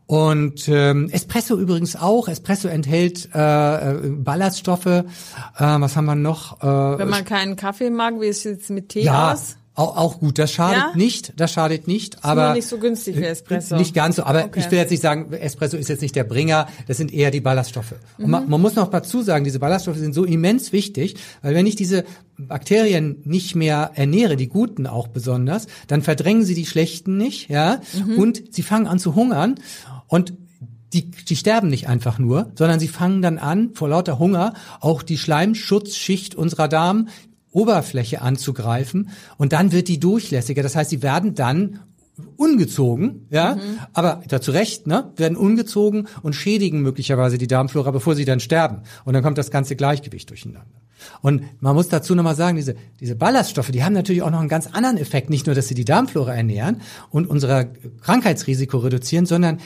Und 0.07 0.69
ähm, 0.69 1.09
Espresso 1.11 1.59
übrigens 1.59 1.97
auch. 1.97 2.29
Espresso 2.29 2.69
enthält 2.69 3.29
äh, 3.35 3.91
äh, 3.91 4.09
Ballaststoffe. 4.11 4.87
Äh, 4.87 5.03
was 5.59 5.97
haben 5.97 6.05
wir 6.05 6.15
noch? 6.15 6.61
Äh, 6.63 6.99
Wenn 6.99 7.09
man 7.09 7.25
keinen 7.25 7.57
Kaffee 7.57 7.91
mag, 7.91 8.21
wie 8.21 8.27
ist 8.27 8.39
es 8.39 8.45
jetzt 8.45 8.71
mit 8.71 8.91
Tee 8.91 9.03
ja, 9.03 9.33
aus? 9.33 9.57
auch, 9.75 9.97
auch 9.97 10.21
gut. 10.21 10.39
Das 10.39 10.53
schadet 10.53 10.79
Ja? 10.79 10.93
nicht. 10.95 11.33
Das 11.37 11.53
schadet 11.53 11.87
nicht. 11.89 12.25
aber 12.25 12.47
nur 12.47 12.55
nicht 12.55 12.69
so 12.69 12.79
günstig 12.79 13.17
wie 13.17 13.23
äh, 13.25 13.31
Espresso. 13.31 13.77
Nicht 13.77 13.95
ganz 13.95 14.17
so. 14.17 14.23
Aber 14.23 14.45
Okay. 14.45 14.61
ich 14.61 14.71
will 14.71 14.79
jetzt 14.79 14.91
nicht 14.91 15.03
sagen, 15.03 15.33
Espresso 15.33 15.77
ist 15.77 15.89
jetzt 15.89 16.03
nicht 16.03 16.15
der 16.15 16.25
Bringer. 16.25 16.69
Das 16.87 16.97
sind 16.99 17.13
eher 17.13 17.33
die 17.33 17.41
Ballaststoffe. 17.41 17.95
Und 18.17 18.27
Mhm. 18.27 18.31
man, 18.31 18.49
man 18.49 18.61
muss 18.63 18.77
noch 18.77 18.89
dazu 18.89 19.23
sagen, 19.23 19.45
diese 19.45 19.59
Ballaststoffe 19.59 19.97
sind 19.99 20.15
so 20.15 20.25
immens 20.25 20.73
wichtig, 20.73 21.17
weil 21.43 21.55
wenn 21.57 21.67
ich 21.67 21.75
diese 21.77 22.05
Bakterien 22.39 23.21
nicht 23.25 23.55
mehr 23.57 23.91
ernähre, 23.95 24.37
die 24.37 24.49
guten 24.49 24.87
auch 24.87 25.09
besonders, 25.09 25.67
dann 25.89 26.03
verdrängen 26.03 26.45
sie 26.45 26.55
die 26.55 26.67
schlechten 26.67 27.17
nicht, 27.17 27.49
ja, 27.51 27.81
Mhm. 27.93 28.19
und 28.19 28.43
sie 28.55 28.63
fangen 28.63 28.87
an 28.87 28.99
zu 28.99 29.15
hungern 29.15 29.57
und 30.09 30.35
die, 30.93 31.11
die 31.11 31.37
sterben 31.37 31.69
nicht 31.69 31.89
einfach 31.89 32.19
nur, 32.19 32.53
sondern 32.55 32.81
sie 32.81 32.89
fangen 32.89 33.23
dann 33.23 33.39
an, 33.39 33.71
vor 33.75 33.89
lauter 33.89 34.19
Hunger, 34.19 34.55
auch 34.81 35.03
die 35.03 35.19
Schleimschutzschicht 35.19 36.35
unserer 36.35 36.69
Darmoberfläche 36.69 38.23
anzugreifen 38.23 39.11
und 39.37 39.53
dann 39.53 39.73
wird 39.73 39.89
die 39.89 40.01
durchlässiger. 40.01 40.63
Das 40.63 40.77
heißt, 40.77 40.91
sie 40.91 41.03
werden 41.03 41.35
dann 41.35 41.81
ungezogen, 42.37 43.27
ja, 43.31 43.59
aber 43.93 44.23
dazu 44.29 44.51
recht, 44.51 44.87
ne, 44.87 45.13
werden 45.17 45.37
ungezogen 45.37 46.09
und 46.23 46.35
schädigen 46.35 46.81
möglicherweise 46.81 47.37
die 47.37 47.47
Darmflora, 47.47 47.91
bevor 47.91 48.15
sie 48.15 48.25
dann 48.25 48.41
sterben. 48.41 48.83
Und 49.05 49.13
dann 49.13 49.23
kommt 49.23 49.37
das 49.37 49.51
ganze 49.51 49.77
Gleichgewicht 49.77 50.31
durcheinander. 50.31 50.65
Und 51.21 51.43
man 51.61 51.75
muss 51.75 51.89
dazu 51.89 52.15
nochmal 52.15 52.35
sagen, 52.35 52.57
diese, 52.57 52.75
diese 53.01 53.17
Ballaststoffe, 53.17 53.71
die 53.71 53.85
haben 53.85 53.93
natürlich 53.93 54.23
auch 54.23 54.31
noch 54.31 54.41
einen 54.41 54.49
ganz 54.49 54.67
anderen 54.67 54.97
Effekt. 54.97 55.29
Nicht 55.29 55.47
nur, 55.47 55.55
dass 55.55 55.69
sie 55.69 55.75
die 55.75 55.85
Darmflora 55.85 56.35
ernähren 56.35 56.81
und 57.11 57.29
unser 57.29 57.67
Krankheitsrisiko 58.01 58.79
reduzieren, 58.79 59.27
sondern 59.27 59.59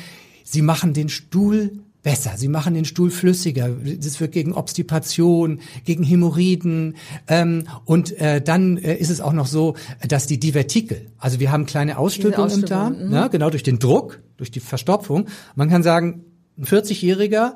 sie 0.51 0.63
machen 0.63 0.93
den 0.93 1.09
Stuhl 1.09 1.71
besser. 2.03 2.33
Sie 2.37 2.49
machen 2.49 2.75
den 2.75 2.85
Stuhl 2.85 3.11
flüssiger. 3.11 3.69
Das 3.69 4.21
wirkt 4.21 4.35
gegen 4.35 4.53
Obstipation, 4.53 5.61
gegen 5.85 6.03
Hämorrhoiden. 6.03 6.97
Ähm, 7.29 7.65
und 7.85 8.19
äh, 8.19 8.41
dann 8.41 8.79
äh, 8.79 8.97
ist 8.97 9.11
es 9.11 9.21
auch 9.21 9.33
noch 9.33 9.47
so, 9.47 9.77
dass 10.07 10.27
die 10.27 10.41
Divertikel, 10.41 11.07
also 11.19 11.41
wir 11.41 11.53
haben 11.53 11.67
kleine 11.67 11.99
Ausstülpungen 11.99 12.53
im 12.53 12.65
Darm, 12.65 12.93
Ausstülpungen, 12.93 13.21
ne, 13.21 13.29
genau 13.31 13.51
durch 13.51 13.63
den 13.63 13.79
Druck, 13.79 14.21
durch 14.39 14.51
die 14.51 14.61
Verstopfung. 14.61 15.27
Man 15.55 15.69
kann 15.69 15.83
sagen, 15.83 16.25
ein 16.59 16.65
40-Jähriger 16.65 17.55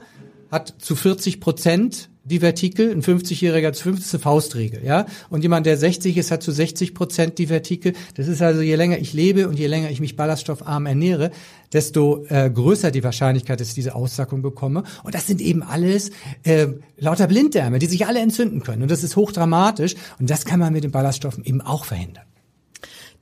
hat 0.50 0.74
zu 0.78 0.94
40 0.94 1.40
Prozent 1.40 2.10
Divertikel, 2.24 2.90
ein 2.90 3.02
50-Jähriger 3.02 3.72
zu 3.72 3.82
50 3.84 4.06
ist 4.06 4.14
eine 4.14 4.22
Faustregel, 4.22 4.82
ja. 4.84 5.06
Und 5.28 5.42
jemand, 5.42 5.66
der 5.66 5.76
60 5.76 6.16
ist, 6.16 6.30
hat 6.30 6.42
zu 6.42 6.52
60 6.52 6.94
Prozent 6.94 7.38
Divertikel. 7.38 7.92
Das 8.14 8.28
ist 8.28 8.40
also, 8.40 8.62
je 8.62 8.76
länger 8.76 8.98
ich 8.98 9.12
lebe 9.12 9.46
und 9.46 9.58
je 9.58 9.66
länger 9.66 9.90
ich 9.90 10.00
mich 10.00 10.16
ballaststoffarm 10.16 10.86
ernähre, 10.86 11.30
desto 11.72 12.24
äh, 12.28 12.50
größer 12.50 12.90
die 12.90 13.04
Wahrscheinlichkeit, 13.04 13.60
dass 13.60 13.68
ich 13.68 13.74
diese 13.74 13.94
Aussackung 13.94 14.40
bekomme. 14.40 14.84
Und 15.02 15.14
das 15.14 15.26
sind 15.26 15.42
eben 15.42 15.62
alles 15.62 16.10
äh, 16.44 16.68
lauter 16.96 17.26
Blinddärme, 17.26 17.78
die 17.78 17.86
sich 17.86 18.06
alle 18.06 18.20
entzünden 18.20 18.62
können. 18.62 18.82
Und 18.82 18.90
das 18.90 19.04
ist 19.04 19.16
hochdramatisch. 19.16 19.94
Und 20.18 20.30
das 20.30 20.46
kann 20.46 20.60
man 20.60 20.72
mit 20.72 20.84
den 20.84 20.92
Ballaststoffen 20.92 21.44
eben 21.44 21.60
auch 21.60 21.84
verhindern. 21.84 22.24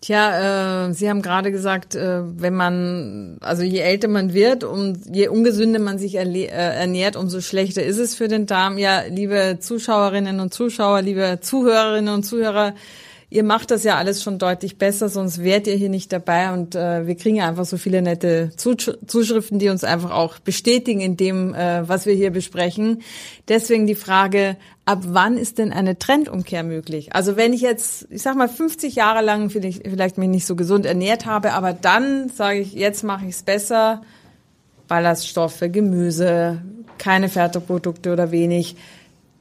Tja, 0.03 0.88
äh, 0.88 0.95
Sie 0.95 1.09
haben 1.09 1.23
gerade 1.23 1.53
gesagt, 1.53 1.95
äh, 1.95 2.23
wenn 2.25 2.55
man, 2.57 3.37
also 3.41 3.62
je 3.62 3.79
älter 3.79 4.09
man 4.09 4.35
wird 4.35 4.65
und 4.65 4.99
je 5.15 5.29
ungesünder 5.29 5.79
man 5.79 5.99
sich 5.99 6.17
äh, 6.17 6.49
ernährt, 6.49 7.15
umso 7.15 7.41
schlechter 7.41 7.85
ist 7.85 7.99
es 7.99 8.17
für 8.17 8.27
den 8.27 8.47
Darm. 8.47 8.79
Ja, 8.79 9.03
liebe 9.09 9.59
Zuschauerinnen 9.61 10.41
und 10.41 10.53
Zuschauer, 10.53 11.03
liebe 11.03 11.38
Zuhörerinnen 11.41 12.12
und 12.12 12.25
Zuhörer, 12.25 12.75
ihr 13.33 13.45
macht 13.45 13.71
das 13.71 13.83
ja 13.83 13.97
alles 13.97 14.23
schon 14.23 14.38
deutlich 14.38 14.77
besser, 14.77 15.09
sonst 15.09 15.42
wärt 15.42 15.66
ihr 15.66 15.75
hier 15.75 15.88
nicht 15.88 16.12
dabei 16.12 16.53
und 16.53 16.75
äh, 16.75 17.07
wir 17.07 17.14
kriegen 17.14 17.37
ja 17.37 17.49
einfach 17.49 17.64
so 17.64 17.79
viele 17.79 18.03
nette 18.03 18.51
Zusch 18.57 18.90
Zuschriften, 19.07 19.59
die 19.59 19.71
uns 19.71 19.85
einfach 19.85 20.11
auch 20.11 20.38
bestätigen 20.38 21.01
in 21.01 21.16
dem, 21.16 21.55
äh, 21.55 21.88
was 21.88 22.05
wir 22.05 22.14
hier 22.14 22.31
besprechen. 22.31 23.03
Deswegen 23.49 23.87
die 23.87 23.95
Frage, 23.95 24.57
ab 24.85 25.01
wann 25.07 25.38
ist 25.38 25.59
denn 25.59 25.73
eine 25.73 25.99
Trendumkehr 25.99 26.62
möglich? 26.62 27.14
Also 27.14 27.37
wenn 27.37 27.55
ich 27.55 27.62
jetzt, 27.62 28.07
ich 28.11 28.21
sag 28.21 28.37
mal, 28.37 28.49
50 28.49 28.95
Jahre 28.95 29.25
lang 29.25 29.49
vielleicht, 29.49 29.88
vielleicht 29.88 30.18
mich 30.18 30.29
nicht 30.29 30.47
so 30.47 30.55
gesund 30.55 30.85
ernährt 30.85 31.25
habe, 31.25 31.55
aber 31.55 31.73
dann 31.73 32.29
sage 32.29 32.61
ich, 32.61 32.75
jetzt 32.75 33.03
mache 33.03 33.25
ich 33.25 33.35
es 33.35 33.42
besser, 33.42 34.03
Ballaststoffe, 34.88 35.64
Gemüse, 35.73 36.61
keine 36.99 37.31
Fertigprodukte 37.31 38.12
oder 38.12 38.31
wenig, 38.31 38.77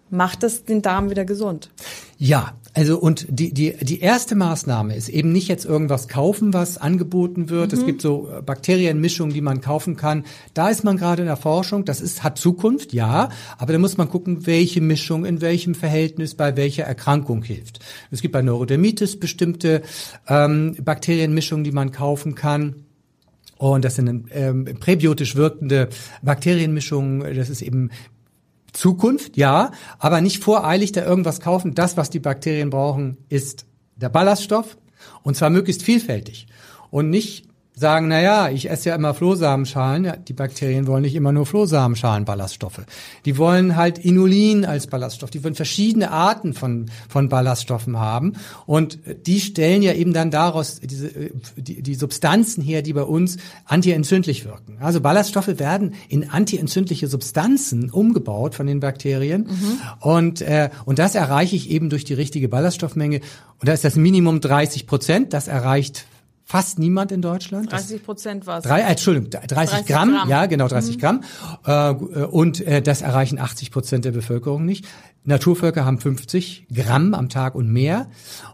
macht 0.10 0.43
das 0.43 0.63
den 0.63 0.82
Darm 0.82 1.10
wieder 1.10 1.25
gesund? 1.25 1.69
Ja, 2.17 2.54
also 2.73 2.97
und 2.97 3.25
die 3.29 3.53
die 3.53 3.75
die 3.81 3.99
erste 3.99 4.36
Maßnahme 4.36 4.95
ist 4.95 5.10
eben 5.10 5.31
nicht 5.34 5.49
jetzt 5.49 5.65
irgendwas 5.65 6.07
kaufen, 6.07 6.53
was 6.53 6.77
angeboten 6.77 7.49
wird. 7.49 7.73
Es 7.73 7.86
gibt 7.86 8.01
so 8.01 8.29
äh, 8.29 8.41
Bakterienmischungen, 8.41 9.34
die 9.34 9.41
man 9.41 9.60
kaufen 9.60 9.97
kann. 9.97 10.25
Da 10.53 10.69
ist 10.69 10.84
man 10.84 10.95
gerade 10.95 11.21
in 11.23 11.27
der 11.27 11.36
Forschung. 11.36 11.84
Das 11.84 11.99
ist 11.99 12.23
hat 12.23 12.38
Zukunft, 12.38 12.93
ja, 12.93 13.29
aber 13.57 13.73
da 13.73 13.79
muss 13.79 13.97
man 13.97 14.10
gucken, 14.10 14.45
welche 14.45 14.79
Mischung 14.79 15.25
in 15.25 15.41
welchem 15.41 15.75
Verhältnis 15.75 16.36
bei 16.36 16.55
welcher 16.55 16.84
Erkrankung 16.84 17.43
hilft. 17.43 17.79
Es 18.10 18.21
gibt 18.21 18.31
bei 18.31 18.41
Neurodermitis 18.41 19.19
bestimmte 19.19 19.81
ähm, 20.27 20.77
Bakterienmischungen, 20.81 21.65
die 21.65 21.71
man 21.71 21.91
kaufen 21.91 22.36
kann. 22.36 22.86
Und 23.57 23.86
das 23.86 23.95
sind 23.95 24.29
ähm, 24.31 24.65
präbiotisch 24.79 25.36
wirkende 25.36 25.89
Bakterienmischungen. 26.23 27.36
Das 27.36 27.49
ist 27.49 27.62
eben 27.62 27.91
Zukunft, 28.73 29.38
ja, 29.38 29.71
aber 29.99 30.21
nicht 30.21 30.43
voreilig 30.43 30.91
da 30.91 31.03
irgendwas 31.03 31.39
kaufen. 31.39 31.75
Das, 31.75 31.97
was 31.97 32.10
die 32.10 32.19
Bakterien 32.19 32.69
brauchen, 32.69 33.17
ist 33.29 33.65
der 33.95 34.10
Ballaststoff 34.10 34.77
und 35.23 35.36
zwar 35.36 35.49
möglichst 35.49 35.84
vielfältig 35.84 36.47
und 36.89 37.10
nicht 37.10 37.47
sagen, 37.82 38.08
na 38.08 38.22
ja, 38.22 38.50
ich 38.50 38.70
esse 38.70 38.89
ja 38.89 38.96
immer 38.96 39.13
Flohsamenschalen. 39.13 40.06
Ja, 40.06 40.15
die 40.15 40.34
Bakterien 40.34 40.88
wollen 40.88 41.02
nicht 41.02 41.15
immer 41.15 41.34
nur 41.34 41.46
Flohsamenschalen 41.46 42.24
Ballaststoffe. 42.24 42.82
Die 43.26 43.38
wollen 43.38 43.76
halt 43.76 43.98
Inulin 43.98 44.63
als 44.63 44.88
Ballaststoff. 44.88 45.32
Die 45.32 45.44
wollen 45.44 45.56
verschiedene 45.56 46.12
Arten 46.12 46.54
von, 46.54 46.89
von 47.10 47.28
Ballaststoffen 47.28 48.00
haben. 48.00 48.34
Und 48.65 49.00
die 49.26 49.41
stellen 49.41 49.82
ja 49.82 49.94
eben 49.94 50.13
dann 50.13 50.32
daraus 50.32 50.80
diese, 50.80 51.08
äh, 51.08 51.32
die, 51.58 51.82
die 51.82 51.96
Substanzen 51.96 52.63
her, 52.63 52.82
die 52.82 52.94
bei 52.94 53.04
uns 53.04 53.38
antientzündlich 53.65 54.46
wirken. 54.46 54.78
Also 54.80 55.02
Ballaststoffe 55.02 55.60
werden 55.60 55.96
in 56.08 56.30
antientzündliche 56.30 57.08
Substanzen 57.08 57.89
umgebaut 57.89 58.56
von 58.56 58.67
den 58.67 58.80
Bakterien. 58.80 59.50
Und, 60.00 60.41
äh, 60.41 60.70
und 60.86 61.00
das 61.00 61.15
erreiche 61.15 61.56
ich 61.56 61.70
eben 61.70 61.89
durch 61.89 62.06
die 62.06 62.13
richtige 62.13 62.48
Ballaststoffmenge. 62.48 63.22
Und 63.60 63.67
da 63.67 63.74
ist 63.74 63.84
das 63.84 63.96
Minimum 63.96 64.39
30 64.39 64.88
Prozent. 64.88 65.34
Das 65.34 65.48
erreicht 65.48 66.06
fast 66.51 66.79
niemand 66.79 67.13
in 67.13 67.21
Deutschland. 67.21 67.71
Das 67.71 67.87
30 67.87 68.03
Prozent 68.03 68.45
war 68.45 68.57
es. 68.57 68.65
Drei, 68.65 68.81
äh, 68.81 68.91
Entschuldigung, 68.91 69.29
30, 69.29 69.47
30 69.47 69.85
Gramm, 69.85 70.11
Gramm. 70.11 70.29
ja, 70.29 70.45
genau, 70.47 70.67
30 70.67 70.99
Gramm. 70.99 71.23
Äh, 71.65 71.93
und 71.93 72.59
äh, 72.67 72.81
das 72.81 73.01
erreichen 73.01 73.39
80 73.39 73.71
Prozent 73.71 74.03
der 74.03 74.11
Bevölkerung 74.11 74.65
nicht. 74.65 74.85
Naturvölker 75.23 75.85
haben 75.85 75.99
50 75.99 76.67
Gramm 76.73 77.13
am 77.13 77.29
Tag 77.29 77.55
und 77.55 77.71
mehr. 77.71 78.07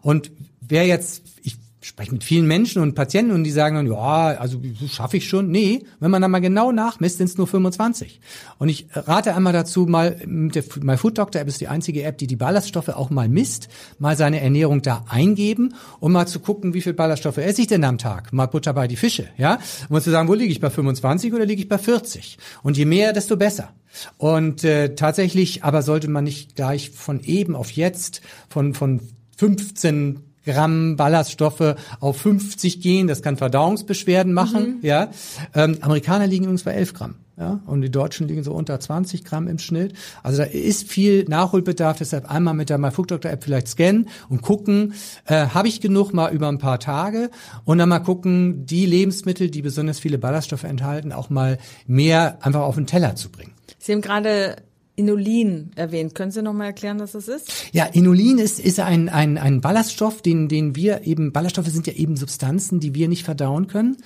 Und 0.04 0.30
wer 0.62 0.86
jetzt, 0.86 1.24
ich 1.42 1.58
spreche 1.88 2.12
mit 2.12 2.24
vielen 2.24 2.46
Menschen 2.48 2.82
und 2.82 2.96
Patienten 2.96 3.32
und 3.32 3.44
die 3.44 3.52
sagen 3.52 3.76
dann, 3.76 3.88
ja, 3.88 4.38
also 4.38 4.60
schaffe 4.88 5.18
ich 5.18 5.28
schon. 5.28 5.50
Nee, 5.50 5.84
wenn 6.00 6.12
man 6.12 6.22
dann 6.22 6.32
mal 6.32 6.40
genau 6.40 6.72
nachmisst, 6.72 7.18
sind 7.18 7.28
es 7.30 7.38
nur 7.38 7.48
25. 7.48 8.20
Und 8.58 8.70
ich 8.70 8.88
rate 8.94 9.34
einmal 9.34 9.54
dazu, 9.54 9.86
mal 9.86 10.20
mit 10.26 10.56
der 10.56 10.64
My 10.82 10.98
Food 10.98 11.18
Doctor 11.18 11.42
App 11.42 11.48
ist 11.48 11.62
die 11.62 11.68
einzige 11.68 12.04
App, 12.04 12.18
die 12.18 12.28
die 12.28 12.36
Ballaststoffe 12.36 12.90
auch 12.90 13.10
mal 13.10 13.30
misst, 13.30 13.70
mal 14.00 14.18
seine 14.18 14.42
Ernährung 14.42 14.82
da 14.82 15.06
eingeben, 15.08 15.76
um 16.00 16.12
mal 16.12 16.28
zu 16.28 16.40
gucken, 16.40 16.74
wie 16.74 16.82
viel 16.82 16.94
Ballaststoffe 16.94 17.38
esse 17.38 17.62
ich 17.62 17.68
denn 17.68 17.84
am 17.84 17.98
Tag? 17.98 18.34
Mal 18.34 18.48
Butter 18.48 18.74
bei 18.74 18.88
die 18.88 18.98
Fische, 18.98 19.30
ja? 19.38 19.60
Um 19.90 20.00
zu 20.02 20.12
sagen, 20.12 20.28
wo 20.28 20.34
liege 20.34 20.52
ich 20.52 20.60
bei 20.60 20.70
25 20.70 21.34
oder 21.34 21.46
liege 21.46 21.62
ich 21.62 21.70
bei 21.70 21.78
40? 21.78 22.38
Und 22.64 22.78
je 22.78 22.86
mehr, 22.86 23.14
desto 23.14 23.38
besser. 23.38 23.74
Und 24.18 24.64
äh, 24.64 24.94
tatsächlich, 24.96 25.64
aber 25.64 25.82
sollte 25.82 26.10
man 26.10 26.26
nicht 26.26 26.56
gleich 26.56 26.90
von 26.92 27.22
eben 27.22 27.56
auf 27.56 27.72
jetzt 27.72 28.22
von 28.50 28.74
von 28.74 29.00
15 29.38 30.27
Gramm 30.48 30.96
Ballaststoffe 30.96 31.76
auf 32.00 32.18
50 32.18 32.82
gehen. 32.82 33.08
Das 33.08 33.22
kann 33.22 33.38
Verdauungsbeschwerden 33.38 34.34
machen. 34.34 34.78
Mhm. 34.78 34.80
Ja, 34.82 35.10
ähm, 35.54 35.78
Amerikaner 35.82 36.26
liegen 36.26 36.46
übrigens 36.46 36.64
bei 36.64 36.72
11 36.72 36.94
Gramm. 36.94 37.16
Ja, 37.40 37.60
und 37.68 37.82
die 37.82 37.92
Deutschen 37.92 38.28
liegen 38.28 38.44
so 38.44 38.52
unter 38.52 38.80
20 38.80 39.24
Gramm 39.24 39.48
im 39.48 39.60
Schnitt. 39.60 39.94
Also 40.24 40.40
da 40.40 40.46
ist 40.46 40.90
viel 40.90 41.24
Nachholbedarf. 41.26 42.00
Deshalb 42.00 42.32
einmal 42.32 42.56
mit 42.56 42.72
der 42.72 42.80
MyFoodDoctor-App 42.80 43.44
vielleicht 43.44 43.68
scannen 43.68 44.10
und 44.28 44.42
gucken, 44.42 44.94
äh, 45.26 45.46
habe 45.48 45.68
ich 45.68 45.80
genug 45.80 46.14
mal 46.14 46.34
über 46.34 46.48
ein 46.48 46.58
paar 46.58 46.80
Tage 46.80 47.30
und 47.64 47.78
dann 47.78 47.90
mal 47.90 48.00
gucken, 48.00 48.66
die 48.66 48.88
Lebensmittel, 48.88 49.52
die 49.52 49.62
besonders 49.62 50.00
viele 50.00 50.18
Ballaststoffe 50.18 50.64
enthalten, 50.64 51.12
auch 51.12 51.30
mal 51.30 51.60
mehr 51.86 52.40
einfach 52.42 52.62
auf 52.62 52.74
den 52.74 52.88
Teller 52.88 53.16
zu 53.16 53.30
bringen. 53.30 53.54
Sie 53.78 53.92
haben 53.92 54.02
gerade 54.02 54.56
Inulin 54.98 55.72
erwähnt. 55.76 56.14
Können 56.14 56.32
Sie 56.32 56.42
noch 56.42 56.54
mal 56.54 56.66
erklären, 56.66 57.00
was 57.00 57.14
das 57.14 57.30
ist? 57.30 57.52
Ja, 57.72 57.86
Inulin 57.86 58.40
ist, 58.40 58.60
ist 58.60 58.82
ein, 58.82 59.08
ein, 59.08 59.38
ein 59.38 59.62
Ballaststoff, 59.62 60.22
den, 60.22 60.50
den 60.50 60.76
wir 60.76 61.08
eben, 61.08 61.32
Ballaststoffe 61.32 61.68
sind 61.68 61.88
ja 61.88 61.94
eben 61.94 62.18
Substanzen, 62.18 62.82
die 62.82 62.94
wir 62.94 63.08
nicht 63.08 63.24
verdauen 63.24 63.68
können 63.68 63.98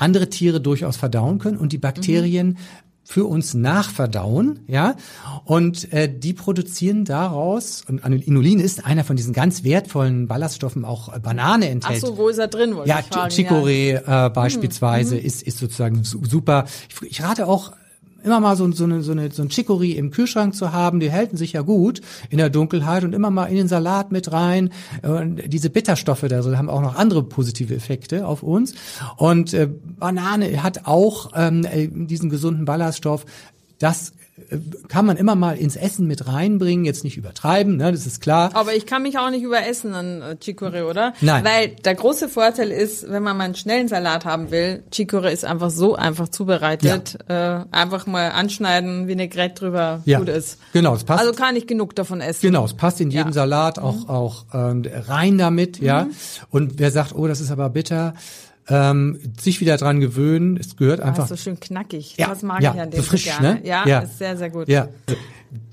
andere 0.00 0.28
Tiere 0.28 0.60
durchaus 0.60 0.96
verdauen 0.96 1.38
können 1.38 1.58
und 1.58 1.72
die 1.72 1.78
Bakterien 1.78 2.48
mhm. 2.48 2.56
für 3.04 3.26
uns 3.26 3.54
nachverdauen, 3.54 4.60
ja, 4.66 4.96
und 5.44 5.92
äh, 5.92 6.12
die 6.12 6.32
produzieren 6.32 7.04
daraus 7.04 7.84
und 7.86 7.98
Inulin 8.04 8.60
ist 8.60 8.84
einer 8.84 9.04
von 9.04 9.16
diesen 9.16 9.32
ganz 9.32 9.62
wertvollen 9.62 10.26
Ballaststoffen, 10.26 10.84
auch 10.84 11.14
äh, 11.14 11.20
Banane 11.20 11.68
enthält. 11.68 12.02
Ach 12.02 12.08
so, 12.08 12.16
wo 12.16 12.28
ist 12.28 12.38
er 12.38 12.48
drin? 12.48 12.74
Ja, 12.86 13.00
Chicorée 13.00 13.94
ja. 13.94 14.26
Äh, 14.26 14.30
beispielsweise 14.30 15.16
mhm. 15.16 15.22
ist 15.22 15.42
ist 15.42 15.58
sozusagen 15.58 16.02
super. 16.04 16.64
Ich, 16.88 17.10
ich 17.10 17.22
rate 17.22 17.46
auch 17.46 17.72
immer 18.24 18.40
mal 18.40 18.56
so, 18.56 18.70
so, 18.72 18.84
eine, 18.84 19.02
so, 19.02 19.12
eine, 19.12 19.30
so 19.30 19.42
ein 19.42 19.48
Chicory 19.48 19.92
im 19.92 20.10
Kühlschrank 20.10 20.54
zu 20.54 20.72
haben, 20.72 21.00
die 21.00 21.12
halten 21.12 21.36
sich 21.36 21.52
ja 21.52 21.62
gut 21.62 22.00
in 22.28 22.38
der 22.38 22.50
Dunkelheit 22.50 23.04
und 23.04 23.14
immer 23.14 23.30
mal 23.30 23.46
in 23.46 23.56
den 23.56 23.68
Salat 23.68 24.12
mit 24.12 24.32
rein. 24.32 24.70
Und 25.02 25.42
diese 25.46 25.70
Bitterstoffe 25.70 26.26
da 26.28 26.42
so 26.42 26.56
haben 26.56 26.70
auch 26.70 26.82
noch 26.82 26.96
andere 26.96 27.22
positive 27.22 27.74
Effekte 27.74 28.26
auf 28.26 28.42
uns. 28.42 28.74
Und 29.16 29.54
äh, 29.54 29.68
Banane 29.98 30.62
hat 30.62 30.86
auch 30.86 31.32
ähm, 31.34 31.64
äh, 31.64 31.88
diesen 31.88 32.30
gesunden 32.30 32.64
Ballaststoff. 32.64 33.24
Das 33.78 34.12
kann 34.88 35.06
man 35.06 35.16
immer 35.16 35.34
mal 35.34 35.56
ins 35.56 35.76
Essen 35.76 36.06
mit 36.06 36.26
reinbringen, 36.26 36.84
jetzt 36.84 37.04
nicht 37.04 37.16
übertreiben, 37.16 37.76
ne, 37.76 37.92
das 37.92 38.06
ist 38.06 38.20
klar. 38.20 38.50
Aber 38.54 38.74
ich 38.74 38.86
kann 38.86 39.02
mich 39.02 39.18
auch 39.18 39.30
nicht 39.30 39.42
überessen 39.42 39.94
an 39.94 40.22
äh, 40.22 40.36
Chicorée, 40.42 40.84
oder? 40.84 41.12
Nein. 41.20 41.44
Weil 41.44 41.68
der 41.68 41.94
große 41.94 42.28
Vorteil 42.28 42.70
ist, 42.70 43.08
wenn 43.10 43.22
man 43.22 43.36
mal 43.36 43.44
einen 43.44 43.54
schnellen 43.54 43.88
Salat 43.88 44.24
haben 44.24 44.50
will, 44.50 44.82
Chicorée 44.92 45.30
ist 45.30 45.44
einfach 45.44 45.70
so 45.70 45.94
einfach 45.94 46.28
zubereitet, 46.28 47.18
ja. 47.28 47.60
äh, 47.60 47.64
einfach 47.70 48.06
mal 48.06 48.30
anschneiden, 48.30 49.08
Vinaigrette 49.08 49.60
drüber, 49.60 50.02
ja. 50.04 50.18
gut 50.18 50.28
ist. 50.28 50.58
Genau, 50.72 50.94
es 50.94 51.04
passt. 51.04 51.20
Also 51.20 51.32
kann 51.32 51.56
ich 51.56 51.66
genug 51.66 51.94
davon 51.94 52.20
essen. 52.20 52.40
Genau, 52.42 52.64
es 52.64 52.74
passt 52.74 53.00
in 53.00 53.10
jeden 53.10 53.28
ja. 53.28 53.32
Salat 53.32 53.78
auch 53.78 53.96
mhm. 53.96 54.08
auch 54.08 54.44
äh, 54.52 54.98
rein 55.06 55.38
damit, 55.38 55.78
ja. 55.78 56.04
Mhm. 56.04 56.10
Und 56.50 56.78
wer 56.78 56.90
sagt, 56.90 57.14
oh, 57.14 57.26
das 57.26 57.40
ist 57.40 57.50
aber 57.50 57.68
bitter, 57.70 58.14
ähm, 58.70 59.18
sich 59.38 59.60
wieder 59.60 59.76
dran 59.76 60.00
gewöhnen. 60.00 60.56
Es 60.56 60.76
gehört 60.76 61.00
einfach. 61.00 61.28
Das 61.28 61.32
ist 61.32 61.44
so 61.44 61.50
schön 61.50 61.60
knackig. 61.60 62.14
Ja, 62.16 62.28
das 62.28 62.42
mag 62.42 62.62
ja, 62.62 62.74
ich 62.74 62.80
an 62.80 62.90
dem 62.90 63.00
so 63.00 63.06
frisch, 63.06 63.24
gerne. 63.24 63.54
Ne? 63.54 63.66
Ja, 63.66 63.86
ja, 63.86 63.98
ist 64.00 64.18
sehr, 64.18 64.36
sehr 64.36 64.50
gut. 64.50 64.68
Ja. 64.68 64.88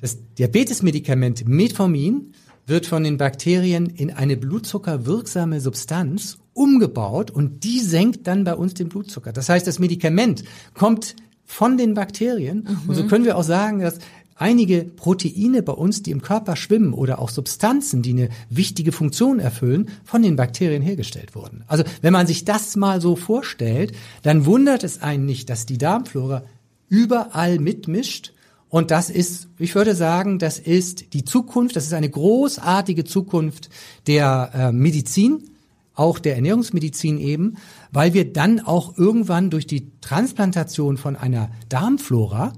Das 0.01 0.17
Diabetesmedikament 0.38 1.47
Metformin 1.47 2.33
wird 2.65 2.86
von 2.86 3.03
den 3.03 3.17
Bakterien 3.17 3.86
in 3.86 4.12
eine 4.12 4.36
blutzuckerwirksame 4.36 5.62
Substanz 5.62 6.38
umgebaut 6.53 7.31
und 7.31 7.63
die 7.63 7.79
senkt 7.79 8.27
dann 8.27 8.43
bei 8.43 8.55
uns 8.55 8.73
den 8.73 8.89
Blutzucker. 8.89 9.31
Das 9.31 9.47
heißt, 9.47 9.65
das 9.65 9.79
Medikament 9.79 10.43
kommt 10.73 11.15
von 11.45 11.77
den 11.77 11.93
Bakterien 11.93 12.67
mhm. 12.67 12.89
und 12.89 12.95
so 12.95 13.03
mhm. 13.03 13.07
können 13.07 13.25
wir 13.25 13.38
auch 13.38 13.43
sagen, 13.43 13.79
dass 13.79 13.99
einige 14.38 14.84
Proteine 14.84 15.63
bei 15.63 15.73
uns, 15.73 16.04
die 16.04 16.12
im 16.12 16.21
Körper 16.21 16.56
schwimmen 16.56 16.93
oder 16.93 17.19
auch 17.19 17.30
Substanzen, 17.30 18.02
die 18.02 18.12
eine 18.12 18.30
wichtige 18.50 18.91
Funktion 18.91 19.39
erfüllen, 19.39 19.89
von 20.04 20.21
den 20.21 20.36
Bakterien 20.36 20.82
hergestellt 20.82 21.36
wurden. 21.36 21.63
Also 21.67 21.84
wenn 22.02 22.13
man 22.13 22.28
sich 22.28 22.45
das 22.45 22.76
mal 22.76 23.02
so 23.02 23.15
vorstellt, 23.15 23.93
dann 24.23 24.45
wundert 24.45 24.84
es 24.84 25.02
einen 25.02 25.26
nicht, 25.26 25.50
dass 25.50 25.65
die 25.65 25.78
Darmflora 25.78 26.43
überall 26.89 27.60
mitmischt. 27.60 28.34
Und 28.69 28.91
das 28.91 29.10
ist, 29.10 29.47
ich 29.58 29.76
würde 29.76 29.95
sagen, 29.95 30.39
das 30.39 30.60
ist 30.60 31.13
die 31.13 31.23
Zukunft, 31.23 31.76
das 31.76 31.86
ist 31.86 31.93
eine 31.93 32.10
großartige 32.10 33.06
Zukunft 33.06 33.69
der 34.08 34.52
äh, 34.54 34.71
Medizin, 34.71 35.52
auch 35.93 36.19
der 36.19 36.36
Ernährungsmedizin 36.36 37.17
eben, 37.17 37.56
weil 37.91 38.13
wir 38.13 38.32
dann 38.32 38.60
auch 38.60 38.97
irgendwann 38.97 39.50
durch 39.50 39.65
die 39.65 39.91
Transplantation 40.02 40.97
von 40.97 41.15
einer 41.15 41.50
Darmflora 41.69 42.54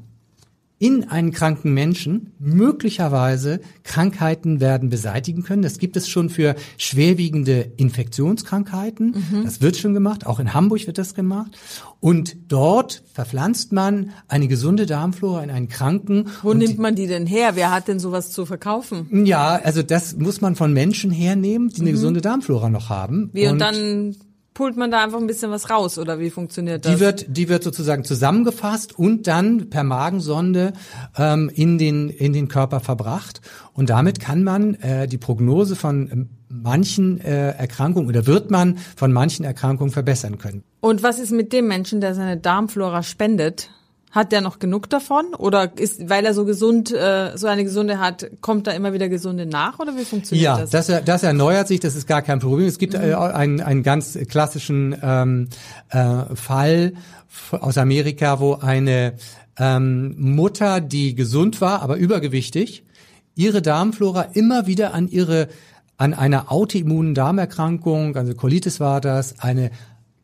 in 0.79 1.09
einen 1.09 1.31
kranken 1.31 1.73
Menschen 1.73 2.31
möglicherweise 2.39 3.59
Krankheiten 3.83 4.61
werden 4.61 4.89
beseitigen 4.89 5.43
können. 5.43 5.61
Das 5.61 5.77
gibt 5.77 5.97
es 5.97 6.07
schon 6.07 6.29
für 6.29 6.55
schwerwiegende 6.77 7.73
Infektionskrankheiten. 7.75 9.25
Mhm. 9.31 9.43
Das 9.43 9.61
wird 9.61 9.75
schon 9.75 9.93
gemacht. 9.93 10.25
Auch 10.25 10.39
in 10.39 10.53
Hamburg 10.53 10.87
wird 10.87 10.97
das 10.97 11.13
gemacht. 11.13 11.51
Und 11.99 12.37
dort 12.47 13.03
verpflanzt 13.13 13.73
man 13.73 14.11
eine 14.29 14.47
gesunde 14.47 14.85
Darmflora 14.85 15.43
in 15.43 15.51
einen 15.51 15.67
Kranken. 15.67 16.27
Wo 16.41 16.53
nimmt 16.53 16.79
man 16.79 16.95
die 16.95 17.07
denn 17.07 17.27
her? 17.27 17.51
Wer 17.55 17.71
hat 17.71 17.89
denn 17.89 17.99
sowas 17.99 18.31
zu 18.31 18.45
verkaufen? 18.45 19.25
Ja, 19.25 19.59
also 19.61 19.83
das 19.83 20.15
muss 20.15 20.39
man 20.39 20.55
von 20.55 20.71
Menschen 20.71 21.11
hernehmen, 21.11 21.67
die 21.67 21.81
eine 21.81 21.89
mhm. 21.89 21.93
gesunde 21.93 22.21
Darmflora 22.21 22.69
noch 22.69 22.87
haben. 22.87 23.29
Wie 23.33 23.47
und, 23.47 23.53
und 23.53 23.59
dann 23.59 24.15
pult 24.53 24.77
man 24.77 24.91
da 24.91 25.03
einfach 25.03 25.19
ein 25.19 25.27
bisschen 25.27 25.51
was 25.51 25.69
raus 25.69 25.97
oder 25.97 26.19
wie 26.19 26.29
funktioniert 26.29 26.85
das? 26.85 26.93
Die 26.93 26.99
wird, 26.99 27.25
die 27.29 27.49
wird 27.49 27.63
sozusagen 27.63 28.03
zusammengefasst 28.03 28.97
und 28.97 29.27
dann 29.27 29.69
per 29.69 29.83
Magensonde 29.83 30.73
ähm, 31.17 31.49
in 31.53 31.77
den 31.77 32.09
in 32.09 32.33
den 32.33 32.47
Körper 32.47 32.79
verbracht 32.79 33.41
und 33.73 33.89
damit 33.89 34.19
kann 34.19 34.43
man 34.43 34.75
äh, 34.75 35.07
die 35.07 35.17
Prognose 35.17 35.75
von 35.75 36.09
ähm, 36.11 36.29
manchen 36.49 37.21
äh, 37.21 37.51
Erkrankungen 37.51 38.09
oder 38.09 38.25
wird 38.25 38.51
man 38.51 38.77
von 38.95 39.13
manchen 39.13 39.45
Erkrankungen 39.45 39.91
verbessern 39.91 40.37
können. 40.37 40.63
Und 40.81 41.03
was 41.03 41.19
ist 41.19 41.31
mit 41.31 41.53
dem 41.53 41.67
Menschen, 41.67 42.01
der 42.01 42.15
seine 42.15 42.37
Darmflora 42.37 43.03
spendet? 43.03 43.69
Hat 44.11 44.31
der 44.31 44.41
noch 44.41 44.57
genug 44.57 44.89
davon? 44.89 45.35
Oder 45.37 45.77
ist, 45.77 46.09
weil 46.09 46.25
er 46.25 46.33
so 46.33 46.43
gesund, 46.43 46.91
äh, 46.91 47.37
so 47.37 47.45
eine 47.45 47.63
gesunde 47.63 47.99
hat, 47.99 48.29
kommt 48.41 48.65
da 48.65 48.71
immer 48.71 48.91
wieder 48.91 49.07
gesunde 49.07 49.45
nach? 49.45 49.77
Oder 49.77 49.95
wie 49.97 50.05
funktioniert 50.05 50.43
ja, 50.43 50.57
das? 50.65 50.87
Ja, 50.87 50.95
das, 50.95 51.05
das 51.05 51.23
erneuert 51.23 51.67
sich, 51.67 51.79
das 51.79 51.95
ist 51.95 52.07
gar 52.07 52.23
kein 52.23 52.39
Problem. 52.39 52.67
Es 52.67 52.79
gibt 52.79 52.93
mhm. 52.93 53.01
äh, 53.01 53.13
einen, 53.13 53.61
einen 53.61 53.83
ganz 53.83 54.17
klassischen 54.27 54.95
ähm, 55.01 55.49
äh, 55.89 56.35
Fall 56.35 56.93
aus 57.51 57.77
Amerika, 57.77 58.39
wo 58.39 58.55
eine 58.55 59.13
ähm, 59.57 60.15
Mutter, 60.17 60.81
die 60.81 61.13
gesund 61.13 61.61
war, 61.61 61.83
aber 61.83 61.97
übergewichtig, 61.97 62.83
ihre 63.35 63.61
Darmflora 63.61 64.23
immer 64.33 64.65
wieder 64.65 64.93
an 64.93 65.07
ihre 65.07 65.49
an 65.97 66.13
einer 66.13 66.49
autoimmunen 66.49 67.13
Darmerkrankung, 67.13 68.15
also 68.15 68.33
Colitis 68.33 68.79
war 68.79 69.01
das, 69.01 69.39
eine 69.39 69.69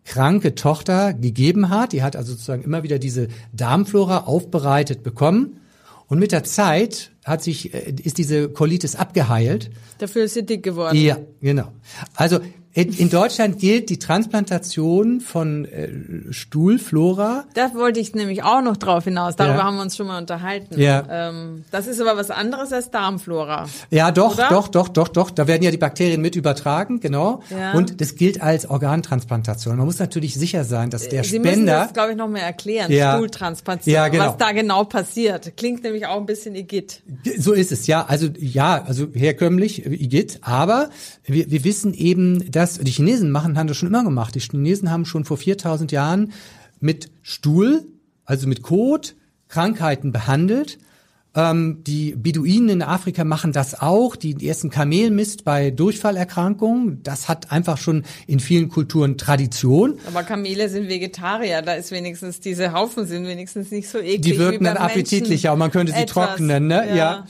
kranke 0.06 0.56
Tochter 0.56 1.14
gegeben 1.14 1.70
hat. 1.70 1.92
Die 1.92 2.04
hat 2.04 2.16
also 2.16 2.32
sozusagen 2.32 2.64
immer 2.64 2.84
wieder 2.84 3.00
diese 3.00 3.28
Darmflora 3.52 4.20
aufbereitet 4.20 5.04
bekommen. 5.04 5.60
Und 6.08 6.20
mit 6.20 6.32
der 6.32 6.44
Zeit 6.44 7.12
hat 7.26 7.44
sich, 7.44 7.74
äh, 7.74 7.94
ist 8.04 8.18
diese 8.18 8.50
Colitis 8.50 8.96
abgeheilt. 8.96 9.72
Dafür 9.98 10.24
ist 10.24 10.36
sie 10.36 10.46
dick 10.46 10.64
geworden. 10.64 10.96
Ja, 10.98 11.18
genau. 11.42 11.72
Also 12.14 12.40
in 12.76 13.10
Deutschland 13.10 13.60
gilt 13.60 13.90
die 13.90 14.00
Transplantation 14.00 15.22
von 15.22 15.64
äh, 15.64 15.88
Stuhlflora. 16.32 17.46
Da 17.54 17.74
wollte 17.74 18.02
ich 18.02 18.14
nämlich 18.14 18.44
auch 18.44 18.62
noch 18.62 18.76
drauf 18.76 19.06
hinaus. 19.06 19.38
Darüber 19.38 19.60
ja. 19.60 19.64
haben 19.64 19.78
wir 19.78 19.82
uns 19.82 19.96
schon 19.96 20.08
mal 20.08 20.20
unterhalten. 20.20 20.78
Ja. 20.78 21.06
Ähm, 21.10 21.64
das 21.72 21.88
ist 21.88 22.02
aber 22.02 22.18
was 22.18 22.32
anderes 22.32 22.74
als 22.74 22.92
Darmflora. 22.92 23.70
Ja, 23.92 24.12
doch, 24.12 24.34
oder? 24.34 24.50
doch, 24.50 24.68
doch, 24.68 24.90
doch, 24.90 25.08
doch. 25.08 25.32
Da 25.32 25.48
werden 25.48 25.64
ja 25.64 25.72
die 25.72 25.78
Bakterien 25.78 26.20
mit 26.20 26.36
übertragen, 26.36 27.00
genau. 27.00 27.42
Ja. 27.50 27.72
Und 27.72 28.02
das 28.02 28.16
gilt 28.16 28.42
als 28.42 28.70
Organtransplantation. 28.70 29.78
Man 29.78 29.86
muss 29.86 30.00
natürlich 30.00 30.34
sicher 30.34 30.66
sein, 30.66 30.90
dass 30.90 31.08
der 31.08 31.24
Sie 31.24 31.30
Spender. 31.30 31.50
Sie 31.52 31.56
müssen 31.56 31.68
das, 31.68 31.94
glaube 31.94 32.12
ich, 32.12 32.18
noch 32.18 32.28
mehr 32.28 32.44
erklären. 32.44 32.92
Ja. 32.92 33.16
Stuhltransplantation. 33.16 33.94
Ja, 33.94 34.10
genau. 34.10 34.28
Was 34.28 34.38
da 34.38 34.52
genau 34.52 34.84
passiert. 34.84 35.56
Klingt 35.56 35.82
nämlich 35.84 36.08
auch 36.08 36.18
ein 36.18 36.26
bisschen 36.26 36.56
Igitt. 36.56 37.04
So 37.38 37.54
ist 37.54 37.72
es, 37.72 37.88
ja. 37.88 38.06
Also, 38.06 38.28
ja, 38.38 38.84
also 38.86 39.08
herkömmlich 39.14 39.86
Igitt. 39.86 40.40
Aber 40.42 40.90
wir, 41.24 41.50
wir 41.50 41.64
wissen 41.64 41.94
eben, 41.94 42.52
dass 42.52 42.65
das, 42.66 42.80
die 42.80 42.92
Chinesen 42.92 43.32
machen, 43.32 43.58
haben 43.58 43.68
das 43.68 43.78
schon 43.78 43.90
immer 43.90 44.04
gemacht. 44.04 44.36
Die 44.36 44.40
Chinesen 44.40 44.90
haben 44.90 45.06
schon 45.06 45.26
vor 45.26 45.38
4000 45.38 45.92
Jahren 45.92 46.34
mit 46.80 47.12
Stuhl, 47.22 47.86
also 48.26 48.48
mit 48.48 48.64
Kot, 48.64 49.16
Krankheiten 49.48 50.12
behandelt 50.12 50.80
ähm, 51.36 51.84
die 51.86 52.16
Beduinen 52.16 52.70
in 52.70 52.82
Afrika 52.82 53.24
machen 53.24 53.52
das 53.52 53.80
auch. 53.80 54.16
Die, 54.16 54.48
essen 54.48 54.70
Kamelmist 54.70 55.44
bei 55.44 55.72
Durchfallerkrankungen. 55.72 57.04
Das 57.04 57.28
hat 57.28 57.52
einfach 57.52 57.78
schon 57.78 58.04
in 58.28 58.40
vielen 58.40 58.70
Kulturen 58.70 59.18
Tradition. 59.18 60.00
Aber 60.08 60.24
Kamele 60.24 60.70
sind 60.70 60.88
Vegetarier. 60.88 61.62
Da 61.62 61.74
ist 61.74 61.92
wenigstens 61.92 62.40
diese 62.40 62.74
Haufen 62.74 63.06
sind 63.06 63.28
wenigstens 63.28 63.72
nicht 63.72 63.90
so 63.90 63.98
eklig. 63.98 64.22
Die 64.22 64.40
wirken 64.40 64.64
dann 64.64 64.78
appetitlicher 64.78 65.52
und 65.54 65.60
man 65.60 65.72
könnte 65.72 65.92
sie 65.92 66.00
etwas. 66.00 66.36
trocknen. 66.36 66.68
Ne? 66.68 66.88
Ja. 66.90 66.96
ja. 66.96 67.26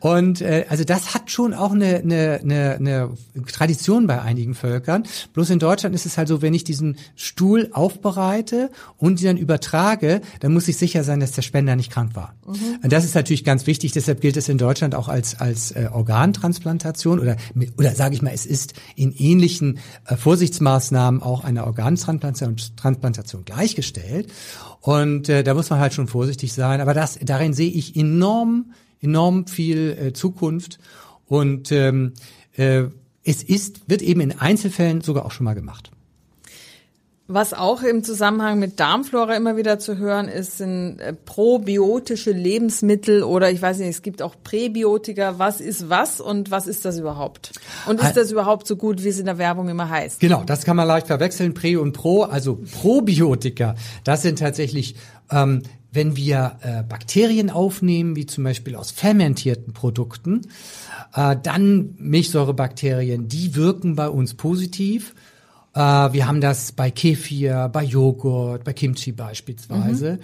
Und 0.00 0.40
äh, 0.40 0.64
also 0.68 0.84
das 0.84 1.14
hat 1.14 1.30
schon 1.30 1.54
auch 1.54 1.72
eine, 1.72 1.96
eine, 1.96 2.40
eine, 2.42 2.76
eine 2.76 3.10
Tradition 3.52 4.06
bei 4.06 4.20
einigen 4.20 4.54
Völkern. 4.54 5.04
Bloß 5.32 5.50
in 5.50 5.58
Deutschland 5.58 5.94
ist 5.94 6.06
es 6.06 6.18
halt 6.18 6.28
so, 6.28 6.42
wenn 6.42 6.54
ich 6.54 6.64
diesen 6.64 6.96
Stuhl 7.14 7.70
aufbereite 7.72 8.70
und 8.96 9.20
die 9.20 9.24
dann 9.24 9.36
übertrage, 9.36 10.20
dann 10.40 10.52
muss 10.52 10.66
ich 10.66 10.76
sicher 10.76 11.04
sein, 11.04 11.20
dass 11.20 11.32
der 11.32 11.42
Spender 11.42 11.76
nicht 11.76 11.92
krank 11.92 12.16
war. 12.16 12.34
Mhm. 12.46 12.80
Und 12.82 12.92
das 12.92 13.04
ist 13.04 13.14
natürlich 13.14 13.43
ganz 13.44 13.66
wichtig, 13.66 13.92
deshalb 13.92 14.20
gilt 14.20 14.36
es 14.36 14.48
in 14.48 14.58
Deutschland 14.58 14.94
auch 14.94 15.08
als, 15.08 15.40
als 15.40 15.70
äh, 15.72 15.88
Organtransplantation 15.92 17.20
oder, 17.20 17.36
oder 17.78 17.94
sage 17.94 18.14
ich 18.14 18.22
mal, 18.22 18.32
es 18.32 18.46
ist 18.46 18.74
in 18.96 19.12
ähnlichen 19.12 19.78
äh, 20.06 20.16
Vorsichtsmaßnahmen 20.16 21.22
auch 21.22 21.44
eine 21.44 21.64
Organtransplantation 21.64 22.56
Transplantation 22.76 23.44
gleichgestellt. 23.44 24.32
Und 24.80 25.28
äh, 25.28 25.42
da 25.42 25.54
muss 25.54 25.70
man 25.70 25.78
halt 25.78 25.94
schon 25.94 26.08
vorsichtig 26.08 26.52
sein. 26.52 26.80
Aber 26.80 26.94
das, 26.94 27.18
darin 27.22 27.54
sehe 27.54 27.70
ich 27.70 27.96
enorm, 27.96 28.72
enorm 29.00 29.46
viel 29.46 29.96
äh, 29.98 30.12
Zukunft. 30.12 30.78
Und 31.26 31.72
ähm, 31.72 32.12
äh, 32.56 32.84
es 33.24 33.42
ist, 33.42 33.88
wird 33.88 34.02
eben 34.02 34.20
in 34.20 34.38
Einzelfällen 34.38 35.00
sogar 35.00 35.24
auch 35.24 35.32
schon 35.32 35.44
mal 35.44 35.54
gemacht. 35.54 35.90
Was 37.26 37.54
auch 37.54 37.82
im 37.82 38.04
Zusammenhang 38.04 38.58
mit 38.58 38.78
Darmflora 38.78 39.34
immer 39.34 39.56
wieder 39.56 39.78
zu 39.78 39.96
hören 39.96 40.28
ist, 40.28 40.58
sind 40.58 40.98
äh, 40.98 41.14
probiotische 41.14 42.32
Lebensmittel 42.32 43.22
oder 43.22 43.50
ich 43.50 43.62
weiß 43.62 43.78
nicht, 43.78 43.88
es 43.88 44.02
gibt 44.02 44.20
auch 44.20 44.34
Präbiotika. 44.44 45.38
Was 45.38 45.62
ist 45.62 45.88
was 45.88 46.20
und 46.20 46.50
was 46.50 46.66
ist 46.66 46.84
das 46.84 46.98
überhaupt? 46.98 47.52
Und 47.86 48.02
ist 48.02 48.14
das 48.14 48.30
überhaupt 48.30 48.66
so 48.66 48.76
gut, 48.76 49.02
wie 49.02 49.08
es 49.08 49.18
in 49.18 49.24
der 49.24 49.38
Werbung 49.38 49.70
immer 49.70 49.88
heißt? 49.88 50.20
Genau, 50.20 50.44
das 50.44 50.64
kann 50.64 50.76
man 50.76 50.86
leicht 50.86 51.06
verwechseln, 51.06 51.54
Prä 51.54 51.76
und 51.76 51.94
Pro. 51.94 52.24
Also 52.24 52.60
Probiotika, 52.82 53.74
das 54.04 54.20
sind 54.20 54.40
tatsächlich 54.40 54.96
ähm, 55.30 55.62
wenn 55.94 56.16
wir 56.16 56.58
äh, 56.62 56.82
Bakterien 56.82 57.50
aufnehmen, 57.50 58.16
wie 58.16 58.26
zum 58.26 58.44
Beispiel 58.44 58.74
aus 58.74 58.90
fermentierten 58.90 59.72
Produkten, 59.72 60.42
äh, 61.14 61.36
dann 61.40 61.94
Milchsäurebakterien, 61.98 63.28
die 63.28 63.54
wirken 63.54 63.94
bei 63.94 64.08
uns 64.08 64.34
positiv. 64.34 65.14
Äh, 65.74 65.78
wir 65.80 66.26
haben 66.26 66.40
das 66.40 66.72
bei 66.72 66.90
Kefir, 66.90 67.68
bei 67.72 67.82
Joghurt, 67.82 68.64
bei 68.64 68.72
Kimchi 68.72 69.12
beispielsweise. 69.12 70.18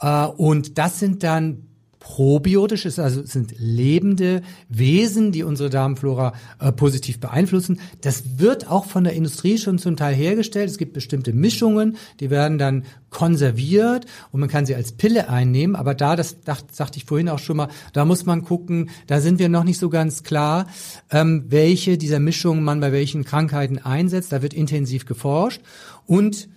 Mhm. 0.00 0.08
Äh, 0.08 0.26
und 0.26 0.78
das 0.78 0.98
sind 0.98 1.22
dann 1.22 1.64
probiotisch 2.00 2.86
ist, 2.86 2.98
also 2.98 3.24
sind 3.24 3.54
lebende 3.58 4.42
Wesen, 4.68 5.32
die 5.32 5.42
unsere 5.42 5.68
Darmflora 5.68 6.32
äh, 6.60 6.70
positiv 6.72 7.18
beeinflussen. 7.18 7.80
Das 8.00 8.38
wird 8.38 8.70
auch 8.70 8.84
von 8.84 9.04
der 9.04 9.14
Industrie 9.14 9.58
schon 9.58 9.78
zum 9.78 9.96
Teil 9.96 10.14
hergestellt. 10.14 10.70
Es 10.70 10.78
gibt 10.78 10.92
bestimmte 10.92 11.32
Mischungen, 11.32 11.96
die 12.20 12.30
werden 12.30 12.58
dann 12.58 12.84
konserviert 13.10 14.06
und 14.30 14.40
man 14.40 14.48
kann 14.48 14.66
sie 14.66 14.74
als 14.74 14.92
Pille 14.92 15.28
einnehmen. 15.28 15.74
Aber 15.74 15.94
da, 15.94 16.14
das 16.14 16.40
dacht, 16.42 16.74
sagte 16.74 16.98
ich 16.98 17.04
vorhin 17.04 17.28
auch 17.28 17.38
schon 17.38 17.56
mal, 17.56 17.68
da 17.92 18.04
muss 18.04 18.26
man 18.26 18.44
gucken, 18.44 18.90
da 19.06 19.20
sind 19.20 19.38
wir 19.38 19.48
noch 19.48 19.64
nicht 19.64 19.78
so 19.78 19.88
ganz 19.88 20.22
klar, 20.22 20.66
ähm, 21.10 21.46
welche 21.48 21.98
dieser 21.98 22.20
Mischungen 22.20 22.62
man 22.62 22.80
bei 22.80 22.92
welchen 22.92 23.24
Krankheiten 23.24 23.78
einsetzt. 23.78 24.32
Da 24.32 24.42
wird 24.42 24.54
intensiv 24.54 25.04
geforscht 25.06 25.62
und 26.06 26.48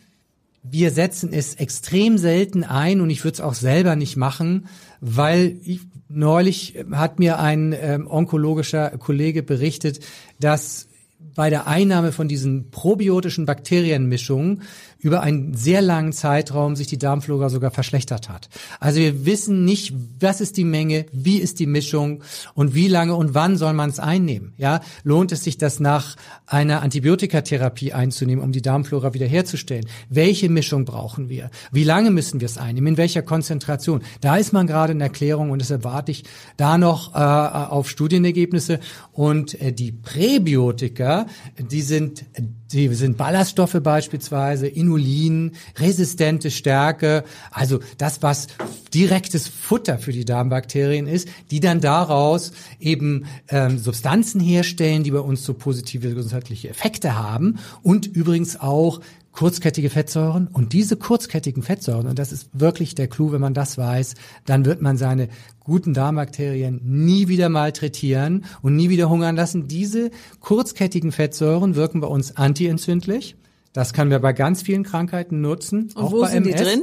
wir 0.64 0.92
setzen 0.92 1.34
es 1.34 1.56
extrem 1.56 2.18
selten 2.18 2.64
ein 2.64 3.02
und 3.02 3.10
ich 3.10 3.24
würde 3.24 3.36
es 3.36 3.42
auch 3.42 3.56
selber 3.56 3.96
nicht 3.96 4.16
machen, 4.16 4.68
weil 5.00 5.58
ich, 5.64 5.82
neulich 6.08 6.76
hat 6.92 7.20
mir 7.20 7.40
ein 7.40 7.76
ähm, 7.80 8.08
onkologischer 8.08 8.92
Kollege 8.98 9.44
berichtet, 9.44 10.00
dass 10.40 10.88
bei 11.36 11.50
der 11.50 11.68
Einnahme 11.68 12.12
von 12.12 12.28
diesen 12.28 12.72
probiotischen 12.72 13.46
Bakterienmischungen 13.46 14.64
über 15.02 15.22
einen 15.22 15.56
sehr 15.56 15.82
langen 15.82 16.14
Zeitraum 16.14 16.76
sich 16.76 16.88
die 16.88 16.98
Darmflora 16.98 17.50
sogar 17.50 17.72
verschlechtert 17.72 18.30
hat. 18.30 18.50
Also 18.80 19.00
wir 19.00 19.26
wissen 19.26 19.66
nicht, 19.66 19.94
was 20.20 20.42
ist 20.42 20.58
die 20.58 20.64
Menge, 20.64 21.06
wie 21.12 21.38
ist 21.38 21.60
die 21.60 21.66
Mischung 21.66 22.24
und 22.54 22.76
wie 22.76 22.88
lange 22.88 23.16
und 23.16 23.34
wann 23.34 23.58
soll 23.58 23.74
man 23.74 23.90
es 23.90 24.00
einnehmen. 24.00 24.54
Ja, 24.58 24.82
lohnt 25.04 25.32
es 25.32 25.44
sich, 25.44 25.58
das 25.58 25.80
nach 25.80 26.16
einer 26.46 26.82
Antibiotikatherapie 26.82 27.94
einzunehmen, 27.94 28.44
um 28.44 28.52
die 28.52 28.62
Darmflora 28.62 29.14
wiederherzustellen? 29.14 29.86
Welche 30.10 30.50
Mischung 30.50 30.86
brauchen 30.86 31.30
wir? 31.30 31.50
Wie 31.72 31.84
lange 31.84 32.12
müssen 32.12 32.40
wir 32.40 32.46
es 32.46 32.58
einnehmen? 32.58 32.94
In 32.94 32.98
welcher 32.98 33.24
Konzentration? 33.24 34.02
Da 34.22 34.38
ist 34.38 34.54
man 34.54 34.68
gerade 34.68 34.94
in 34.94 35.02
Erklärung 35.02 35.50
und 35.50 35.60
deshalb 35.60 35.84
warte 35.84 36.12
ich 36.12 36.24
da 36.58 36.78
noch 36.78 37.16
äh, 37.16 37.18
auf 37.18 37.90
Studienergebnisse 37.90 38.80
und 39.12 39.60
äh, 39.60 39.74
die 39.74 39.92
Präbiotika, 39.92 41.26
die 41.58 41.82
sind 41.82 42.26
die 42.72 42.88
sind 42.96 43.18
Ballaststoffe 43.18 43.78
beispielsweise, 43.82 44.68
Inulin, 44.68 45.52
resistente 45.78 46.52
Stärke, 46.52 47.24
also 47.52 47.80
das, 47.98 48.24
was 48.24 48.48
direktes 48.94 49.48
Futter 49.48 49.98
für 49.98 50.12
die 50.12 50.26
Darmbakterien 50.26 51.08
ist, 51.08 51.28
die 51.52 51.60
dann 51.60 51.82
daraus 51.82 52.52
eben 52.80 53.26
ähm, 53.50 53.78
Substanzen 53.78 54.42
herstellen, 54.42 55.04
die 55.04 55.12
bei 55.12 55.20
uns 55.20 55.46
so 55.46 55.54
positive 55.54 56.14
gesundheitliche 56.14 56.70
Effekte 56.70 57.18
haben 57.18 57.60
und 57.84 58.08
übrigens 58.08 58.60
auch 58.60 59.02
kurzkettige 59.32 59.90
Fettsäuren 59.90 60.48
und 60.48 60.74
diese 60.74 60.98
kurzkettigen 60.98 61.64
Fettsäuren, 61.64 62.08
und 62.08 62.20
das 62.20 62.32
ist 62.32 62.50
wirklich 62.54 62.96
der 62.96 63.08
Clou, 63.08 63.32
wenn 63.32 63.42
man 63.42 63.54
das 63.54 63.78
weiß, 63.78 64.16
dann 64.46 64.66
wird 64.66 64.82
man 64.82 64.98
seine 64.98 65.30
guten 65.60 65.94
Darmbakterien 65.94 66.82
nie 66.84 67.28
wieder 67.28 67.50
malträtieren 67.50 68.46
und 68.62 68.76
nie 68.76 68.90
wieder 68.90 69.10
hungern 69.10 69.36
lassen. 69.36 69.68
Diese 69.68 70.12
kurzkettigen 70.40 71.12
Fettsäuren 71.12 71.76
wirken 71.76 72.02
bei 72.02 72.08
uns 72.08 72.36
antientzündlich. 72.36 73.36
Das 73.74 73.94
können 73.94 74.12
wir 74.12 74.20
bei 74.20 74.34
ganz 74.34 74.62
vielen 74.64 74.84
Krankheiten 74.84 75.40
nutzen. 75.42 75.92
Und 75.96 75.98
auch 75.98 76.12
wo 76.12 76.22
bei 76.22 76.32
sind 76.32 76.46
MS. 76.46 76.60
die 76.60 76.64
drin? 76.64 76.82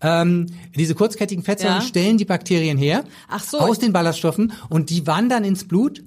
Ähm, 0.00 0.46
diese 0.76 0.94
kurzkettigen 0.94 1.42
Fettsäuren 1.42 1.80
ja. 1.80 1.82
stellen 1.82 2.18
die 2.18 2.24
Bakterien 2.24 2.78
her 2.78 3.04
Ach 3.28 3.42
so. 3.42 3.58
aus 3.58 3.78
den 3.78 3.92
Ballaststoffen 3.92 4.52
und 4.68 4.90
die 4.90 5.06
wandern 5.06 5.44
ins 5.44 5.66
Blut 5.66 6.02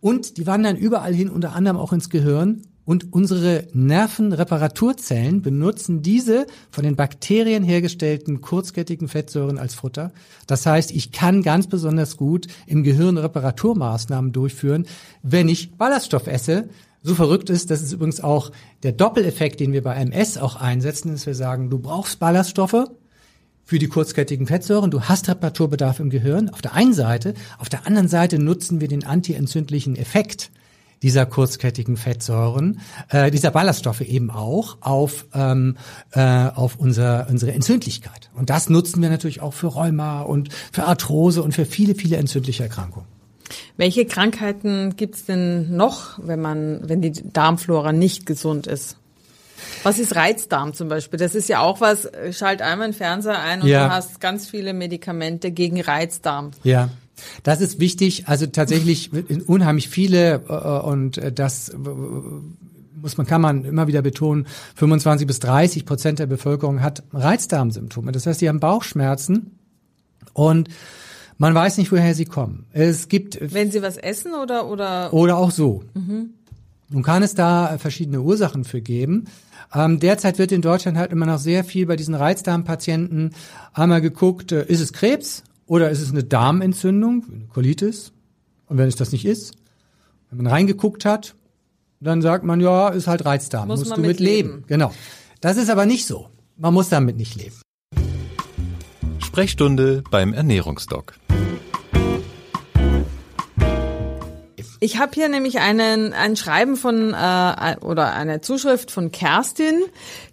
und 0.00 0.36
die 0.36 0.46
wandern 0.46 0.76
überall 0.76 1.14
hin, 1.14 1.28
unter 1.28 1.54
anderem 1.54 1.76
auch 1.76 1.92
ins 1.92 2.10
Gehirn 2.10 2.62
und 2.86 3.12
unsere 3.12 3.66
Nervenreparaturzellen 3.74 5.42
benutzen 5.42 6.00
diese 6.00 6.46
von 6.70 6.84
den 6.84 6.96
Bakterien 6.96 7.64
hergestellten 7.64 8.40
kurzkettigen 8.40 9.08
Fettsäuren 9.08 9.58
als 9.58 9.74
Futter. 9.74 10.12
Das 10.46 10.64
heißt, 10.64 10.92
ich 10.92 11.12
kann 11.12 11.42
ganz 11.42 11.66
besonders 11.66 12.16
gut 12.16 12.46
im 12.66 12.84
Gehirn 12.84 13.18
Reparaturmaßnahmen 13.18 14.32
durchführen, 14.32 14.86
wenn 15.22 15.48
ich 15.48 15.72
Ballaststoff 15.76 16.28
esse. 16.28 16.68
So 17.02 17.14
verrückt 17.14 17.50
ist, 17.50 17.70
das 17.70 17.82
ist 17.82 17.92
übrigens 17.92 18.20
auch 18.20 18.52
der 18.84 18.92
Doppeleffekt, 18.92 19.60
den 19.60 19.72
wir 19.72 19.82
bei 19.82 19.96
MS 19.96 20.38
auch 20.38 20.56
einsetzen, 20.56 21.12
dass 21.12 21.26
wir 21.26 21.34
sagen, 21.34 21.70
du 21.70 21.78
brauchst 21.78 22.20
Ballaststoffe, 22.20 22.86
für 23.64 23.80
die 23.80 23.88
kurzkettigen 23.88 24.46
Fettsäuren. 24.46 24.92
Du 24.92 25.02
hast 25.02 25.28
Reparaturbedarf 25.28 25.98
im 25.98 26.08
Gehirn 26.08 26.50
auf 26.50 26.62
der 26.62 26.74
einen 26.74 26.94
Seite. 26.94 27.34
Auf 27.58 27.68
der 27.68 27.84
anderen 27.84 28.06
Seite 28.06 28.38
nutzen 28.38 28.80
wir 28.80 28.86
den 28.86 29.04
antientzündlichen 29.04 29.96
Effekt 29.96 30.52
dieser 31.02 31.26
kurzkettigen 31.26 31.96
Fettsäuren, 31.96 32.80
äh, 33.10 33.30
dieser 33.30 33.50
Ballaststoffe 33.50 34.00
eben 34.00 34.30
auch 34.30 34.78
auf, 34.80 35.26
ähm, 35.34 35.76
äh, 36.12 36.20
auf 36.20 36.76
unser, 36.76 37.26
unsere 37.30 37.52
Entzündlichkeit. 37.52 38.30
Und 38.34 38.50
das 38.50 38.68
nutzen 38.68 39.02
wir 39.02 39.10
natürlich 39.10 39.40
auch 39.40 39.54
für 39.54 39.68
Rheuma 39.68 40.22
und 40.22 40.48
für 40.72 40.84
Arthrose 40.84 41.42
und 41.42 41.52
für 41.52 41.66
viele, 41.66 41.94
viele 41.94 42.16
entzündliche 42.16 42.64
Erkrankungen. 42.64 43.06
Welche 43.76 44.06
Krankheiten 44.06 44.96
gibt's 44.96 45.24
denn 45.24 45.76
noch, 45.76 46.18
wenn 46.20 46.40
man, 46.40 46.88
wenn 46.88 47.00
die 47.00 47.12
Darmflora 47.12 47.92
nicht 47.92 48.26
gesund 48.26 48.66
ist? 48.66 48.96
Was 49.82 49.98
ist 49.98 50.16
Reizdarm 50.16 50.74
zum 50.74 50.88
Beispiel? 50.88 51.18
Das 51.18 51.34
ist 51.34 51.48
ja 51.48 51.60
auch 51.60 51.80
was, 51.80 52.08
schalt 52.32 52.62
einmal 52.62 52.86
einen 52.86 52.94
Fernseher 52.94 53.38
ein 53.40 53.62
und 53.62 53.68
ja. 53.68 53.86
du 53.86 53.94
hast 53.94 54.20
ganz 54.20 54.48
viele 54.48 54.72
Medikamente 54.74 55.50
gegen 55.50 55.80
Reizdarm. 55.80 56.50
Ja. 56.62 56.90
Das 57.42 57.60
ist 57.60 57.80
wichtig. 57.80 58.28
Also 58.28 58.46
tatsächlich 58.46 59.10
unheimlich 59.46 59.88
viele 59.88 60.42
äh, 60.48 60.86
und 60.86 61.20
das 61.34 61.72
muss 63.06 63.16
man, 63.16 63.26
kann 63.26 63.40
man 63.40 63.64
immer 63.64 63.86
wieder 63.86 64.02
betonen, 64.02 64.46
25 64.74 65.26
bis 65.26 65.38
30 65.40 65.86
Prozent 65.86 66.18
der 66.18 66.26
Bevölkerung 66.26 66.82
hat 66.82 67.02
Reizdarmsymptome. 67.12 68.12
Das 68.12 68.26
heißt, 68.26 68.40
die 68.40 68.48
haben 68.48 68.60
Bauchschmerzen 68.60 69.58
und 70.32 70.68
man 71.38 71.54
weiß 71.54 71.78
nicht, 71.78 71.92
woher 71.92 72.14
sie 72.14 72.24
kommen. 72.24 72.66
Es 72.72 73.08
gibt. 73.08 73.38
Wenn 73.52 73.70
sie 73.70 73.82
was 73.82 73.96
essen 73.96 74.34
oder, 74.34 74.68
oder? 74.68 75.12
Oder 75.12 75.36
auch 75.36 75.50
so. 75.50 75.84
Mhm. 75.94 76.30
Nun 76.88 77.02
kann 77.02 77.22
es 77.22 77.34
da 77.34 77.78
verschiedene 77.78 78.22
Ursachen 78.22 78.64
für 78.64 78.80
geben. 78.80 79.26
Ähm, 79.74 79.98
derzeit 79.98 80.38
wird 80.38 80.52
in 80.52 80.62
Deutschland 80.62 80.96
halt 80.96 81.10
immer 81.10 81.26
noch 81.26 81.38
sehr 81.38 81.64
viel 81.64 81.86
bei 81.86 81.96
diesen 81.96 82.14
Reizdarmpatienten 82.14 83.34
einmal 83.72 84.00
geguckt, 84.00 84.52
äh, 84.52 84.64
ist 84.66 84.80
es 84.80 84.92
Krebs 84.92 85.42
oder 85.66 85.90
ist 85.90 86.00
es 86.00 86.10
eine 86.10 86.24
Darmentzündung, 86.24 87.24
eine 87.30 87.46
Colitis? 87.46 88.12
Und 88.66 88.78
wenn 88.78 88.88
es 88.88 88.96
das 88.96 89.12
nicht 89.12 89.24
ist, 89.24 89.54
wenn 90.30 90.38
man 90.38 90.46
reingeguckt 90.46 91.04
hat, 91.04 91.34
dann 92.00 92.22
sagt 92.22 92.44
man, 92.44 92.60
ja, 92.60 92.88
ist 92.88 93.06
halt 93.06 93.24
Reizdarm, 93.24 93.68
muss 93.68 93.80
musst 93.80 93.96
du 93.96 94.00
mit 94.00 94.20
leben. 94.20 94.48
leben. 94.48 94.64
Genau. 94.66 94.92
Das 95.40 95.56
ist 95.56 95.70
aber 95.70 95.86
nicht 95.86 96.06
so. 96.06 96.28
Man 96.56 96.74
muss 96.74 96.88
damit 96.88 97.16
nicht 97.16 97.36
leben. 97.36 97.56
Sprechstunde 99.18 100.02
beim 100.10 100.32
Ernährungsdoc. 100.32 101.18
Ich 104.86 104.98
habe 104.98 105.10
hier 105.14 105.28
nämlich 105.28 105.58
einen, 105.58 106.12
ein 106.12 106.36
Schreiben 106.36 106.76
von 106.76 107.12
äh, 107.12 107.76
oder 107.80 108.12
eine 108.12 108.40
Zuschrift 108.40 108.92
von 108.92 109.10
Kerstin, 109.10 109.82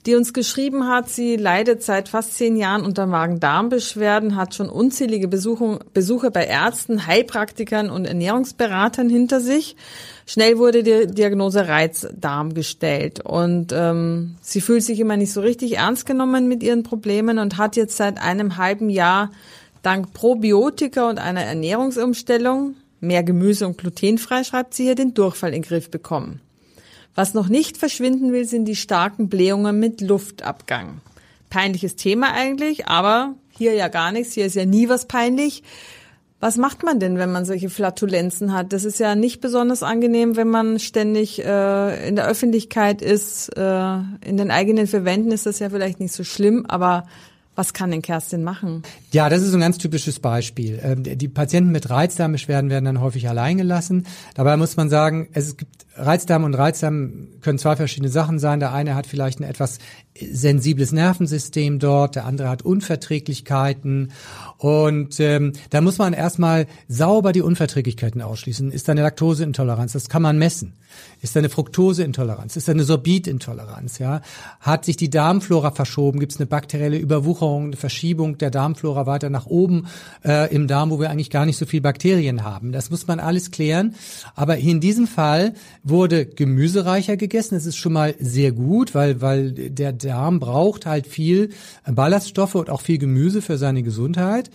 die 0.06 0.14
uns 0.14 0.32
geschrieben 0.32 0.88
hat, 0.88 1.10
sie 1.10 1.38
leidet 1.38 1.82
seit 1.82 2.08
fast 2.08 2.36
zehn 2.36 2.56
Jahren 2.56 2.86
unter 2.86 3.08
Magen-Darm-Beschwerden, 3.08 4.36
hat 4.36 4.54
schon 4.54 4.70
unzählige 4.70 5.28
Besuchung, 5.28 5.80
Besuche 5.96 6.30
bei 6.30 6.46
Ärzten, 6.46 7.08
Heilpraktikern 7.08 7.90
und 7.90 8.06
Ernährungsberatern 8.06 9.10
hinter 9.10 9.40
sich. 9.40 9.76
Schnell 10.28 10.60
wurde 10.60 10.84
die 10.84 11.08
Diagnose 11.08 11.68
Reizdarm 11.68 12.54
gestellt 12.54 13.22
und 13.26 13.74
ähm, 13.74 14.36
sie 14.42 14.62
fühlt 14.62 14.84
sich 14.84 15.00
immer 15.00 15.18
nicht 15.18 15.34
so 15.34 15.42
richtig 15.42 15.78
ernst 15.78 16.06
genommen 16.06 16.48
mit 16.48 16.62
ihren 16.62 16.84
Problemen 16.84 17.40
und 17.40 17.58
hat 17.58 17.76
jetzt 17.76 17.98
seit 17.98 18.22
einem 18.22 18.58
halben 18.58 18.92
Jahr 18.92 19.32
Dank 19.82 20.14
Probiotika 20.14 21.10
und 21.10 21.18
einer 21.18 21.42
Ernährungsumstellung, 21.42 22.76
mehr 23.04 23.24
Gemüse 23.24 23.68
und 23.68 23.78
glutenfrei, 23.78 24.44
schreibt 24.44 24.74
sie 24.74 24.84
hier, 24.84 24.96
den 24.96 25.14
Durchfall 25.14 25.54
in 25.54 25.62
den 25.62 25.68
Griff 25.68 25.92
bekommen. 25.92 26.42
Was 27.16 27.34
noch 27.34 27.48
nicht 27.48 27.78
verschwinden 27.78 28.32
will, 28.32 28.46
sind 28.46 28.66
die 28.66 28.76
starken 28.76 29.30
Blähungen 29.30 29.80
mit 29.80 30.02
Luftabgang. 30.02 31.02
Peinliches 31.50 31.96
Thema 31.96 32.34
eigentlich, 32.34 32.88
aber 32.88 33.36
hier 33.52 33.74
ja 33.74 33.88
gar 33.88 34.12
nichts, 34.12 34.34
hier 34.34 34.46
ist 34.48 34.56
ja 34.56 34.66
nie 34.66 34.90
was 34.90 35.06
peinlich. 35.06 35.62
Was 36.40 36.58
macht 36.58 36.84
man 36.84 37.00
denn, 37.00 37.18
wenn 37.18 37.32
man 37.32 37.46
solche 37.46 37.70
Flatulenzen 37.70 38.52
hat? 38.52 38.74
Das 38.74 38.84
ist 38.84 39.00
ja 39.00 39.16
nicht 39.16 39.40
besonders 39.40 39.82
angenehm, 39.82 40.36
wenn 40.36 40.50
man 40.50 40.80
ständig 40.80 41.40
äh, 41.40 42.08
in 42.08 42.18
der 42.18 42.28
Öffentlichkeit 42.28 43.02
ist. 43.02 43.56
Äh, 43.56 43.94
in 44.26 44.36
den 44.36 44.52
eigenen 44.52 44.88
Verwänden 44.88 45.32
ist 45.32 45.46
das 45.46 45.60
ja 45.60 45.70
vielleicht 45.70 46.02
nicht 46.02 46.14
so 46.14 46.26
schlimm, 46.26 46.66
aber 46.68 47.08
was 47.56 47.74
kann 47.74 47.92
denn 47.92 48.02
Kerstin 48.02 48.44
machen? 48.44 48.84
Ja, 49.12 49.30
das 49.30 49.42
ist 49.42 49.54
ein 49.54 49.60
ganz 49.60 49.78
typisches 49.78 50.20
Beispiel. 50.20 50.80
Ähm, 50.84 51.04
die 51.04 51.28
Patienten 51.28 51.72
mit 51.72 51.90
Reizdarmbeschwerden 51.90 52.70
werden 52.70 52.86
dann 52.86 53.02
häufig 53.02 53.30
allein 53.30 53.58
gelassen. 53.58 54.06
Dabei 54.36 54.58
muss 54.58 54.76
man 54.76 54.90
sagen, 54.90 55.30
es 55.34 55.58
gibt 55.58 55.86
Reizdarm 55.96 56.44
und 56.44 56.56
Reizdarm 56.56 57.28
können 57.42 57.60
zwei 57.60 57.76
verschiedene 57.76 58.10
Sachen 58.10 58.40
sein. 58.40 58.60
Der 58.60 58.74
eine 58.74 58.96
hat 58.96 59.06
vielleicht 59.06 59.40
ein 59.40 59.44
etwas 59.44 59.80
sensibles 60.20 60.92
Nervensystem 60.92 61.80
dort, 61.80 62.16
der 62.16 62.26
andere 62.26 62.50
hat 62.50 62.62
Unverträglichkeiten 62.64 64.12
und 64.58 65.20
ähm, 65.20 65.54
da 65.72 65.82
muss 65.82 65.98
man 65.98 66.14
erstmal 66.14 66.68
sauber 66.88 67.32
die 67.34 67.42
Unverträglichkeiten 67.42 68.22
ausschließen. 68.22 68.72
Ist 68.72 68.88
da 68.88 68.94
eine 68.94 69.02
Laktoseintoleranz? 69.02 69.92
Das 69.94 70.08
kann 70.08 70.22
man 70.22 70.38
messen. 70.38 70.74
Ist 71.22 71.36
da 71.36 71.40
eine 71.40 71.50
Fructoseintoleranz? 71.50 72.56
Ist 72.56 72.68
da 72.68 72.72
eine 72.72 72.84
Sorbitintoleranz? 72.84 74.00
Ja, 74.00 74.22
hat 74.60 74.86
sich 74.86 74.96
die 74.96 75.10
Darmflora 75.10 75.72
verschoben? 75.72 76.20
Gibt 76.20 76.32
es 76.32 76.38
eine 76.38 76.46
bakterielle 76.46 76.98
Überwucherung, 76.98 77.66
eine 77.66 77.76
Verschiebung 77.76 78.38
der 78.38 78.52
Darmflora 78.52 79.06
weiter 79.06 79.30
nach 79.30 79.48
oben 79.48 79.88
äh, 80.24 80.54
im 80.54 80.68
Darm, 80.68 80.92
wo 80.92 81.00
wir 81.00 81.10
eigentlich 81.10 81.30
gar 81.30 81.46
nicht 81.46 81.58
so 81.58 81.66
viel 81.66 81.82
Bakterien 81.82 82.44
haben? 82.44 82.72
Das 82.72 82.90
muss 82.90 83.08
man 83.08 83.20
alles 83.20 83.52
klären. 83.52 83.96
Aber 84.36 84.58
in 84.58 84.80
diesem 84.80 85.08
Fall 85.08 85.56
wurde 85.84 86.26
gemüsereicher 86.26 87.18
gegessen. 87.18 87.56
Das 87.56 87.66
ist 87.66 87.76
schon 87.76 87.94
mal 87.94 88.16
sehr 88.20 88.52
gut, 88.52 88.96
weil 88.96 89.22
weil 89.22 89.52
der 89.52 89.94
Darm 89.94 90.40
braucht 90.40 90.86
halt 90.86 91.08
viel 91.08 91.50
Ballaststoffe 91.86 92.56
und 92.56 92.70
auch 92.70 92.82
viel 92.82 92.98
Gemüse 92.98 93.42
für 93.42 93.58
seine 93.58 93.84
Gesundheit. 93.84 94.50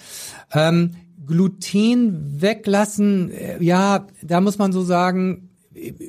Ähm, 0.52 0.94
Gluten 1.26 2.40
weglassen, 2.40 3.30
äh, 3.30 3.62
ja, 3.62 4.06
da 4.22 4.40
muss 4.40 4.58
man 4.58 4.72
so 4.72 4.82
sagen, 4.82 5.50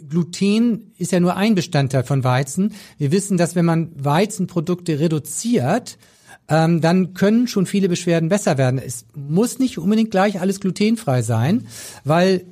Gluten 0.10 0.94
ist 0.98 1.12
ja 1.12 1.20
nur 1.20 1.36
ein 1.36 1.54
Bestandteil 1.54 2.04
von 2.04 2.24
Weizen. 2.24 2.74
Wir 2.98 3.12
wissen, 3.12 3.38
dass 3.38 3.56
wenn 3.56 3.66
man 3.66 3.92
Weizenprodukte 3.96 5.00
reduziert, 5.00 5.98
ähm, 6.48 6.82
dann 6.82 7.14
können 7.14 7.48
schon 7.48 7.66
viele 7.66 7.90
Beschwerden 7.90 8.30
besser 8.30 8.58
werden. 8.58 8.82
Es 8.84 9.06
muss 9.16 9.60
nicht 9.60 9.78
unbedingt 9.78 10.12
gleich 10.12 10.42
alles 10.42 10.60
glutenfrei 10.60 11.22
sein, 11.22 11.68
weil 12.04 12.46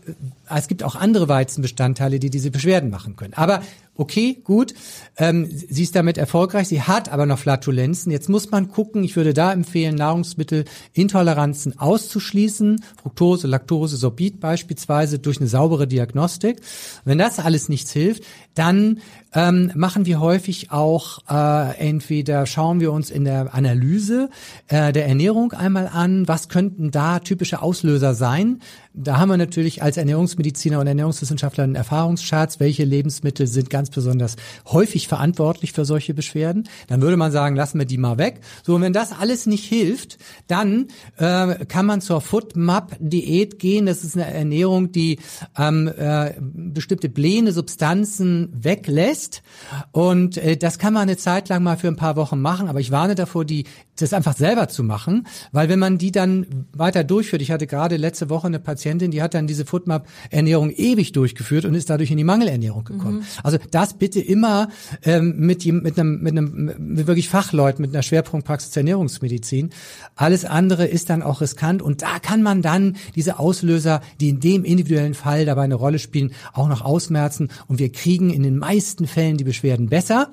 äh, 0.47 0.47
es 0.50 0.68
gibt 0.68 0.84
auch 0.84 0.96
andere 0.96 1.28
Weizenbestandteile, 1.28 2.20
die 2.20 2.30
diese 2.30 2.52
Beschwerden 2.52 2.90
machen 2.90 3.16
können. 3.16 3.34
Aber 3.34 3.62
okay, 3.98 4.40
gut, 4.44 4.74
ähm, 5.18 5.50
sie 5.50 5.84
ist 5.84 5.96
damit 5.96 6.18
erfolgreich, 6.18 6.68
sie 6.68 6.82
hat 6.82 7.10
aber 7.10 7.26
noch 7.26 7.40
Flatulenzen. 7.40 8.12
Jetzt 8.12 8.30
muss 8.30 8.52
man 8.52 8.70
gucken, 8.70 9.04
ich 9.04 9.16
würde 9.16 9.34
da 9.34 9.52
empfehlen, 9.52 9.96
Nahrungsmittelintoleranzen 9.96 11.80
auszuschließen, 11.80 12.84
Fructose, 13.02 13.48
Laktose, 13.48 13.98
Sorbit 13.98 14.40
beispielsweise 14.40 15.20
durch 15.20 15.40
eine 15.40 15.48
saubere 15.48 15.88
Diagnostik. 15.88 16.62
Wenn 17.06 17.18
das 17.18 17.40
alles 17.40 17.70
nichts 17.70 17.92
hilft, 17.92 18.24
dann 18.54 19.00
ähm, 19.34 19.72
machen 19.76 20.06
wir 20.06 20.20
häufig 20.20 20.72
auch 20.72 21.20
äh, 21.30 21.78
entweder 21.78 22.46
schauen 22.46 22.80
wir 22.80 22.92
uns 22.92 23.10
in 23.10 23.24
der 23.26 23.54
Analyse 23.54 24.30
äh, 24.68 24.92
der 24.94 25.08
Ernährung 25.08 25.54
einmal 25.54 25.88
an, 25.88 26.28
was 26.28 26.50
könnten 26.50 26.92
da 26.92 27.20
typische 27.20 27.62
Auslöser 27.62 28.14
sein. 28.14 28.62
Da 29.00 29.20
haben 29.20 29.30
wir 29.30 29.38
natürlich 29.38 29.84
als 29.84 29.98
Ernährungsmediziner 29.98 30.80
und 30.80 30.88
Ernährungswissenschaftler 30.88 31.66
einen 31.66 31.76
Erfahrungsschatz, 31.76 32.60
welche 32.60 32.84
Lebensmittel 32.84 33.46
sind 33.46 33.70
ganz 33.70 33.92
besonders 33.92 34.38
häufig 34.66 35.08
verantwortlich 35.08 35.72
für 35.72 35.86
solche 35.86 36.16
Beschwerden. 36.16 36.68
Dann 36.88 37.04
würde 37.04 37.16
man 37.16 37.32
sagen, 37.32 37.56
lassen 37.56 37.78
wir 37.78 37.86
die 37.86 38.00
mal 38.00 38.18
weg. 38.18 38.42
So, 38.64 38.74
und 38.74 38.82
wenn 38.82 38.94
das 38.94 39.12
alles 39.12 39.46
nicht 39.46 39.66
hilft, 39.66 40.18
dann 40.48 40.88
äh, 41.18 41.66
kann 41.66 41.86
man 41.86 42.02
zur 42.02 42.22
Foodmap-Diät 42.22 43.60
gehen. 43.60 43.86
Das 43.86 44.04
ist 44.04 44.16
eine 44.16 44.34
Ernährung, 44.34 44.92
die 44.92 45.20
ähm, 45.56 45.88
äh, 45.96 46.34
bestimmte 46.40 47.08
blähende 47.08 47.52
Substanzen 47.52 48.50
weglässt. 48.52 49.44
Und 49.92 50.38
äh, 50.38 50.58
das 50.58 50.80
kann 50.80 50.94
man 50.94 51.04
eine 51.04 51.18
Zeit 51.18 51.50
lang 51.50 51.62
mal 51.62 51.78
für 51.78 51.88
ein 51.88 51.98
paar 51.98 52.16
Wochen 52.16 52.42
machen. 52.42 52.68
Aber 52.68 52.80
ich 52.80 52.90
warne 52.90 53.14
davor, 53.14 53.46
die 53.46 53.66
das 53.96 54.14
einfach 54.14 54.36
selber 54.36 54.68
zu 54.70 54.84
machen, 54.84 55.28
weil 55.52 55.70
wenn 55.70 55.80
man 55.80 55.98
die 55.98 56.12
dann 56.12 56.66
weiter 56.74 57.04
durchführt, 57.04 57.42
ich 57.42 57.52
hatte 57.52 57.68
gerade 57.68 57.98
letzte 57.98 58.30
Woche 58.30 58.48
eine 58.48 58.60
Patientin, 58.60 58.87
die 58.96 59.22
hat 59.22 59.34
dann 59.34 59.48
diese 59.48 59.66
Foodmap-Ernährung 59.66 60.72
ewig 60.72 61.12
durchgeführt 61.12 61.66
und 61.66 61.76
ist 61.76 61.90
dadurch 61.90 62.12
in 62.12 62.18
die 62.18 62.24
Mangelernährung 62.24 62.84
gekommen. 62.84 63.20
Mhm. 63.20 63.26
Also 63.44 63.58
das 63.72 63.94
bitte 63.96 64.20
immer 64.20 64.70
ähm, 65.04 65.36
mit, 65.38 65.66
mit 65.66 66.00
einem, 66.00 66.22
mit 66.22 66.38
einem 66.38 66.74
mit 66.78 67.08
wirklich 67.08 67.30
Fachleuten, 67.30 67.82
mit 67.82 67.94
einer 67.94 68.04
Schwerpunktpraxis 68.04 68.72
der 68.72 68.82
Ernährungsmedizin. 68.82 69.70
Alles 70.16 70.46
andere 70.46 70.86
ist 70.86 71.10
dann 71.10 71.22
auch 71.22 71.42
riskant 71.42 71.82
und 71.82 72.02
da 72.02 72.20
kann 72.20 72.42
man 72.42 72.62
dann 72.62 72.96
diese 73.16 73.40
Auslöser, 73.40 74.02
die 74.20 74.30
in 74.30 74.40
dem 74.40 74.64
individuellen 74.64 75.14
Fall 75.14 75.46
dabei 75.46 75.64
eine 75.64 75.76
Rolle 75.76 76.00
spielen, 76.00 76.32
auch 76.54 76.68
noch 76.68 76.82
ausmerzen 76.82 77.50
und 77.68 77.80
wir 77.80 77.92
kriegen 77.92 78.32
in 78.32 78.44
den 78.44 78.58
meisten 78.58 79.08
Fällen 79.08 79.38
die 79.38 79.44
Beschwerden 79.44 79.90
besser 79.90 80.32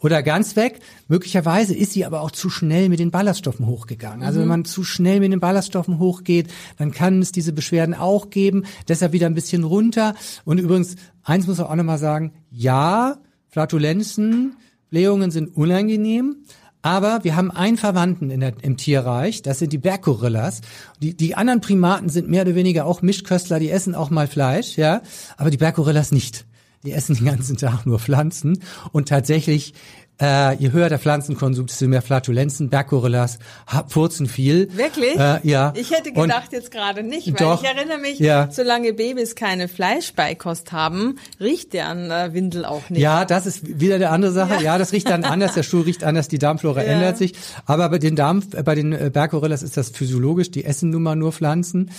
oder 0.00 0.22
ganz 0.22 0.56
weg. 0.56 0.80
Möglicherweise 1.08 1.74
ist 1.74 1.92
sie 1.92 2.04
aber 2.04 2.22
auch 2.22 2.30
zu 2.30 2.50
schnell 2.50 2.88
mit 2.88 2.98
den 2.98 3.10
Ballaststoffen 3.10 3.66
hochgegangen. 3.66 4.22
Also 4.22 4.38
mhm. 4.38 4.42
wenn 4.42 4.48
man 4.48 4.64
zu 4.64 4.82
schnell 4.82 5.20
mit 5.20 5.32
den 5.32 5.40
Ballaststoffen 5.40 5.98
hochgeht, 5.98 6.48
dann 6.78 6.90
kann 6.90 7.20
es 7.20 7.32
diese 7.32 7.52
Beschwerden 7.52 7.94
auch 7.94 8.30
geben. 8.30 8.64
Deshalb 8.88 9.12
wieder 9.12 9.26
ein 9.26 9.34
bisschen 9.34 9.64
runter. 9.64 10.14
Und 10.44 10.58
übrigens, 10.58 10.96
eins 11.22 11.46
muss 11.46 11.58
man 11.58 11.66
auch 11.66 11.74
nochmal 11.74 11.98
sagen, 11.98 12.32
ja, 12.50 13.18
Flatulenzen, 13.48 14.56
Blähungen 14.88 15.30
sind 15.30 15.54
unangenehm. 15.54 16.36
Aber 16.82 17.24
wir 17.24 17.36
haben 17.36 17.50
einen 17.50 17.76
Verwandten 17.76 18.30
in 18.30 18.40
der, 18.40 18.54
im 18.62 18.78
Tierreich, 18.78 19.42
das 19.42 19.58
sind 19.58 19.70
die 19.70 19.78
Berggorillas. 19.78 20.62
Die, 21.02 21.14
die 21.14 21.34
anderen 21.34 21.60
Primaten 21.60 22.08
sind 22.08 22.30
mehr 22.30 22.42
oder 22.42 22.54
weniger 22.54 22.86
auch 22.86 23.02
Mischköstler, 23.02 23.58
die 23.58 23.70
essen 23.70 23.94
auch 23.94 24.08
mal 24.08 24.26
Fleisch, 24.26 24.78
ja, 24.78 25.02
aber 25.36 25.50
die 25.50 25.58
Berggorillas 25.58 26.10
nicht 26.10 26.46
die 26.84 26.92
essen 26.92 27.14
den 27.14 27.26
ganzen 27.26 27.56
Tag 27.56 27.84
nur 27.86 27.98
Pflanzen. 27.98 28.62
Und 28.92 29.08
tatsächlich 29.08 29.74
äh, 30.20 30.54
je 30.56 30.72
höher 30.72 30.88
der 30.88 30.98
Pflanzenkonsum, 30.98 31.66
desto 31.66 31.86
mehr 31.88 32.02
Flatulenzen, 32.02 32.68
Berggorillas 32.68 33.38
furzen 33.88 34.26
viel. 34.26 34.68
Wirklich? 34.76 35.18
Äh, 35.18 35.40
ja. 35.42 35.72
Ich 35.76 35.90
hätte 35.90 36.12
gedacht 36.12 36.44
und 36.46 36.52
jetzt 36.52 36.70
gerade 36.70 37.02
nicht, 37.02 37.26
weil 37.28 37.34
doch, 37.34 37.62
ich 37.62 37.68
erinnere 37.68 37.98
mich, 37.98 38.18
ja. 38.18 38.48
solange 38.50 38.92
Babys 38.92 39.34
keine 39.34 39.68
Fleischbeikost 39.68 40.72
haben, 40.72 41.18
riecht 41.40 41.72
der 41.72 41.88
an 41.88 42.10
äh, 42.10 42.34
Windel 42.34 42.64
auch 42.64 42.90
nicht. 42.90 43.00
Ja, 43.00 43.24
das 43.24 43.46
ist 43.46 43.80
wieder 43.80 43.96
eine 43.96 44.10
andere 44.10 44.32
Sache. 44.32 44.54
Ja, 44.54 44.60
ja 44.60 44.78
das 44.78 44.92
riecht 44.92 45.08
dann 45.08 45.24
anders, 45.24 45.54
der 45.54 45.62
Stuhl 45.62 45.82
riecht 45.82 46.04
anders, 46.04 46.28
die 46.28 46.38
Darmflora 46.38 46.82
ja. 46.82 46.92
ändert 46.92 47.16
sich. 47.16 47.34
Aber 47.66 47.88
bei 47.88 47.98
den 47.98 48.16
Darm, 48.16 48.42
äh, 48.54 48.62
bei 48.62 48.74
den 48.74 48.92
äh, 48.92 49.10
Berggorillas 49.12 49.62
ist 49.62 49.76
das 49.76 49.90
physiologisch, 49.90 50.50
die 50.50 50.64
essen 50.64 50.90
nun 50.90 51.02
mal 51.02 51.16
nur 51.16 51.32
Pflanzen 51.32 51.90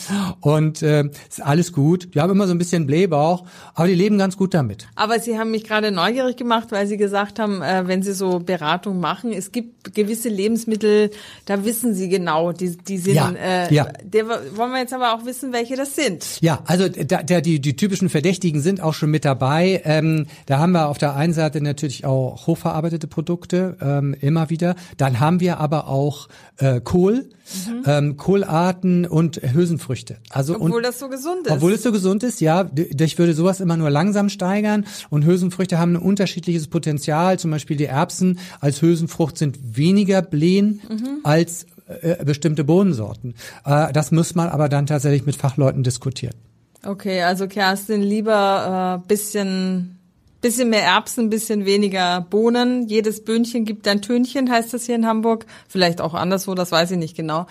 und 0.42 0.82
äh, 0.82 1.06
ist 1.30 1.42
alles 1.42 1.74
gut. 1.74 2.14
Die 2.14 2.22
haben 2.22 2.32
immer 2.32 2.48
so 2.48 2.54
ein 2.54 2.58
bisschen 2.58 2.86
Blähbauch, 2.86 3.46
aber 3.74 3.88
die 3.88 3.96
leben 3.96 4.18
ganz 4.18 4.38
gut 4.38 4.54
damit. 4.54 4.88
Aber 4.96 5.20
Sie 5.20 5.38
haben 5.38 5.52
mich 5.52 5.64
gerade 5.64 5.92
neugierig 5.92 6.38
gemacht, 6.38 6.68
weil 6.72 6.88
Sie 6.88 6.98
gesagt 6.98 7.40
haben, 7.40 7.62
äh, 7.62 7.88
wenn 7.88 8.04
Sie 8.04 8.11
Sie 8.12 8.18
so 8.18 8.40
Beratung 8.40 9.00
machen, 9.00 9.32
es 9.32 9.52
gibt 9.52 9.94
gewisse 9.94 10.30
Lebensmittel, 10.30 11.12
da 11.46 11.66
wissen 11.66 11.94
Sie 11.94 12.10
genau, 12.10 12.52
die, 12.52 12.78
die 12.78 12.98
sind, 12.98 13.16
ja, 13.16 13.32
äh, 13.32 13.74
ja. 13.74 13.88
Der, 14.04 14.28
wollen 14.28 14.72
wir 14.72 14.80
jetzt 14.80 14.94
aber 14.94 15.14
auch 15.14 15.26
wissen, 15.26 15.54
welche 15.54 15.76
das 15.76 15.96
sind. 15.96 16.42
Ja, 16.42 16.62
also 16.66 16.88
da, 16.90 17.24
da, 17.24 17.42
die, 17.42 17.60
die 17.60 17.76
typischen 17.76 18.10
Verdächtigen 18.10 18.62
sind 18.62 18.82
auch 18.82 18.94
schon 18.94 19.10
mit 19.12 19.26
dabei. 19.26 19.82
Ähm, 19.86 20.28
da 20.46 20.60
haben 20.60 20.72
wir 20.72 20.88
auf 20.88 20.98
der 20.98 21.16
einen 21.16 21.34
Seite 21.34 21.62
natürlich 21.62 22.06
auch 22.06 22.48
hochverarbeitete 22.48 23.08
Produkte, 23.08 23.78
ähm, 23.82 24.16
immer 24.20 24.50
wieder. 24.50 24.76
Dann 24.98 25.20
haben 25.20 25.40
wir 25.40 25.60
aber 25.60 25.88
auch 25.88 26.28
äh, 26.58 26.82
Kohl, 26.82 27.30
mhm. 27.68 27.84
ähm, 27.86 28.18
Kohlarten 28.18 29.06
und 29.06 29.42
Hülsenfrüchte. 29.42 30.18
Also 30.30 30.56
obwohl 30.56 30.72
und, 30.72 30.84
das 30.84 31.00
so 31.00 31.10
gesund 31.10 31.48
ist. 31.48 31.54
Obwohl 31.54 31.74
es 31.74 31.84
so 31.84 31.92
gesund 31.92 32.24
ist, 32.24 32.42
ja. 32.42 32.70
Ich 32.76 33.18
würde 33.18 33.34
sowas 33.34 33.60
immer 33.60 33.78
nur 33.78 33.90
langsam 33.90 34.30
steigern. 34.30 34.86
Und 35.10 35.26
Hülsenfrüchte 35.26 35.78
haben 35.80 35.94
ein 35.94 36.02
unterschiedliches 36.02 36.68
Potenzial. 36.68 37.40
Zum 37.40 37.52
Beispiel 37.52 37.78
die 37.78 37.86
Erbsen 37.86 38.40
als 38.60 38.82
Hülsenfrucht 38.82 39.38
sind 39.38 39.78
weniger 39.78 40.22
blähen 40.22 40.82
mhm. 40.90 41.20
als 41.24 41.66
äh, 41.88 42.24
bestimmte 42.24 42.64
Bohnensorten. 42.64 43.36
Äh, 43.66 43.92
das 43.94 44.12
muss 44.12 44.36
man 44.36 44.50
aber 44.50 44.70
dann 44.70 44.86
tatsächlich 44.86 45.26
mit 45.26 45.36
Fachleuten 45.36 45.84
diskutieren. 45.84 46.36
Okay, 46.86 47.22
also 47.22 47.48
Kerstin, 47.48 48.02
lieber 48.02 49.02
äh, 49.04 49.08
bisschen 49.08 50.00
bisschen 50.42 50.70
mehr 50.70 50.84
Erbsen, 50.84 51.30
bisschen 51.30 51.66
weniger 51.66 52.22
Bohnen. 52.22 52.88
Jedes 52.88 53.24
Böhnchen 53.24 53.66
gibt 53.66 53.88
ein 53.88 54.02
Tönchen, 54.02 54.52
heißt 54.52 54.74
das 54.74 54.86
hier 54.86 54.96
in 54.96 55.08
Hamburg. 55.08 55.46
Vielleicht 55.68 56.02
auch 56.02 56.14
anderswo, 56.14 56.56
das 56.56 56.72
weiß 56.72 56.92
ich 56.92 56.98
nicht 56.98 57.16
genau. 57.16 57.46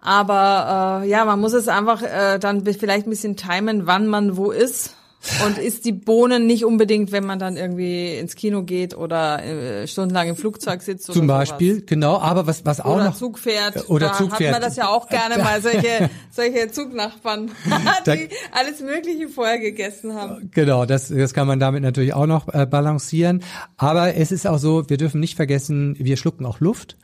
Aber 0.00 1.02
äh, 1.02 1.08
ja, 1.08 1.24
man 1.24 1.40
muss 1.40 1.52
es 1.52 1.68
einfach 1.68 2.02
äh, 2.02 2.38
dann 2.38 2.64
vielleicht 2.64 3.06
ein 3.06 3.10
bisschen 3.10 3.36
timen, 3.36 3.86
wann 3.86 4.06
man 4.06 4.36
wo 4.36 4.50
ist. 4.50 4.96
Und 5.44 5.58
isst 5.58 5.84
die 5.84 5.92
Bohnen 5.92 6.46
nicht 6.46 6.64
unbedingt, 6.64 7.12
wenn 7.12 7.26
man 7.26 7.38
dann 7.38 7.58
irgendwie 7.58 8.16
ins 8.16 8.34
Kino 8.34 8.62
geht 8.62 8.96
oder 8.96 9.44
äh, 9.44 9.86
stundenlang 9.86 10.28
im 10.28 10.36
Flugzeug 10.36 10.80
sitzt. 10.80 11.10
Oder 11.10 11.18
Zum 11.18 11.26
Beispiel, 11.26 11.74
sowas. 11.74 11.86
genau. 11.86 12.18
Aber 12.18 12.46
was 12.46 12.64
was 12.64 12.80
auch 12.80 12.94
oder 12.94 13.04
noch 13.04 13.16
Zug 13.16 13.38
fährt. 13.38 13.90
Oder 13.90 14.08
da 14.08 14.12
Zug 14.14 14.34
fährt. 14.36 14.54
hat 14.54 14.60
man 14.60 14.68
das 14.68 14.76
ja 14.76 14.88
auch 14.88 15.08
gerne 15.08 15.36
mal 15.42 15.60
solche 15.60 16.08
solche 16.30 16.70
Zugnachbarn, 16.70 17.50
die 18.06 18.30
alles 18.52 18.80
Mögliche 18.80 19.28
vorher 19.28 19.58
gegessen 19.58 20.14
haben. 20.14 20.50
Genau, 20.54 20.86
das 20.86 21.08
das 21.08 21.34
kann 21.34 21.46
man 21.46 21.60
damit 21.60 21.82
natürlich 21.82 22.14
auch 22.14 22.26
noch 22.26 22.48
äh, 22.54 22.64
balancieren. 22.64 23.42
Aber 23.76 24.14
es 24.14 24.32
ist 24.32 24.46
auch 24.46 24.58
so, 24.58 24.88
wir 24.88 24.96
dürfen 24.96 25.20
nicht 25.20 25.36
vergessen, 25.36 25.96
wir 25.98 26.16
schlucken 26.16 26.46
auch 26.46 26.60
Luft. 26.60 26.96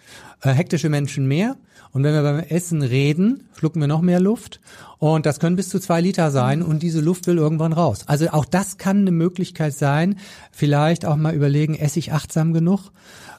Äh, 0.43 0.51
hektische 0.51 0.89
Menschen 0.89 1.27
mehr. 1.27 1.57
Und 1.93 2.03
wenn 2.03 2.15
wir 2.15 2.23
beim 2.23 2.39
Essen 2.41 2.83
reden, 2.83 3.49
schlucken 3.59 3.81
wir 3.81 3.89
noch 3.89 4.03
mehr 4.03 4.21
Luft. 4.21 4.61
Und 4.99 5.27
das 5.27 5.41
können 5.41 5.57
bis 5.57 5.69
zu 5.69 5.79
zwei 5.79 6.01
Liter 6.01 6.31
sein. 6.31 6.63
Und 6.63 6.83
diese 6.83 7.01
Luft 7.01 7.27
will 7.27 7.37
irgendwann 7.37 7.73
raus. 7.73 8.05
Also 8.07 8.29
auch 8.31 8.45
das 8.45 8.79
kann 8.79 8.99
eine 8.99 9.11
Möglichkeit 9.11 9.75
sein. 9.75 10.19
Vielleicht 10.53 11.05
auch 11.05 11.17
mal 11.17 11.35
überlegen, 11.35 11.75
esse 11.75 11.99
ich 11.99 12.13
achtsam 12.13 12.53
genug? 12.53 12.91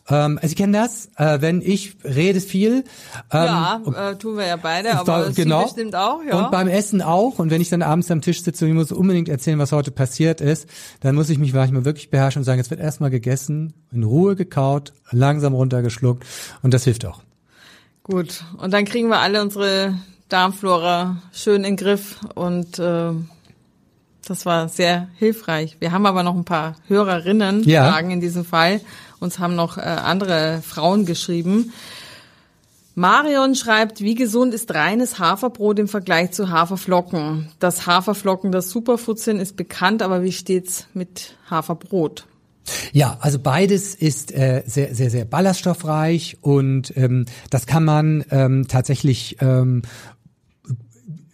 Ähm, 0.09 0.39
also 0.41 0.51
ich 0.51 0.55
kenne 0.55 0.77
das, 0.77 1.09
äh, 1.17 1.41
wenn 1.41 1.61
ich 1.61 1.97
rede 2.03 2.39
viel. 2.39 2.83
Ähm, 3.31 3.45
ja, 3.45 3.81
äh, 3.85 4.15
tun 4.15 4.37
wir 4.37 4.45
ja 4.45 4.55
beide, 4.55 4.97
aber 4.97 5.25
da, 5.25 5.29
genau. 5.31 5.59
Sie 5.61 5.65
bestimmt 5.65 5.95
auch. 5.95 6.21
Ja. 6.23 6.37
Und 6.37 6.51
beim 6.51 6.67
Essen 6.67 7.01
auch. 7.01 7.39
Und 7.39 7.49
wenn 7.49 7.61
ich 7.61 7.69
dann 7.69 7.81
abends 7.81 8.09
am 8.11 8.21
Tisch 8.21 8.41
sitze 8.43 8.65
und 8.65 8.71
ich 8.71 8.77
muss 8.77 8.91
unbedingt 8.91 9.29
erzählen, 9.29 9.59
was 9.59 9.71
heute 9.71 9.91
passiert 9.91 10.41
ist, 10.41 10.67
dann 11.01 11.15
muss 11.15 11.29
ich 11.29 11.39
mich 11.39 11.53
manchmal 11.53 11.85
wirklich 11.85 12.09
beherrschen 12.09 12.41
und 12.41 12.45
sagen, 12.45 12.61
es 12.61 12.69
wird 12.69 12.79
erstmal 12.79 13.09
gegessen, 13.09 13.73
in 13.91 14.03
Ruhe 14.03 14.35
gekaut, 14.35 14.93
langsam 15.11 15.53
runtergeschluckt. 15.53 16.25
Und 16.61 16.73
das 16.73 16.85
hilft 16.85 17.05
auch. 17.05 17.21
Gut, 18.07 18.43
und 18.57 18.71
dann 18.71 18.85
kriegen 18.85 19.09
wir 19.09 19.19
alle 19.19 19.41
unsere 19.41 19.95
Darmflora 20.29 21.17
schön 21.33 21.57
in 21.57 21.63
den 21.63 21.75
Griff 21.77 22.17
und 22.35 22.79
äh, 22.79 23.11
das 24.25 24.45
war 24.45 24.69
sehr 24.69 25.09
hilfreich. 25.15 25.77
Wir 25.79 25.91
haben 25.91 26.05
aber 26.05 26.23
noch 26.23 26.35
ein 26.35 26.45
paar 26.45 26.75
Hörerinnen 26.87 27.63
ja. 27.63 27.91
Fragen 27.91 28.11
in 28.11 28.21
diesem 28.21 28.45
Fall. 28.45 28.81
Uns 29.19 29.39
haben 29.39 29.55
noch 29.55 29.77
äh, 29.77 29.81
andere 29.81 30.61
Frauen 30.65 31.05
geschrieben. 31.05 31.73
Marion 32.95 33.55
schreibt, 33.55 34.01
wie 34.01 34.15
gesund 34.15 34.53
ist 34.53 34.73
reines 34.73 35.19
Haferbrot 35.19 35.77
im 35.77 35.87
Vergleich 35.87 36.31
zu 36.31 36.49
Haferflocken? 36.49 37.49
Dass 37.59 37.85
Haferflocken 37.85 38.51
das 38.51 38.69
Superfood 38.69 39.19
sind, 39.19 39.39
ist 39.39 39.55
bekannt, 39.55 40.01
aber 40.01 40.23
wie 40.23 40.31
steht's 40.31 40.87
mit 40.93 41.35
Haferbrot? 41.49 42.25
Ja, 42.91 43.17
also 43.21 43.39
beides 43.39 43.95
ist 43.95 44.31
äh, 44.33 44.63
sehr, 44.65 44.93
sehr, 44.93 45.09
sehr 45.09 45.25
ballaststoffreich 45.25 46.37
und 46.41 46.95
ähm, 46.95 47.25
das 47.49 47.65
kann 47.65 47.83
man 47.83 48.25
ähm, 48.31 48.67
tatsächlich 48.67 49.37
ähm, 49.41 49.81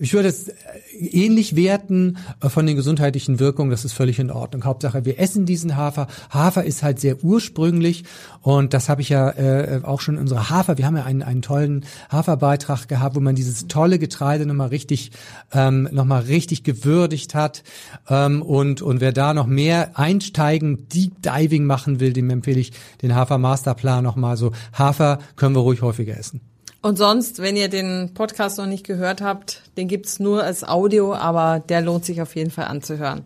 ich 0.04 0.14
würde 0.14 0.28
es 0.28 0.52
ähnlich 1.00 1.56
werten 1.56 2.18
äh, 2.42 2.50
von 2.50 2.66
den 2.66 2.76
gesundheitlichen 2.76 3.40
Wirkungen, 3.40 3.72
das 3.72 3.86
ist 3.86 3.94
völlig 3.94 4.20
in 4.20 4.32
Ordnung. 4.32 4.66
Hauptsache, 4.66 5.06
wir 5.06 5.18
essen 5.18 5.46
diesen 5.46 5.78
Hafer. 5.78 6.08
Hafer 6.30 6.66
ist 6.66 6.84
halt 6.84 7.00
sehr 7.00 7.24
ursprünglich 7.24 8.04
und 8.42 8.74
das 8.74 8.90
habe 8.90 9.02
ich 9.02 9.08
ja 9.08 9.30
äh, 9.30 9.80
auch 9.84 10.02
schon 10.02 10.16
in 10.16 10.22
unserer 10.22 10.50
Hafer, 10.50 10.78
wir 10.78 10.86
haben 10.86 10.98
ja 10.98 11.06
einen, 11.06 11.24
einen 11.24 11.42
tollen 11.42 11.86
Haferbeitrag 12.12 12.90
gehabt, 12.90 13.16
wo 13.16 13.22
man 13.22 13.36
dieses 13.36 13.68
tolle 13.68 13.98
Getreide 13.98 14.46
nochmal 14.46 14.68
richtig, 14.68 15.12
ähm, 15.54 15.88
nochmal 15.94 16.24
richtig 16.24 16.66
gewürdigt 16.66 17.34
hat 17.34 17.64
ähm, 18.10 18.42
und, 18.42 18.82
und 18.82 19.00
wer 19.00 19.14
da 19.14 19.34
noch 19.34 19.48
mehr 19.48 19.98
einsteigen, 19.98 20.90
Deep 20.90 21.22
Diving 21.22 21.64
machen 21.64 22.02
will, 22.02 22.12
dem 22.12 22.30
empfehle 22.30 22.60
ich 22.60 22.74
den 23.02 23.16
Hafer 23.16 23.38
Masterplan 23.38 24.04
nochmal 24.04 24.36
so. 24.36 24.52
Hafer 24.74 25.20
können 25.38 25.56
wir 25.56 25.62
ruhig 25.62 25.82
häufiger 25.82 26.18
essen. 26.18 26.42
Und 26.84 26.98
sonst, 26.98 27.42
wenn 27.42 27.56
ihr 27.56 27.70
den 27.70 28.14
Podcast 28.14 28.58
noch 28.58 28.66
nicht 28.66 28.86
gehört 28.86 29.22
habt, 29.22 29.62
den 29.78 29.88
gibt's 29.88 30.20
nur 30.20 30.44
als 30.44 30.66
Audio, 30.66 31.16
aber 31.16 31.62
der 31.62 31.80
lohnt 31.80 32.04
sich 32.04 32.22
auf 32.22 32.36
jeden 32.36 32.52
Fall 32.52 32.66
anzuhören. 32.66 33.24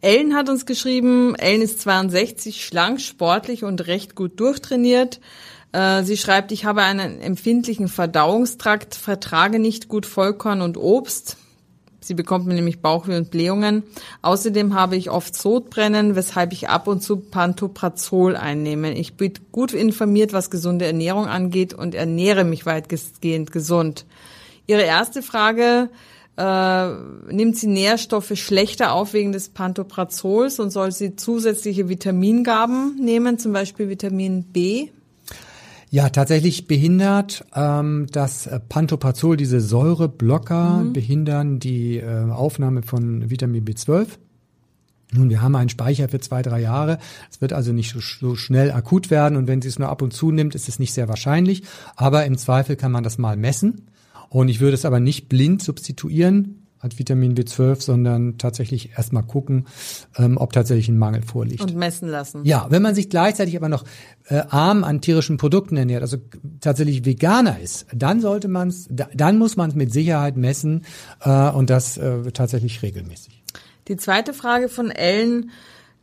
Ellen 0.00 0.36
hat 0.36 0.48
uns 0.48 0.64
geschrieben, 0.64 1.34
Ellen 1.34 1.60
ist 1.60 1.80
62, 1.80 2.64
schlank, 2.64 3.00
sportlich 3.00 3.64
und 3.64 3.88
recht 3.88 4.14
gut 4.14 4.38
durchtrainiert. 4.38 5.18
Äh, 5.72 6.04
sie 6.04 6.16
schreibt, 6.16 6.52
ich 6.52 6.66
habe 6.66 6.82
einen 6.82 7.20
empfindlichen 7.20 7.88
Verdauungstrakt, 7.88 8.94
vertrage 8.94 9.58
nicht 9.58 9.88
gut 9.88 10.06
Vollkorn 10.06 10.62
und 10.62 10.76
Obst. 10.76 11.36
Sie 12.08 12.14
bekommt 12.14 12.46
mir 12.46 12.54
nämlich 12.54 12.80
Bauchweh 12.80 13.18
und 13.18 13.30
Blähungen. 13.30 13.82
Außerdem 14.22 14.74
habe 14.74 14.96
ich 14.96 15.10
oft 15.10 15.36
Sodbrennen, 15.36 16.16
weshalb 16.16 16.54
ich 16.54 16.70
ab 16.70 16.86
und 16.86 17.02
zu 17.02 17.18
Pantoprazol 17.18 18.34
einnehme. 18.34 18.94
Ich 18.94 19.18
bin 19.18 19.34
gut 19.52 19.74
informiert, 19.74 20.32
was 20.32 20.48
gesunde 20.48 20.86
Ernährung 20.86 21.26
angeht 21.26 21.74
und 21.74 21.94
ernähre 21.94 22.44
mich 22.44 22.64
weitgehend 22.64 23.52
gesund. 23.52 24.06
Ihre 24.66 24.84
erste 24.84 25.20
Frage, 25.20 25.90
äh, 26.38 26.88
nimmt 27.30 27.58
sie 27.58 27.66
Nährstoffe 27.66 28.32
schlechter 28.36 28.94
auf 28.94 29.12
wegen 29.12 29.32
des 29.32 29.50
Pantoprazols 29.50 30.60
und 30.60 30.70
soll 30.70 30.92
sie 30.92 31.14
zusätzliche 31.14 31.90
Vitamingaben 31.90 32.96
nehmen, 32.96 33.38
zum 33.38 33.52
Beispiel 33.52 33.90
Vitamin 33.90 34.44
B? 34.44 34.88
Ja, 35.90 36.10
tatsächlich 36.10 36.66
behindert 36.66 37.46
ähm, 37.54 38.06
das 38.12 38.48
Pantoprazol, 38.68 39.38
diese 39.38 39.60
Säureblocker, 39.60 40.84
mhm. 40.84 40.92
behindern 40.92 41.58
die 41.60 41.96
äh, 41.96 42.30
Aufnahme 42.30 42.82
von 42.82 43.30
Vitamin 43.30 43.64
B12. 43.64 44.06
Nun, 45.12 45.30
wir 45.30 45.40
haben 45.40 45.56
einen 45.56 45.70
Speicher 45.70 46.10
für 46.10 46.20
zwei, 46.20 46.42
drei 46.42 46.60
Jahre. 46.60 46.98
Es 47.30 47.40
wird 47.40 47.54
also 47.54 47.72
nicht 47.72 47.90
so, 47.92 48.00
so, 48.00 48.34
schnell 48.34 48.70
akut 48.70 49.10
werden 49.10 49.38
und 49.38 49.46
wenn 49.46 49.62
sie 49.62 49.68
es 49.68 49.78
nur 49.78 49.88
ab 49.88 50.02
und 50.02 50.12
zu 50.12 50.30
nimmt, 50.30 50.54
ist 50.54 50.68
es 50.68 50.78
nicht 50.78 50.92
sehr 50.92 51.08
wahrscheinlich. 51.08 51.62
Aber 51.96 52.26
im 52.26 52.36
Zweifel 52.36 52.76
kann 52.76 52.92
man 52.92 53.04
das 53.04 53.16
mal 53.16 53.38
messen. 53.38 53.86
Und 54.28 54.48
ich 54.48 54.60
würde 54.60 54.74
es 54.74 54.84
aber 54.84 55.00
nicht 55.00 55.30
blind 55.30 55.62
substituieren 55.62 56.67
hat 56.80 56.98
Vitamin 56.98 57.34
B12, 57.34 57.82
sondern 57.82 58.38
tatsächlich 58.38 58.90
erstmal 58.96 59.24
gucken, 59.24 59.66
ähm, 60.16 60.36
ob 60.36 60.52
tatsächlich 60.52 60.88
ein 60.88 60.98
Mangel 60.98 61.22
vorliegt. 61.22 61.60
Und 61.60 61.76
messen 61.76 62.08
lassen. 62.08 62.44
Ja, 62.44 62.66
wenn 62.70 62.82
man 62.82 62.94
sich 62.94 63.10
gleichzeitig 63.10 63.56
aber 63.56 63.68
noch 63.68 63.84
äh, 64.28 64.42
arm 64.48 64.84
an 64.84 65.00
tierischen 65.00 65.36
Produkten 65.36 65.76
ernährt, 65.76 66.02
also 66.02 66.18
tatsächlich 66.60 67.04
Veganer 67.04 67.58
ist, 67.60 67.86
dann 67.94 68.20
sollte 68.20 68.48
man 68.48 68.68
es, 68.68 68.88
dann 68.90 69.38
muss 69.38 69.56
man 69.56 69.70
es 69.70 69.76
mit 69.76 69.92
Sicherheit 69.92 70.36
messen 70.36 70.84
äh, 71.20 71.50
und 71.50 71.70
das 71.70 71.98
äh, 71.98 72.30
tatsächlich 72.32 72.82
regelmäßig. 72.82 73.42
Die 73.88 73.96
zweite 73.96 74.32
Frage 74.32 74.68
von 74.68 74.90
Ellen. 74.90 75.50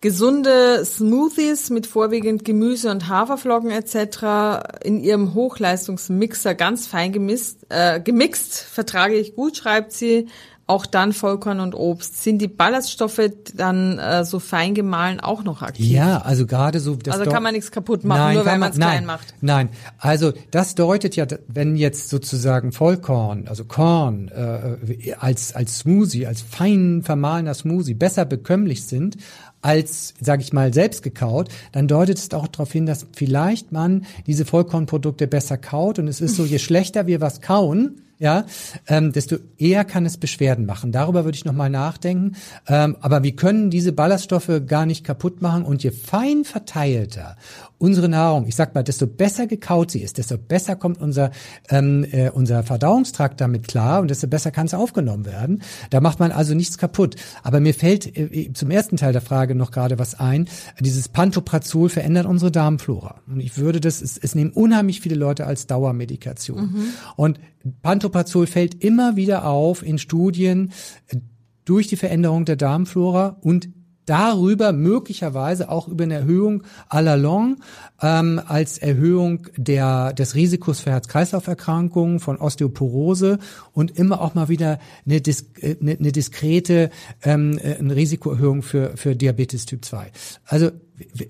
Gesunde 0.01 0.85
Smoothies 0.85 1.71
mit 1.71 1.87
vorwiegend 1.87 2.45
Gemüse 2.45 2.91
und 2.91 3.07
Haferflocken 3.07 3.71
etc. 3.71 4.83
in 4.83 4.99
ihrem 4.99 5.33
Hochleistungsmixer 5.33 6.53
ganz 6.53 6.85
fein 6.85 7.11
gemisst, 7.11 7.65
äh, 7.69 7.99
gemixt 7.99 8.59
vertrage 8.59 9.15
ich 9.15 9.33
gut, 9.33 9.57
schreibt 9.57 9.93
sie 9.93 10.27
auch 10.67 10.85
dann 10.87 11.13
Vollkorn 11.13 11.59
und 11.59 11.75
Obst. 11.75 12.23
Sind 12.23 12.39
die 12.39 12.47
Ballaststoffe 12.47 13.21
dann 13.53 13.99
äh, 13.99 14.25
so 14.25 14.39
fein 14.39 14.73
gemahlen 14.73 15.19
auch 15.19 15.43
noch 15.43 15.61
aktiv? 15.61 15.85
Ja, 15.85 16.21
also 16.21 16.47
gerade 16.47 16.79
so. 16.79 16.95
Das 16.95 17.19
also 17.19 17.29
kann 17.29 17.43
man 17.43 17.53
nichts 17.53 17.71
kaputt 17.71 18.03
machen, 18.03 18.19
nein, 18.19 18.35
nur 18.35 18.45
wenn 18.45 18.59
man 18.59 18.71
es 18.71 18.77
klein 18.77 19.05
macht. 19.05 19.33
Nein, 19.41 19.69
also 19.99 20.33
das 20.51 20.73
deutet 20.73 21.15
ja, 21.15 21.27
wenn 21.47 21.75
jetzt 21.75 22.09
sozusagen 22.09 22.71
Vollkorn, 22.71 23.47
also 23.47 23.65
Korn 23.65 24.29
äh, 24.29 25.13
als 25.19 25.55
als 25.55 25.79
Smoothie, 25.79 26.25
als 26.25 26.41
fein 26.41 27.03
vermahlener 27.03 27.53
Smoothie 27.53 27.93
besser 27.93 28.25
bekömmlich 28.25 28.85
sind 28.85 29.17
als, 29.61 30.13
sage 30.21 30.43
ich 30.43 30.53
mal, 30.53 30.71
selbst 30.75 31.01
gekaut, 31.01 31.49
dann 31.71 31.87
deutet 31.87 32.19
es 32.19 32.31
auch 32.33 32.47
darauf 32.47 32.71
hin, 32.71 32.85
dass 32.85 33.07
vielleicht 33.13 33.71
man 33.71 34.05
diese 34.27 34.45
Vollkornprodukte 34.45 35.25
besser 35.25 35.57
kaut. 35.57 35.97
Und 35.97 36.07
es 36.07 36.21
ist 36.21 36.35
so, 36.35 36.45
je 36.45 36.59
schlechter 36.59 37.07
wir 37.07 37.19
was 37.19 37.41
kauen, 37.41 38.01
ja, 38.17 38.45
ähm, 38.87 39.11
desto 39.11 39.37
eher 39.57 39.83
kann 39.85 40.05
es 40.05 40.17
Beschwerden 40.17 40.65
machen. 40.65 40.91
Darüber 40.91 41.25
würde 41.25 41.35
ich 41.35 41.45
nochmal 41.45 41.69
nachdenken. 41.69 42.35
Ähm, 42.67 42.95
aber 43.01 43.23
wir 43.23 43.35
können 43.35 43.69
diese 43.69 43.91
Ballaststoffe 43.91 44.51
gar 44.67 44.85
nicht 44.85 45.03
kaputt 45.03 45.41
machen 45.41 45.63
und 45.63 45.83
je 45.83 45.91
fein 45.91 46.45
verteilter 46.45 47.35
unsere 47.77 48.09
Nahrung, 48.09 48.47
ich 48.47 48.55
sag 48.55 48.73
mal, 48.73 48.83
desto 48.83 49.07
besser 49.07 49.47
gekaut 49.47 49.91
sie 49.91 50.01
ist, 50.01 50.17
desto 50.17 50.37
besser 50.37 50.75
kommt 50.75 50.99
unser, 51.01 51.31
ähm, 51.69 52.05
äh, 52.11 52.29
unser 52.29 52.63
Verdauungstrakt 52.63 53.41
damit 53.41 53.67
klar 53.67 54.01
und 54.01 54.09
desto 54.09 54.27
besser 54.27 54.51
kann 54.51 54.65
es 54.65 54.73
aufgenommen 54.73 55.25
werden. 55.25 55.61
Da 55.89 56.01
macht 56.01 56.19
man 56.19 56.31
also 56.31 56.53
nichts 56.53 56.77
kaputt. 56.77 57.15
Aber 57.43 57.59
mir 57.59 57.73
fällt 57.73 58.17
äh, 58.17 58.51
zum 58.53 58.71
ersten 58.71 58.97
Teil 58.97 59.13
der 59.13 59.21
Frage 59.21 59.55
noch 59.55 59.71
gerade 59.71 59.99
was 59.99 60.19
ein. 60.19 60.47
Dieses 60.79 61.09
Pantoprazol 61.09 61.89
verändert 61.89 62.25
unsere 62.25 62.51
Darmflora. 62.51 63.21
Und 63.27 63.39
ich 63.39 63.57
würde 63.57 63.81
das, 63.81 64.01
es, 64.01 64.17
es 64.17 64.35
nehmen 64.35 64.51
unheimlich 64.51 65.01
viele 65.01 65.15
Leute 65.15 65.45
als 65.45 65.67
Dauermedikation. 65.67 66.61
Mhm. 66.61 66.87
Und 67.15 67.39
Pantoprazol 67.81 68.47
fällt 68.47 68.83
immer 68.83 69.15
wieder 69.15 69.45
auf 69.45 69.83
in 69.83 69.97
Studien 69.97 70.71
äh, 71.07 71.17
durch 71.65 71.87
die 71.87 71.97
Veränderung 71.97 72.45
der 72.45 72.55
Darmflora 72.55 73.37
und 73.41 73.69
darüber 74.05 74.71
möglicherweise 74.71 75.69
auch 75.69 75.87
über 75.87 76.03
eine 76.03 76.15
Erhöhung 76.15 76.63
à 76.89 77.01
la 77.01 77.15
long 77.15 77.57
ähm, 78.01 78.41
als 78.45 78.77
Erhöhung 78.77 79.47
der, 79.57 80.13
des 80.13 80.35
Risikos 80.35 80.79
für 80.79 80.91
Herz-Kreislauf-Erkrankungen, 80.91 82.19
von 82.19 82.37
Osteoporose 82.37 83.39
und 83.73 83.97
immer 83.97 84.21
auch 84.21 84.33
mal 84.33 84.49
wieder 84.49 84.79
eine, 85.05 85.21
dis, 85.21 85.45
eine, 85.61 85.97
eine 85.97 86.11
diskrete 86.11 86.89
ähm, 87.23 87.59
eine 87.63 87.95
Risikoerhöhung 87.95 88.61
für, 88.61 88.95
für 88.95 89.15
Diabetes 89.15 89.65
Typ 89.65 89.85
2. 89.85 90.11
Also 90.45 90.71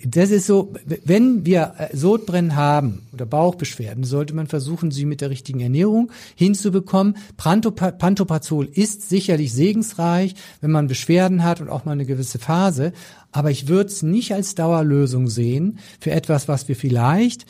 das 0.05 0.29
ist 0.29 0.45
so, 0.45 0.73
wenn 1.05 1.45
wir 1.45 1.73
äh, 1.77 1.95
Sodbrennen 1.97 2.55
haben 2.55 3.07
oder 3.13 3.25
Bauchbeschwerden, 3.25 4.03
sollte 4.03 4.35
man 4.35 4.47
versuchen, 4.47 4.91
sie 4.91 5.05
mit 5.05 5.21
der 5.21 5.31
richtigen 5.31 5.59
Ernährung 5.59 6.11
hinzubekommen. 6.35 7.17
Pantoprazol 7.37 8.65
ist 8.71 9.09
sicherlich 9.09 9.53
segensreich, 9.53 10.35
wenn 10.61 10.71
man 10.71 10.87
Beschwerden 10.87 11.43
hat 11.43 11.61
und 11.61 11.69
auch 11.69 11.85
mal 11.85 11.93
eine 11.93 12.05
gewisse 12.05 12.37
Phase. 12.37 12.93
Aber 13.31 13.49
ich 13.49 13.67
würde 13.67 13.89
es 13.89 14.03
nicht 14.03 14.33
als 14.33 14.55
Dauerlösung 14.55 15.27
sehen 15.27 15.79
für 15.99 16.11
etwas, 16.11 16.47
was 16.47 16.67
wir 16.67 16.75
vielleicht 16.75 17.45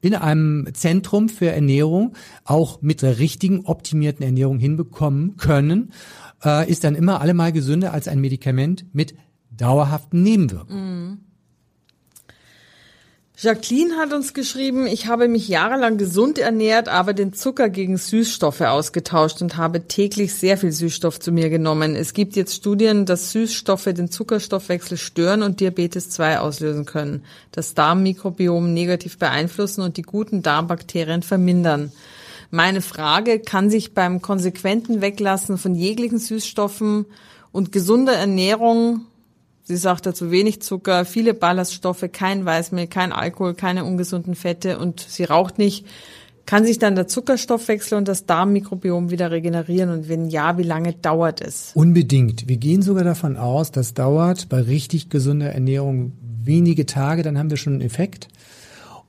in 0.00 0.14
einem 0.14 0.68
Zentrum 0.72 1.28
für 1.28 1.50
Ernährung 1.50 2.14
auch 2.44 2.80
mit 2.80 3.02
der 3.02 3.18
richtigen 3.18 3.66
optimierten 3.66 4.24
Ernährung 4.24 4.58
hinbekommen 4.58 5.36
können, 5.36 5.92
äh, 6.44 6.70
ist 6.70 6.84
dann 6.84 6.94
immer 6.94 7.20
allemal 7.20 7.52
gesünder 7.52 7.92
als 7.92 8.06
ein 8.06 8.20
Medikament 8.20 8.86
mit 8.92 9.14
dauerhaften 9.58 10.22
Nebenwirkungen. 10.22 11.10
Mhm. 11.10 11.18
Jacqueline 13.40 13.94
hat 13.94 14.12
uns 14.12 14.34
geschrieben, 14.34 14.88
ich 14.88 15.06
habe 15.06 15.28
mich 15.28 15.46
jahrelang 15.46 15.96
gesund 15.96 16.40
ernährt, 16.40 16.88
aber 16.88 17.12
den 17.12 17.32
Zucker 17.32 17.68
gegen 17.68 17.96
Süßstoffe 17.96 18.62
ausgetauscht 18.62 19.40
und 19.42 19.56
habe 19.56 19.86
täglich 19.86 20.34
sehr 20.34 20.58
viel 20.58 20.72
Süßstoff 20.72 21.20
zu 21.20 21.30
mir 21.30 21.48
genommen. 21.48 21.94
Es 21.94 22.14
gibt 22.14 22.34
jetzt 22.34 22.56
Studien, 22.56 23.06
dass 23.06 23.30
Süßstoffe 23.30 23.84
den 23.84 24.10
Zuckerstoffwechsel 24.10 24.96
stören 24.98 25.42
und 25.44 25.60
Diabetes 25.60 26.10
2 26.10 26.40
auslösen 26.40 26.84
können, 26.84 27.22
das 27.52 27.74
Darmmikrobiom 27.74 28.74
negativ 28.74 29.18
beeinflussen 29.18 29.82
und 29.82 29.98
die 29.98 30.02
guten 30.02 30.42
Darmbakterien 30.42 31.22
vermindern. 31.22 31.92
Meine 32.50 32.80
Frage, 32.80 33.38
kann 33.38 33.70
sich 33.70 33.94
beim 33.94 34.20
konsequenten 34.20 35.00
Weglassen 35.00 35.58
von 35.58 35.76
jeglichen 35.76 36.18
Süßstoffen 36.18 37.06
und 37.52 37.70
gesunder 37.70 38.14
Ernährung 38.14 39.02
Sie 39.68 39.76
sagt 39.76 40.06
dazu 40.06 40.30
wenig 40.30 40.62
Zucker, 40.62 41.04
viele 41.04 41.34
Ballaststoffe, 41.34 42.08
kein 42.10 42.46
Weißmehl, 42.46 42.86
kein 42.86 43.12
Alkohol, 43.12 43.52
keine 43.52 43.84
ungesunden 43.84 44.34
Fette 44.34 44.78
und 44.78 44.98
sie 45.00 45.24
raucht 45.24 45.58
nicht. 45.58 45.84
Kann 46.46 46.64
sich 46.64 46.78
dann 46.78 46.94
der 46.94 47.06
Zuckerstoffwechsel 47.06 47.98
und 47.98 48.08
das 48.08 48.24
Darmmikrobiom 48.24 49.10
wieder 49.10 49.30
regenerieren? 49.30 49.90
Und 49.90 50.08
wenn 50.08 50.30
ja, 50.30 50.56
wie 50.56 50.62
lange 50.62 50.94
dauert 50.94 51.42
es? 51.42 51.72
Unbedingt. 51.74 52.48
Wir 52.48 52.56
gehen 52.56 52.80
sogar 52.80 53.04
davon 53.04 53.36
aus, 53.36 53.70
das 53.70 53.92
dauert 53.92 54.48
bei 54.48 54.62
richtig 54.62 55.10
gesunder 55.10 55.52
Ernährung 55.52 56.12
wenige 56.42 56.86
Tage, 56.86 57.22
dann 57.22 57.36
haben 57.36 57.50
wir 57.50 57.58
schon 57.58 57.74
einen 57.74 57.82
Effekt. 57.82 58.28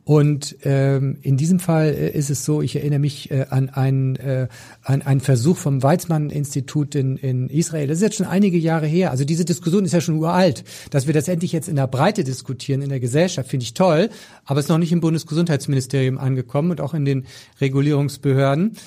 Und 0.09 0.55
ähm, 0.63 1.19
in 1.21 1.37
diesem 1.37 1.59
Fall 1.59 1.89
äh, 1.89 2.09
ist 2.09 2.31
es 2.31 2.43
so, 2.43 2.63
ich 2.63 2.75
erinnere 2.75 2.97
mich 2.97 3.29
äh, 3.29 3.45
an, 3.51 3.69
einen, 3.69 4.15
äh, 4.15 4.47
an 4.81 5.03
einen 5.03 5.19
Versuch 5.19 5.55
vom 5.55 5.83
Weizmann-Institut 5.83 6.95
in, 6.95 7.15
in 7.17 7.47
Israel. 7.47 7.85
Das 7.85 7.99
ist 7.99 8.01
jetzt 8.01 8.15
schon 8.15 8.25
einige 8.25 8.57
Jahre 8.57 8.87
her. 8.87 9.11
Also 9.11 9.23
diese 9.23 9.45
Diskussion 9.45 9.85
ist 9.85 9.93
ja 9.93 10.01
schon 10.01 10.15
uralt. 10.15 10.63
Dass 10.89 11.05
wir 11.05 11.13
das 11.13 11.27
endlich 11.27 11.51
jetzt 11.51 11.69
in 11.69 11.75
der 11.75 11.85
Breite 11.85 12.23
diskutieren, 12.23 12.81
in 12.81 12.89
der 12.89 12.99
Gesellschaft, 12.99 13.51
finde 13.51 13.65
ich 13.65 13.75
toll. 13.75 14.09
Aber 14.45 14.59
es 14.59 14.65
ist 14.65 14.69
noch 14.69 14.79
nicht 14.79 14.91
im 14.91 14.99
Bundesgesundheitsministerium 14.99 16.17
angekommen 16.17 16.71
und 16.71 16.81
auch 16.81 16.95
in 16.95 17.05
den 17.05 17.27
Regulierungsbehörden. 17.61 18.77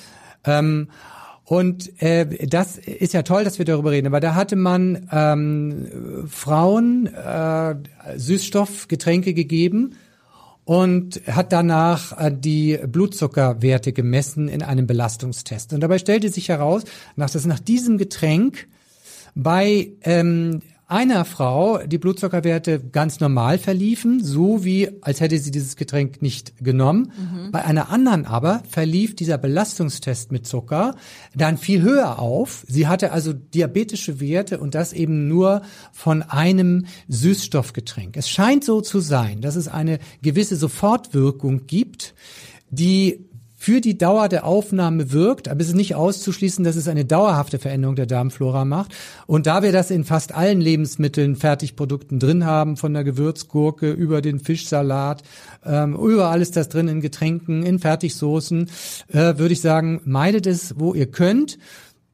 Ähm, 0.43 0.89
und 1.45 2.01
äh, 2.01 2.47
das 2.47 2.77
ist 2.77 3.13
ja 3.13 3.23
toll, 3.23 3.45
dass 3.45 3.59
wir 3.59 3.65
darüber 3.65 3.91
reden. 3.91 4.07
Aber 4.07 4.19
da 4.19 4.35
hatte 4.35 4.57
man 4.57 5.07
ähm, 5.09 6.25
Frauen 6.27 7.07
äh, 7.07 7.75
Süßstoffgetränke 8.17 9.33
gegeben 9.33 9.95
und 10.65 11.21
hat 11.27 11.51
danach 11.51 12.17
äh, 12.17 12.31
die 12.33 12.79
Blutzuckerwerte 12.87 13.93
gemessen 13.93 14.47
in 14.47 14.61
einem 14.61 14.87
Belastungstest. 14.87 15.73
Und 15.73 15.81
dabei 15.81 15.97
stellte 15.97 16.29
sich 16.29 16.49
heraus, 16.49 16.83
dass 17.15 17.45
nach 17.45 17.59
diesem 17.59 17.97
Getränk 17.97 18.67
bei 19.35 19.91
ähm, 20.03 20.61
einer 20.87 21.25
Frau 21.25 21.79
die 21.79 21.97
Blutzuckerwerte 21.97 22.79
ganz 22.79 23.19
normal 23.19 23.57
verliefen, 23.57 24.23
so 24.23 24.63
wie 24.63 24.89
als 25.01 25.21
hätte 25.21 25.37
sie 25.39 25.51
dieses 25.51 25.75
Getränk 25.75 26.21
nicht 26.21 26.53
genommen. 26.63 27.11
Mhm. 27.17 27.51
Bei 27.51 27.63
einer 27.63 27.89
anderen 27.89 28.25
aber 28.25 28.61
verlief 28.69 29.15
dieser 29.15 29.37
Belastungstest 29.37 30.31
mit 30.31 30.45
Zucker 30.45 30.95
dann 31.35 31.57
viel 31.57 31.81
höher 31.81 32.19
auf. 32.19 32.65
Sie 32.67 32.87
hatte 32.87 33.11
also 33.11 33.33
diabetische 33.33 34.19
Werte 34.19 34.59
und 34.59 34.75
das 34.75 34.93
eben 34.93 35.27
nur 35.27 35.61
von 35.91 36.21
einem 36.21 36.85
Süßstoffgetränk. 37.07 38.17
Es 38.17 38.29
scheint 38.29 38.63
so 38.63 38.81
zu 38.81 38.99
sein, 38.99 39.41
dass 39.41 39.55
es 39.55 39.67
eine 39.67 39.99
gewisse 40.21 40.55
Sofortwirkung 40.55 41.65
gibt, 41.65 42.13
die 42.69 43.25
für 43.63 43.79
die 43.79 43.97
Dauer 43.97 44.27
der 44.27 44.45
Aufnahme 44.45 45.13
wirkt, 45.13 45.47
aber 45.47 45.61
es 45.61 45.69
ist 45.69 45.75
nicht 45.75 45.95
auszuschließen, 45.95 46.65
dass 46.65 46.75
es 46.75 46.89
eine 46.89 47.05
dauerhafte 47.05 47.59
Veränderung 47.59 47.95
der 47.95 48.07
Darmflora 48.07 48.65
macht. 48.65 48.93
Und 49.25 49.47
da 49.47 49.63
wir 49.63 49.71
das 49.71 49.89
in 49.89 50.03
fast 50.03 50.35
allen 50.35 50.59
Lebensmitteln, 50.59 51.37
Fertigprodukten 51.37 52.19
drin 52.19 52.45
haben, 52.45 52.75
von 52.75 52.93
der 52.93 53.05
Gewürzgurke 53.05 53.89
über 53.89 54.21
den 54.21 54.41
Fischsalat, 54.41 55.23
ähm, 55.65 55.95
überall 55.95 56.41
ist 56.41 56.57
das 56.57 56.67
drin 56.67 56.89
in 56.89 56.99
Getränken, 56.99 57.63
in 57.63 57.79
Fertigsoßen, 57.79 58.69
äh, 59.13 59.37
würde 59.37 59.53
ich 59.53 59.61
sagen, 59.61 60.01
meidet 60.03 60.45
es, 60.45 60.77
wo 60.77 60.93
ihr 60.93 61.05
könnt 61.05 61.57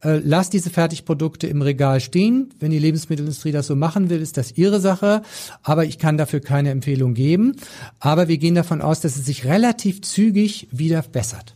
äh, 0.04 0.20
lasst 0.24 0.54
diese 0.54 0.70
Fertigprodukte 0.70 1.48
im 1.48 1.62
Regal 1.62 2.00
stehen. 2.00 2.54
Wenn 2.60 2.72
die 2.72 2.80
Lebensmittelindustrie 2.80 3.52
das 3.52 3.68
so 3.68 3.76
machen 3.76 4.10
will, 4.10 4.22
ist 4.22 4.38
das 4.38 4.58
ihre 4.58 4.80
Sache. 4.80 5.22
Aber 5.64 5.86
ich 5.86 6.00
kann 6.00 6.18
dafür 6.18 6.40
keine 6.40 6.72
Empfehlung 6.72 7.14
geben. 7.14 7.56
Aber 8.00 8.28
wir 8.28 8.38
gehen 8.38 8.56
davon 8.56 8.82
aus, 8.82 9.02
dass 9.02 9.18
es 9.18 9.26
sich 9.26 9.46
relativ 9.46 10.02
zügig 10.02 10.68
wieder 10.72 11.02
bessert. 11.02 11.56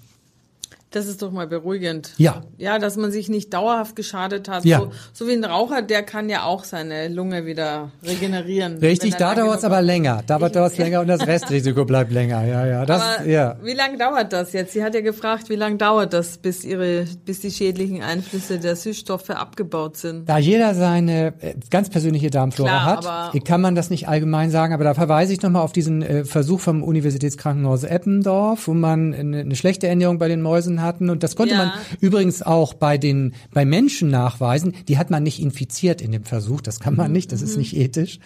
Das 0.94 1.08
ist 1.08 1.24
doch 1.24 1.32
mal 1.32 1.48
beruhigend. 1.48 2.12
Ja. 2.18 2.44
Ja, 2.60 2.78
dass 2.78 2.98
man 2.98 3.12
sich 3.12 3.28
nicht 3.28 3.52
dauerhaft 3.52 3.96
geschadet 3.96 4.48
hat. 4.48 4.64
Ja. 4.64 4.78
So, 4.78 4.92
so 5.12 5.28
wie 5.28 5.34
ein 5.34 5.44
Raucher, 5.44 5.82
der 5.82 6.04
kann 6.04 6.30
ja 6.30 6.44
auch 6.44 6.64
seine 6.64 7.08
Lunge 7.08 7.48
wieder 7.48 7.92
regenerieren. 8.04 8.78
Richtig, 8.78 9.16
da 9.16 9.34
dauert 9.34 9.58
es 9.58 9.64
aber 9.64 9.82
länger. 9.82 10.22
Da 10.28 10.38
dauert 10.38 10.72
es 10.74 10.78
länger 10.78 11.02
und 11.02 11.08
das 11.08 11.26
Restrisiko 11.28 11.84
bleibt 11.86 12.12
länger. 12.12 12.46
Ja, 12.46 12.68
ja. 12.68 12.86
Das, 12.86 13.02
aber 13.02 13.28
ja. 13.28 13.56
Wie 13.64 13.74
lange 13.74 13.98
dauert 13.98 14.32
das 14.34 14.54
jetzt? 14.54 14.74
Sie 14.74 14.84
hat 14.84 14.94
ja 14.94 15.02
gefragt, 15.02 15.50
wie 15.50 15.56
lange 15.56 15.78
dauert 15.78 16.14
das, 16.14 16.38
bis 16.38 16.64
ihre, 16.64 17.08
bis 17.26 17.40
die 17.40 17.50
schädlichen 17.50 18.04
Einflüsse 18.04 18.60
der 18.60 18.76
Süßstoffe 18.76 19.32
abgebaut 19.32 19.98
sind? 19.98 20.30
Da 20.30 20.38
jeder 20.38 20.76
seine 20.76 21.34
äh, 21.40 21.56
ganz 21.72 21.90
persönliche 21.90 22.30
Darmflora 22.30 22.98
Klar, 23.00 23.34
hat, 23.34 23.46
kann 23.46 23.62
man 23.62 23.74
das 23.74 23.90
nicht 23.90 24.08
allgemein 24.08 24.52
sagen, 24.52 24.76
aber 24.76 24.84
da 24.84 24.94
verweise 24.94 25.34
ich 25.34 25.42
nochmal 25.42 25.64
auf 25.64 25.74
diesen 25.74 26.04
äh, 26.04 26.24
Versuch 26.24 26.60
vom 26.60 26.84
Universitätskrankenhaus 26.84 27.84
Eppendorf, 27.84 28.68
wo 28.68 28.76
man 28.76 29.16
eine, 29.16 29.40
eine 29.40 29.56
schlechte 29.56 29.88
Ernährung 29.88 30.20
bei 30.20 30.28
den 30.28 30.44
Mäusen 30.44 30.83
hatten. 30.84 31.10
Und 31.10 31.24
das 31.24 31.36
konnte 31.36 31.56
ja. 31.56 31.66
man 31.66 31.72
übrigens 32.00 32.42
auch 32.42 32.74
bei 32.74 32.98
den, 32.98 33.34
bei 33.54 33.66
Menschen 33.66 34.10
nachweisen. 34.10 34.74
Die 34.88 34.98
hat 34.98 35.10
man 35.10 35.24
nicht 35.24 35.42
infiziert 35.42 36.02
in 36.02 36.12
dem 36.12 36.24
Versuch. 36.24 36.62
Das 36.62 36.80
kann 36.80 36.96
man 36.96 37.12
nicht. 37.12 37.32
Das 37.32 37.42
ist 37.42 37.58
nicht 37.58 37.76
ethisch. 37.76 38.20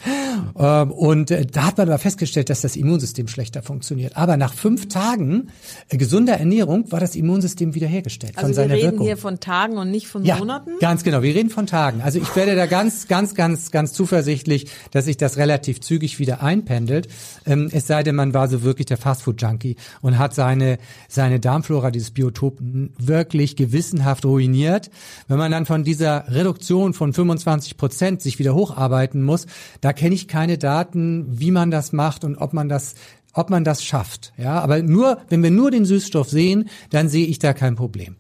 Ähm, 0.57 0.91
und 0.91 1.31
äh, 1.31 1.45
da 1.45 1.65
hat 1.65 1.77
man 1.77 1.87
aber 1.87 1.97
festgestellt, 1.97 2.49
dass 2.49 2.61
das 2.61 2.75
Immunsystem 2.75 3.27
schlechter 3.27 3.61
funktioniert. 3.61 4.17
Aber 4.17 4.37
nach 4.37 4.53
fünf 4.53 4.87
Tagen 4.87 5.49
äh, 5.89 5.97
gesunder 5.97 6.33
Ernährung 6.33 6.91
war 6.91 6.99
das 6.99 7.15
Immunsystem 7.15 7.75
wiederhergestellt 7.75 8.37
also 8.37 8.47
von 8.47 8.53
seiner 8.53 8.75
Wirkung. 8.75 8.81
wir 8.81 8.91
reden 8.91 9.03
hier 9.03 9.17
von 9.17 9.39
Tagen 9.39 9.77
und 9.77 9.91
nicht 9.91 10.07
von 10.07 10.23
ja, 10.23 10.37
Monaten? 10.37 10.71
ganz 10.79 11.03
genau. 11.03 11.21
Wir 11.21 11.35
reden 11.35 11.49
von 11.49 11.67
Tagen. 11.67 12.01
Also 12.01 12.19
ich 12.19 12.35
werde 12.35 12.55
da 12.55 12.65
ganz, 12.65 13.07
ganz, 13.07 13.35
ganz, 13.35 13.71
ganz 13.71 13.93
zuversichtlich, 13.93 14.69
dass 14.91 15.05
sich 15.05 15.17
das 15.17 15.37
relativ 15.37 15.81
zügig 15.81 16.19
wieder 16.19 16.41
einpendelt. 16.41 17.07
Ähm, 17.45 17.69
es 17.71 17.87
sei 17.87 18.03
denn, 18.03 18.15
man 18.15 18.33
war 18.33 18.47
so 18.47 18.63
wirklich 18.63 18.85
der 18.87 18.97
Fastfood-Junkie 18.97 19.75
und 20.01 20.17
hat 20.17 20.33
seine, 20.33 20.77
seine 21.07 21.39
Darmflora, 21.39 21.91
dieses 21.91 22.11
Biotop 22.11 22.46
wirklich 22.59 23.55
gewissenhaft 23.55 24.25
ruiniert. 24.25 24.89
Wenn 25.27 25.37
man 25.37 25.51
dann 25.51 25.65
von 25.65 25.83
dieser 25.83 26.25
Reduktion 26.29 26.93
von 26.93 27.13
25 27.13 27.77
Prozent 27.77 28.21
sich 28.21 28.39
wieder 28.39 28.55
hocharbeiten 28.55 29.23
muss, 29.23 29.45
da 29.81 29.93
kenne 29.93 30.15
ich 30.15 30.27
keine 30.27 30.57
Daten, 30.57 31.25
wie 31.29 31.51
man 31.51 31.71
das 31.71 31.93
macht 31.93 32.23
und 32.23 32.37
ob 32.37 32.53
man 32.53 32.69
das 32.69 32.95
ob 33.33 33.51
man 33.51 33.63
das 33.63 33.83
schafft. 33.83 34.33
Ja, 34.37 34.59
aber 34.61 34.81
nur, 34.81 35.19
wenn 35.29 35.43
wir 35.43 35.51
nur 35.51 35.69
den 35.69 35.85
Süßstoff 35.85 36.27
sehen, 36.27 36.69
dann 36.89 37.07
sehe 37.07 37.27
ich 37.27 37.37
da 37.37 37.53
kein 37.53 37.75
Problem. 37.75 38.15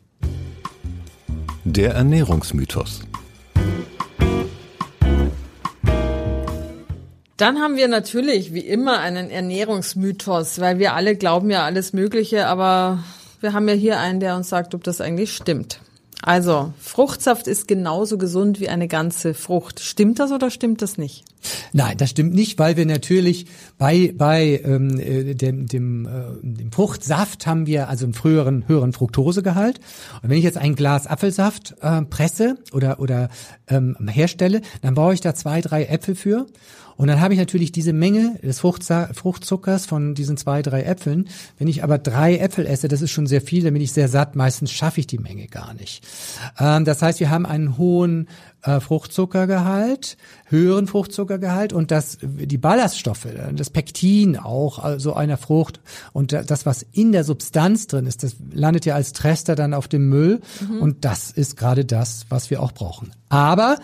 Der 1.63 1.95
Ernährungsmythos. 1.95 3.01
Dann 7.37 7.59
haben 7.59 7.77
wir 7.77 7.87
natürlich 7.87 8.53
wie 8.53 8.61
immer 8.61 8.99
einen 8.99 9.29
Ernährungsmythos, 9.29 10.59
weil 10.59 10.79
wir 10.79 10.93
alle 10.93 11.15
glauben 11.15 11.51
ja 11.51 11.65
alles 11.65 11.93
Mögliche, 11.93 12.47
aber 12.47 13.03
wir 13.39 13.53
haben 13.53 13.67
ja 13.67 13.75
hier 13.75 13.99
einen, 13.99 14.19
der 14.19 14.35
uns 14.35 14.49
sagt, 14.49 14.73
ob 14.75 14.83
das 14.83 15.01
eigentlich 15.01 15.35
stimmt. 15.35 15.79
Also, 16.23 16.73
Fruchtsaft 16.79 17.47
ist 17.47 17.67
genauso 17.67 18.17
gesund 18.17 18.59
wie 18.59 18.69
eine 18.69 18.87
ganze 18.87 19.33
Frucht. 19.33 19.79
Stimmt 19.79 20.19
das 20.19 20.31
oder 20.31 20.49
stimmt 20.49 20.81
das 20.81 20.97
nicht? 20.97 21.23
Nein, 21.73 21.97
das 21.97 22.09
stimmt 22.09 22.33
nicht, 22.33 22.57
weil 22.57 22.75
wir 22.75 22.85
natürlich 22.85 23.45
bei 23.77 24.13
bei 24.17 24.61
ähm, 24.63 24.99
äh, 24.99 25.35
dem 25.35 25.67
dem, 25.67 26.05
äh, 26.05 26.09
dem 26.41 26.71
Fruchtsaft 26.71 27.45
haben 27.45 27.67
wir 27.67 27.87
also 27.87 28.05
einen 28.05 28.13
früheren 28.13 28.67
höheren 28.67 28.93
Fructosegehalt. 28.93 29.79
Und 30.21 30.29
wenn 30.29 30.37
ich 30.37 30.43
jetzt 30.43 30.57
ein 30.57 30.75
Glas 30.75 31.05
Apfelsaft 31.05 31.75
äh, 31.81 32.01
presse 32.01 32.57
oder 32.73 32.99
oder 32.99 33.29
ähm, 33.67 33.95
herstelle, 34.09 34.61
dann 34.81 34.95
brauche 34.95 35.13
ich 35.13 35.21
da 35.21 35.35
zwei 35.35 35.61
drei 35.61 35.85
Äpfel 35.85 36.15
für. 36.15 36.47
Und 36.97 37.07
dann 37.07 37.21
habe 37.21 37.35
ich 37.35 37.39
natürlich 37.39 37.71
diese 37.71 37.93
Menge 37.93 38.39
des 38.41 38.59
Fruchtzuckers 38.59 39.85
von 39.85 40.15
diesen 40.15 40.35
zwei, 40.35 40.63
drei 40.63 40.81
Äpfeln. 40.81 41.29
Wenn 41.59 41.67
ich 41.67 41.83
aber 41.83 41.99
drei 41.99 42.37
Äpfel 42.37 42.65
esse, 42.65 42.87
das 42.87 43.03
ist 43.03 43.11
schon 43.11 43.27
sehr 43.27 43.41
viel, 43.41 43.63
dann 43.63 43.73
bin 43.73 43.83
ich 43.83 43.91
sehr 43.91 44.07
satt. 44.07 44.35
Meistens 44.35 44.71
schaffe 44.71 44.99
ich 44.99 45.05
die 45.05 45.19
Menge 45.19 45.45
gar 45.47 45.75
nicht. 45.75 46.03
Ähm, 46.59 46.85
das 46.85 47.01
heißt, 47.01 47.19
wir 47.19 47.29
haben 47.29 47.45
einen 47.45 47.77
hohen 47.77 48.27
äh, 48.63 48.79
Fruchtzuckergehalt, 48.79 50.17
höheren 50.45 50.87
Fruchtzuckergehalt 50.87 51.73
und 51.73 51.91
das, 51.91 52.17
die 52.21 52.57
Ballaststoffe, 52.57 53.27
das 53.53 53.69
Pektin 53.69 54.37
auch, 54.37 54.79
also 54.79 55.13
einer 55.13 55.37
Frucht 55.37 55.79
und 56.13 56.33
das, 56.33 56.65
was 56.65 56.85
in 56.91 57.11
der 57.11 57.23
Substanz 57.23 57.87
drin 57.87 58.05
ist, 58.07 58.23
das 58.23 58.35
landet 58.51 58.85
ja 58.85 58.95
als 58.95 59.13
Trester 59.13 59.55
dann 59.55 59.73
auf 59.73 59.87
dem 59.87 60.09
Müll 60.09 60.41
mhm. 60.59 60.81
und 60.81 61.05
das 61.05 61.31
ist 61.31 61.57
gerade 61.57 61.85
das, 61.85 62.25
was 62.29 62.49
wir 62.49 62.61
auch 62.61 62.71
brauchen. 62.71 63.11
Aber 63.29 63.77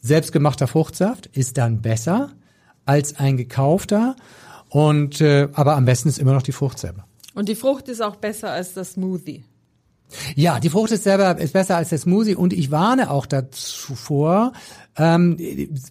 selbstgemachter 0.00 0.66
Fruchtsaft 0.66 1.26
ist 1.26 1.58
dann 1.58 1.82
besser 1.82 2.30
als 2.84 3.18
ein 3.18 3.36
gekaufter 3.36 4.16
und 4.68 5.20
äh, 5.20 5.48
aber 5.52 5.76
am 5.76 5.84
besten 5.84 6.08
ist 6.08 6.18
immer 6.18 6.32
noch 6.32 6.42
die 6.42 6.52
Frucht 6.52 6.78
selber. 6.78 7.04
Und 7.34 7.48
die 7.48 7.54
Frucht 7.54 7.88
ist 7.88 8.00
auch 8.00 8.16
besser 8.16 8.50
als 8.50 8.72
das 8.72 8.92
Smoothie. 8.92 9.44
Ja, 10.34 10.60
die 10.60 10.70
Frucht 10.70 10.92
ist 10.92 11.04
selber 11.04 11.38
ist 11.38 11.52
besser 11.52 11.76
als 11.76 11.90
der 11.90 11.98
Smoothie 11.98 12.34
und 12.34 12.52
ich 12.52 12.70
warne 12.70 13.10
auch 13.10 13.26
dazu 13.26 13.94
vor, 13.94 14.52
ähm, 14.98 15.36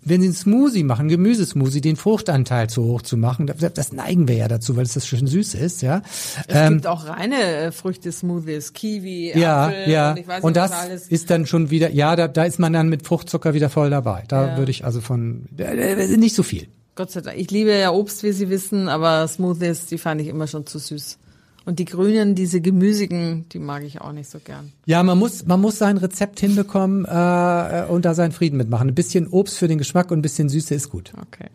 wenn 0.03 0.21
Sie 0.21 0.27
einen 0.27 0.33
Smoothie 0.33 0.83
machen, 0.83 1.09
Gemüsesmoothie, 1.09 1.81
den 1.81 1.95
Fruchtanteil 1.95 2.69
zu 2.69 2.83
hoch 2.85 3.01
zu 3.03 3.17
machen. 3.17 3.45
Das, 3.45 3.73
das 3.73 3.93
neigen 3.93 4.27
wir 4.27 4.35
ja 4.35 4.47
dazu, 4.47 4.75
weil 4.75 4.83
es 4.83 4.93
das 4.93 5.05
schön 5.05 5.27
süß 5.27 5.53
ist, 5.53 5.81
ja. 5.81 6.01
Es 6.47 6.55
ähm, 6.55 6.73
gibt 6.73 6.87
auch 6.87 7.07
reine 7.07 7.35
äh, 7.35 7.71
Früchte-Smoothies, 7.71 8.73
Kiwi, 8.73 9.37
ja, 9.37 9.67
Apfel 9.67 9.91
ja. 9.91 10.11
und 10.11 10.17
ich 10.17 10.27
weiß 10.27 10.35
nicht, 10.37 10.43
Und 10.43 10.57
das 10.57 10.71
alles. 10.71 11.07
ist 11.07 11.29
dann 11.29 11.45
schon 11.45 11.69
wieder, 11.69 11.91
ja, 11.91 12.15
da, 12.15 12.27
da 12.27 12.45
ist 12.45 12.57
man 12.57 12.73
dann 12.73 12.89
mit 12.89 13.05
Fruchtzucker 13.05 13.53
wieder 13.53 13.69
voll 13.69 13.91
dabei. 13.91 14.23
Da 14.27 14.47
ja. 14.47 14.57
würde 14.57 14.71
ich 14.71 14.85
also 14.85 15.01
von 15.01 15.45
äh, 15.57 16.17
nicht 16.17 16.35
so 16.35 16.41
viel. 16.41 16.67
Gott 16.95 17.11
sei 17.11 17.21
Dank. 17.21 17.37
Ich 17.37 17.51
liebe 17.51 17.77
ja 17.77 17.91
Obst, 17.91 18.23
wie 18.23 18.31
Sie 18.31 18.49
wissen, 18.49 18.87
aber 18.87 19.27
Smoothies, 19.27 19.85
die 19.85 19.97
fand 19.97 20.21
ich 20.21 20.27
immer 20.27 20.47
schon 20.47 20.65
zu 20.65 20.79
süß. 20.79 21.19
Und 21.65 21.79
die 21.79 21.85
grünen, 21.85 22.35
diese 22.35 22.61
gemüsigen, 22.61 23.49
die 23.49 23.57
mag 23.57 23.83
ich 23.83 23.99
auch 23.99 24.11
nicht 24.11 24.29
so 24.29 24.37
gern. 24.39 24.71
Ja, 24.85 25.01
man 25.01 25.17
muss, 25.17 25.47
man 25.47 25.59
muss 25.59 25.79
sein 25.79 25.97
Rezept 25.97 26.39
hinbekommen 26.39 27.05
äh, 27.05 27.85
und 27.89 28.05
da 28.05 28.13
seinen 28.13 28.31
Frieden 28.31 28.57
mitmachen. 28.57 28.89
Ein 28.89 28.95
bisschen 28.95 29.27
Obst 29.27 29.57
für 29.57 29.67
den 29.67 29.79
Geschmack 29.79 30.11
und 30.11 30.19
ein 30.19 30.21
bisschen 30.21 30.47
Süße 30.47 30.75
ist 30.75 30.91
gut. 30.91 31.11
Okay. 31.19 31.49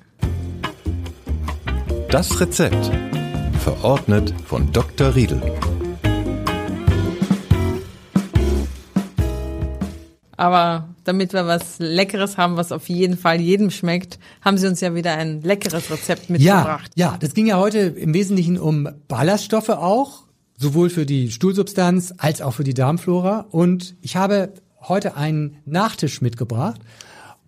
Das 2.10 2.40
Rezept. 2.40 2.90
Verordnet 3.60 4.34
von 4.46 4.72
Dr. 4.72 5.14
Riedel. 5.14 5.40
Aber 10.36 10.88
damit 11.10 11.32
wir 11.32 11.44
was 11.44 11.80
Leckeres 11.80 12.36
haben, 12.38 12.56
was 12.56 12.70
auf 12.70 12.88
jeden 12.88 13.16
Fall 13.16 13.40
jedem 13.40 13.70
schmeckt, 13.72 14.20
haben 14.42 14.58
Sie 14.58 14.68
uns 14.68 14.80
ja 14.80 14.94
wieder 14.94 15.16
ein 15.16 15.42
leckeres 15.42 15.90
Rezept 15.90 16.30
mitgebracht. 16.30 16.92
Ja, 16.94 17.12
ja, 17.12 17.18
das 17.18 17.34
ging 17.34 17.48
ja 17.48 17.58
heute 17.58 17.80
im 17.80 18.14
Wesentlichen 18.14 18.56
um 18.56 18.88
Ballaststoffe 19.08 19.70
auch, 19.70 20.26
sowohl 20.56 20.88
für 20.88 21.06
die 21.06 21.32
Stuhlsubstanz 21.32 22.14
als 22.16 22.42
auch 22.42 22.54
für 22.54 22.62
die 22.62 22.74
Darmflora. 22.74 23.46
Und 23.50 23.96
ich 24.00 24.14
habe 24.14 24.52
heute 24.82 25.16
einen 25.16 25.56
Nachtisch 25.64 26.20
mitgebracht. 26.20 26.80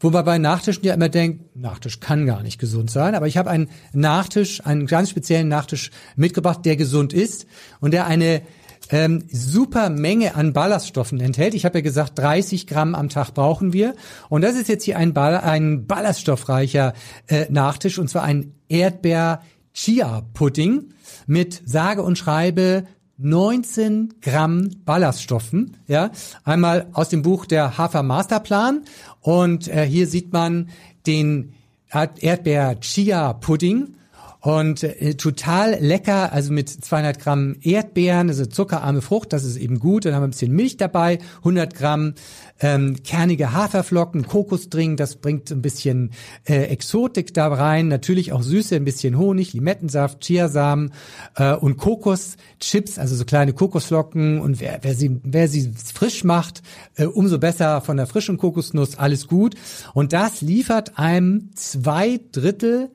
Wobei 0.00 0.24
bei 0.24 0.38
Nachtischen 0.38 0.82
ja 0.82 0.94
immer 0.94 1.08
denkt, 1.08 1.54
Nachtisch 1.54 2.00
kann 2.00 2.26
gar 2.26 2.42
nicht 2.42 2.58
gesund 2.58 2.90
sein, 2.90 3.14
aber 3.14 3.28
ich 3.28 3.36
habe 3.36 3.48
einen 3.48 3.70
Nachtisch, 3.92 4.66
einen 4.66 4.88
ganz 4.88 5.10
speziellen 5.10 5.46
Nachtisch 5.46 5.92
mitgebracht, 6.16 6.64
der 6.64 6.74
gesund 6.74 7.12
ist 7.12 7.46
und 7.78 7.92
der 7.92 8.06
eine 8.06 8.42
ähm, 8.90 9.22
super 9.30 9.90
Menge 9.90 10.34
an 10.34 10.52
Ballaststoffen 10.52 11.20
enthält. 11.20 11.54
Ich 11.54 11.64
habe 11.64 11.78
ja 11.78 11.82
gesagt, 11.82 12.18
30 12.18 12.66
Gramm 12.66 12.94
am 12.94 13.08
Tag 13.08 13.32
brauchen 13.32 13.72
wir. 13.72 13.94
Und 14.28 14.42
das 14.42 14.56
ist 14.56 14.68
jetzt 14.68 14.84
hier 14.84 14.98
ein, 14.98 15.14
Ball 15.14 15.38
ein 15.38 15.86
ballaststoffreicher 15.86 16.92
äh, 17.26 17.46
Nachtisch, 17.50 17.98
und 17.98 18.08
zwar 18.08 18.24
ein 18.24 18.52
Erdbeer-Chia-Pudding 18.68 20.90
mit 21.26 21.62
sage 21.64 22.02
und 22.02 22.18
schreibe 22.18 22.84
19 23.18 24.14
Gramm 24.20 24.70
Ballaststoffen. 24.84 25.76
Ja, 25.86 26.10
einmal 26.44 26.88
aus 26.92 27.08
dem 27.08 27.22
Buch 27.22 27.46
der 27.46 27.78
Hafer 27.78 28.02
Masterplan 28.02 28.82
und 29.20 29.68
äh, 29.68 29.86
hier 29.86 30.06
sieht 30.06 30.30
man 30.32 30.68
den 31.06 31.54
Erdbeer 31.90 32.80
Chia 32.80 33.32
Pudding 33.34 33.94
und 34.42 34.82
äh, 34.82 35.14
total 35.14 35.78
lecker, 35.80 36.32
also 36.32 36.52
mit 36.52 36.68
200 36.68 37.20
Gramm 37.20 37.54
Erdbeeren, 37.62 38.28
also 38.28 38.44
zuckerarme 38.44 39.00
Frucht, 39.00 39.32
das 39.32 39.44
ist 39.44 39.56
eben 39.56 39.78
gut. 39.78 40.04
Dann 40.04 40.14
haben 40.14 40.22
wir 40.22 40.26
ein 40.26 40.30
bisschen 40.32 40.52
Milch 40.52 40.76
dabei, 40.76 41.20
100 41.38 41.76
Gramm 41.76 42.14
ähm, 42.58 43.04
kernige 43.04 43.52
Haferflocken, 43.52 44.26
Kokosdrink, 44.26 44.96
das 44.96 45.16
bringt 45.16 45.52
ein 45.52 45.62
bisschen 45.62 46.10
äh, 46.48 46.64
Exotik 46.64 47.32
da 47.34 47.46
rein. 47.54 47.86
Natürlich 47.86 48.32
auch 48.32 48.42
Süße, 48.42 48.74
ein 48.74 48.84
bisschen 48.84 49.16
Honig, 49.16 49.52
Limettensaft, 49.52 50.22
Chiasamen 50.22 50.92
äh, 51.36 51.54
und 51.54 51.76
Kokoschips, 51.76 52.98
also 52.98 53.14
so 53.14 53.24
kleine 53.24 53.52
Kokosflocken. 53.52 54.40
Und 54.40 54.58
wer, 54.58 54.80
wer, 54.82 54.96
sie, 54.96 55.20
wer 55.22 55.46
sie 55.46 55.72
frisch 55.94 56.24
macht, 56.24 56.62
äh, 56.96 57.04
umso 57.04 57.38
besser 57.38 57.80
von 57.80 57.96
der 57.96 58.08
frischen 58.08 58.38
Kokosnuss, 58.38 58.98
alles 58.98 59.28
gut. 59.28 59.54
Und 59.94 60.12
das 60.12 60.40
liefert 60.40 60.98
einem 60.98 61.50
zwei 61.54 62.18
Drittel 62.32 62.90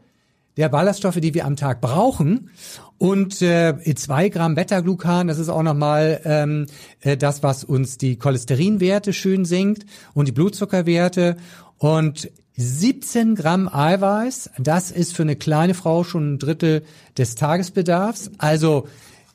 der 0.58 0.70
Ballaststoffe, 0.70 1.20
die 1.22 1.34
wir 1.34 1.46
am 1.46 1.56
Tag 1.56 1.82
brauchen. 1.82 2.50
Und 2.98 3.42
äh, 3.42 3.76
zwei 3.96 4.30
Gramm 4.30 4.56
Beta-Glucan, 4.56 5.28
das 5.28 5.38
ist 5.38 5.50
auch 5.50 5.64
nochmal 5.64 6.20
ähm, 6.26 6.66
äh, 7.02 7.16
das, 7.16 7.44
was 7.44 7.64
uns 7.64 7.98
die 7.98 8.18
Cholesterinwerte 8.18 9.14
schön 9.14 9.46
senkt 9.46 9.86
und 10.14 10.28
die 10.28 10.32
Blutzuckerwerte. 10.32 11.38
Und 11.78 12.32
17 12.56 13.36
Gramm 13.36 13.70
Eiweiß, 13.72 14.50
das 14.58 14.90
ist 14.90 15.16
für 15.16 15.22
eine 15.22 15.36
kleine 15.36 15.76
Frau 15.76 16.04
schon 16.04 16.34
ein 16.34 16.40
Drittel 16.40 16.84
des 17.16 17.36
Tagesbedarfs. 17.36 18.32
Also 18.40 18.88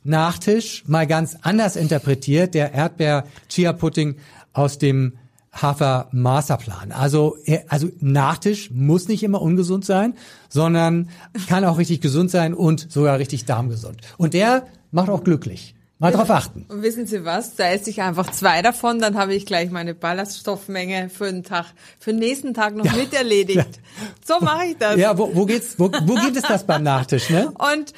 Nachtisch 0.05 0.83
mal 0.89 1.07
ganz 1.07 1.37
anders 1.43 1.77
interpretiert, 1.77 2.55
der 2.55 2.73
Erdbeer-Chia-Pudding 2.75 4.16
aus 4.53 4.79
dem 4.79 5.12
Hafer 5.53 6.09
Masterplan. 6.12 6.92
Also, 6.92 7.36
äh, 7.44 7.61
also 7.68 7.88
Nachtisch 8.00 8.70
muss 8.70 9.09
nicht 9.09 9.22
immer 9.22 9.42
ungesund 9.42 9.84
sein, 9.84 10.14
sondern 10.48 11.11
kann 11.48 11.64
auch 11.64 11.78
richtig 11.78 12.00
gesund 12.00 12.30
sein 12.30 12.55
und 12.55 12.90
sogar 12.90 13.18
richtig 13.18 13.44
darmgesund. 13.44 14.00
Und 14.16 14.34
der 14.34 14.66
macht 14.90 15.11
auch 15.11 15.24
glücklich. 15.24 15.74
Mal 16.03 16.11
drauf 16.11 16.30
achten. 16.30 16.66
Und 16.68 16.82
wissen 16.82 17.07
Sie 17.07 17.24
was? 17.24 17.55
Da 17.55 17.68
esse 17.70 17.88
ich 17.88 18.03
einfach 18.03 18.28
zwei 18.32 18.61
davon, 18.61 18.98
dann 18.98 19.16
habe 19.16 19.34
ich 19.36 19.46
gleich 19.46 19.70
meine 19.70 19.94
Ballaststoffmenge 19.94 21.09
für 21.11 21.26
den 21.26 21.44
Tag, 21.44 21.66
für 22.00 22.11
den 22.11 22.18
nächsten 22.18 22.55
Tag 22.55 22.74
noch 22.74 22.84
ja. 22.84 22.94
mit 22.94 23.14
erledigt. 23.14 23.59
Ja. 23.59 24.09
So 24.26 24.44
mache 24.44 24.66
ich 24.66 24.78
das. 24.78 24.96
Ja, 24.96 25.16
wo, 25.16 25.32
wo 25.32 25.46
geht's, 25.46 25.78
wo, 25.78 25.84
wo 25.84 26.14
geht 26.16 26.34
es 26.34 26.42
das 26.42 26.66
beim 26.66 26.82
Nachtisch, 26.82 27.30
ne? 27.30 27.53
Und 27.57 27.92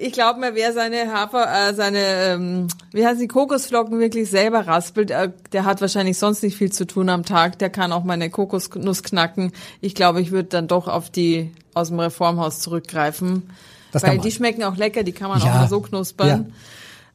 ich 0.00 0.12
glaube 0.12 0.40
mir, 0.40 0.54
wer 0.54 0.72
seine 0.72 1.12
Hafer, 1.12 1.46
äh, 1.46 1.74
seine, 1.74 1.98
ähm, 1.98 2.68
wie 2.92 3.06
heißt 3.06 3.20
die 3.20 3.28
Kokosflocken 3.28 4.00
wirklich 4.00 4.30
selber 4.30 4.66
raspelt, 4.66 5.10
äh, 5.10 5.30
der 5.52 5.64
hat 5.64 5.80
wahrscheinlich 5.80 6.18
sonst 6.18 6.42
nicht 6.42 6.56
viel 6.56 6.72
zu 6.72 6.86
tun 6.86 7.08
am 7.10 7.24
Tag. 7.24 7.58
Der 7.58 7.70
kann 7.70 7.92
auch 7.92 8.04
meine 8.04 8.30
Kokosnuss 8.30 9.02
knacken. 9.02 9.52
Ich 9.80 9.94
glaube, 9.94 10.20
ich 10.20 10.30
würde 10.30 10.48
dann 10.48 10.68
doch 10.68 10.88
auf 10.88 11.10
die 11.10 11.52
aus 11.74 11.88
dem 11.88 12.00
Reformhaus 12.00 12.60
zurückgreifen. 12.60 13.50
Das 13.92 14.02
weil 14.02 14.18
die 14.18 14.30
schmecken 14.30 14.62
auch 14.64 14.76
lecker, 14.76 15.02
die 15.02 15.12
kann 15.12 15.28
man 15.28 15.40
ja. 15.40 15.46
auch 15.46 15.54
mal 15.54 15.68
so 15.68 15.80
knuspern. 15.80 16.28
Ja. 16.28 16.44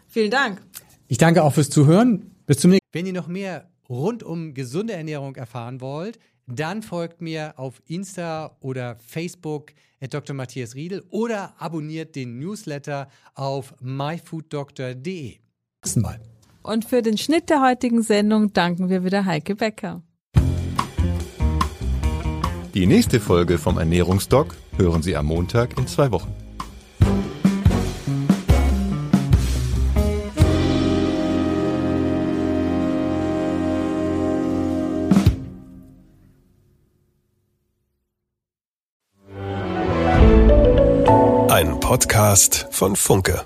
Vielen 0.09 0.31
Dank. 0.31 0.61
Ich 1.09 1.17
danke 1.19 1.43
auch 1.43 1.55
fürs 1.55 1.71
Zuhören. 1.71 2.31
Bis 2.47 2.59
zum 2.59 2.71
nächsten 2.71 2.87
Mal. 2.87 2.99
Wenn 2.99 3.07
ihr 3.07 3.15
noch 3.15 3.27
mehr 3.27 3.65
rund 3.89 4.23
um 4.23 4.53
gesunde 4.55 4.93
Ernährung 4.93 5.35
erfahren 5.37 5.81
wollt, 5.81 6.19
dann 6.47 6.83
folgt 6.83 7.21
mir 7.21 7.55
auf 7.57 7.81
Insta 7.87 8.57
oder 8.61 8.97
Facebook 9.07 9.73
at 10.01 10.13
Dr. 10.13 10.35
Matthias 10.35 10.75
Riedel 10.75 11.05
oder 11.11 11.55
abonniert 11.59 12.15
den 12.17 12.39
Newsletter 12.39 13.09
auf 13.35 13.75
myfooddoctor.de. 13.81 15.37
Bis 15.81 15.97
Mal. 15.97 16.21
Und 16.63 16.85
für 16.85 17.03
den 17.03 17.19
Schnitt 17.19 17.51
der 17.51 17.63
heutigen 17.63 18.03
Sendung 18.03 18.53
danken 18.53 18.89
wir 18.89 19.05
wieder 19.05 19.25
Heike 19.25 19.55
Becker. 19.55 20.03
Die 22.75 22.87
nächste 22.87 23.21
Folge 23.21 23.59
vom 23.59 23.79
Ernährungsdoc 23.79 24.57
hören 24.77 25.03
Sie 25.03 25.17
am 25.17 25.27
Montag 25.27 25.79
in 25.79 25.87
zwei 25.87 26.11
Wochen. 26.11 26.35
Podcast 41.85 42.67
von 42.71 42.97
Funke. 42.97 43.45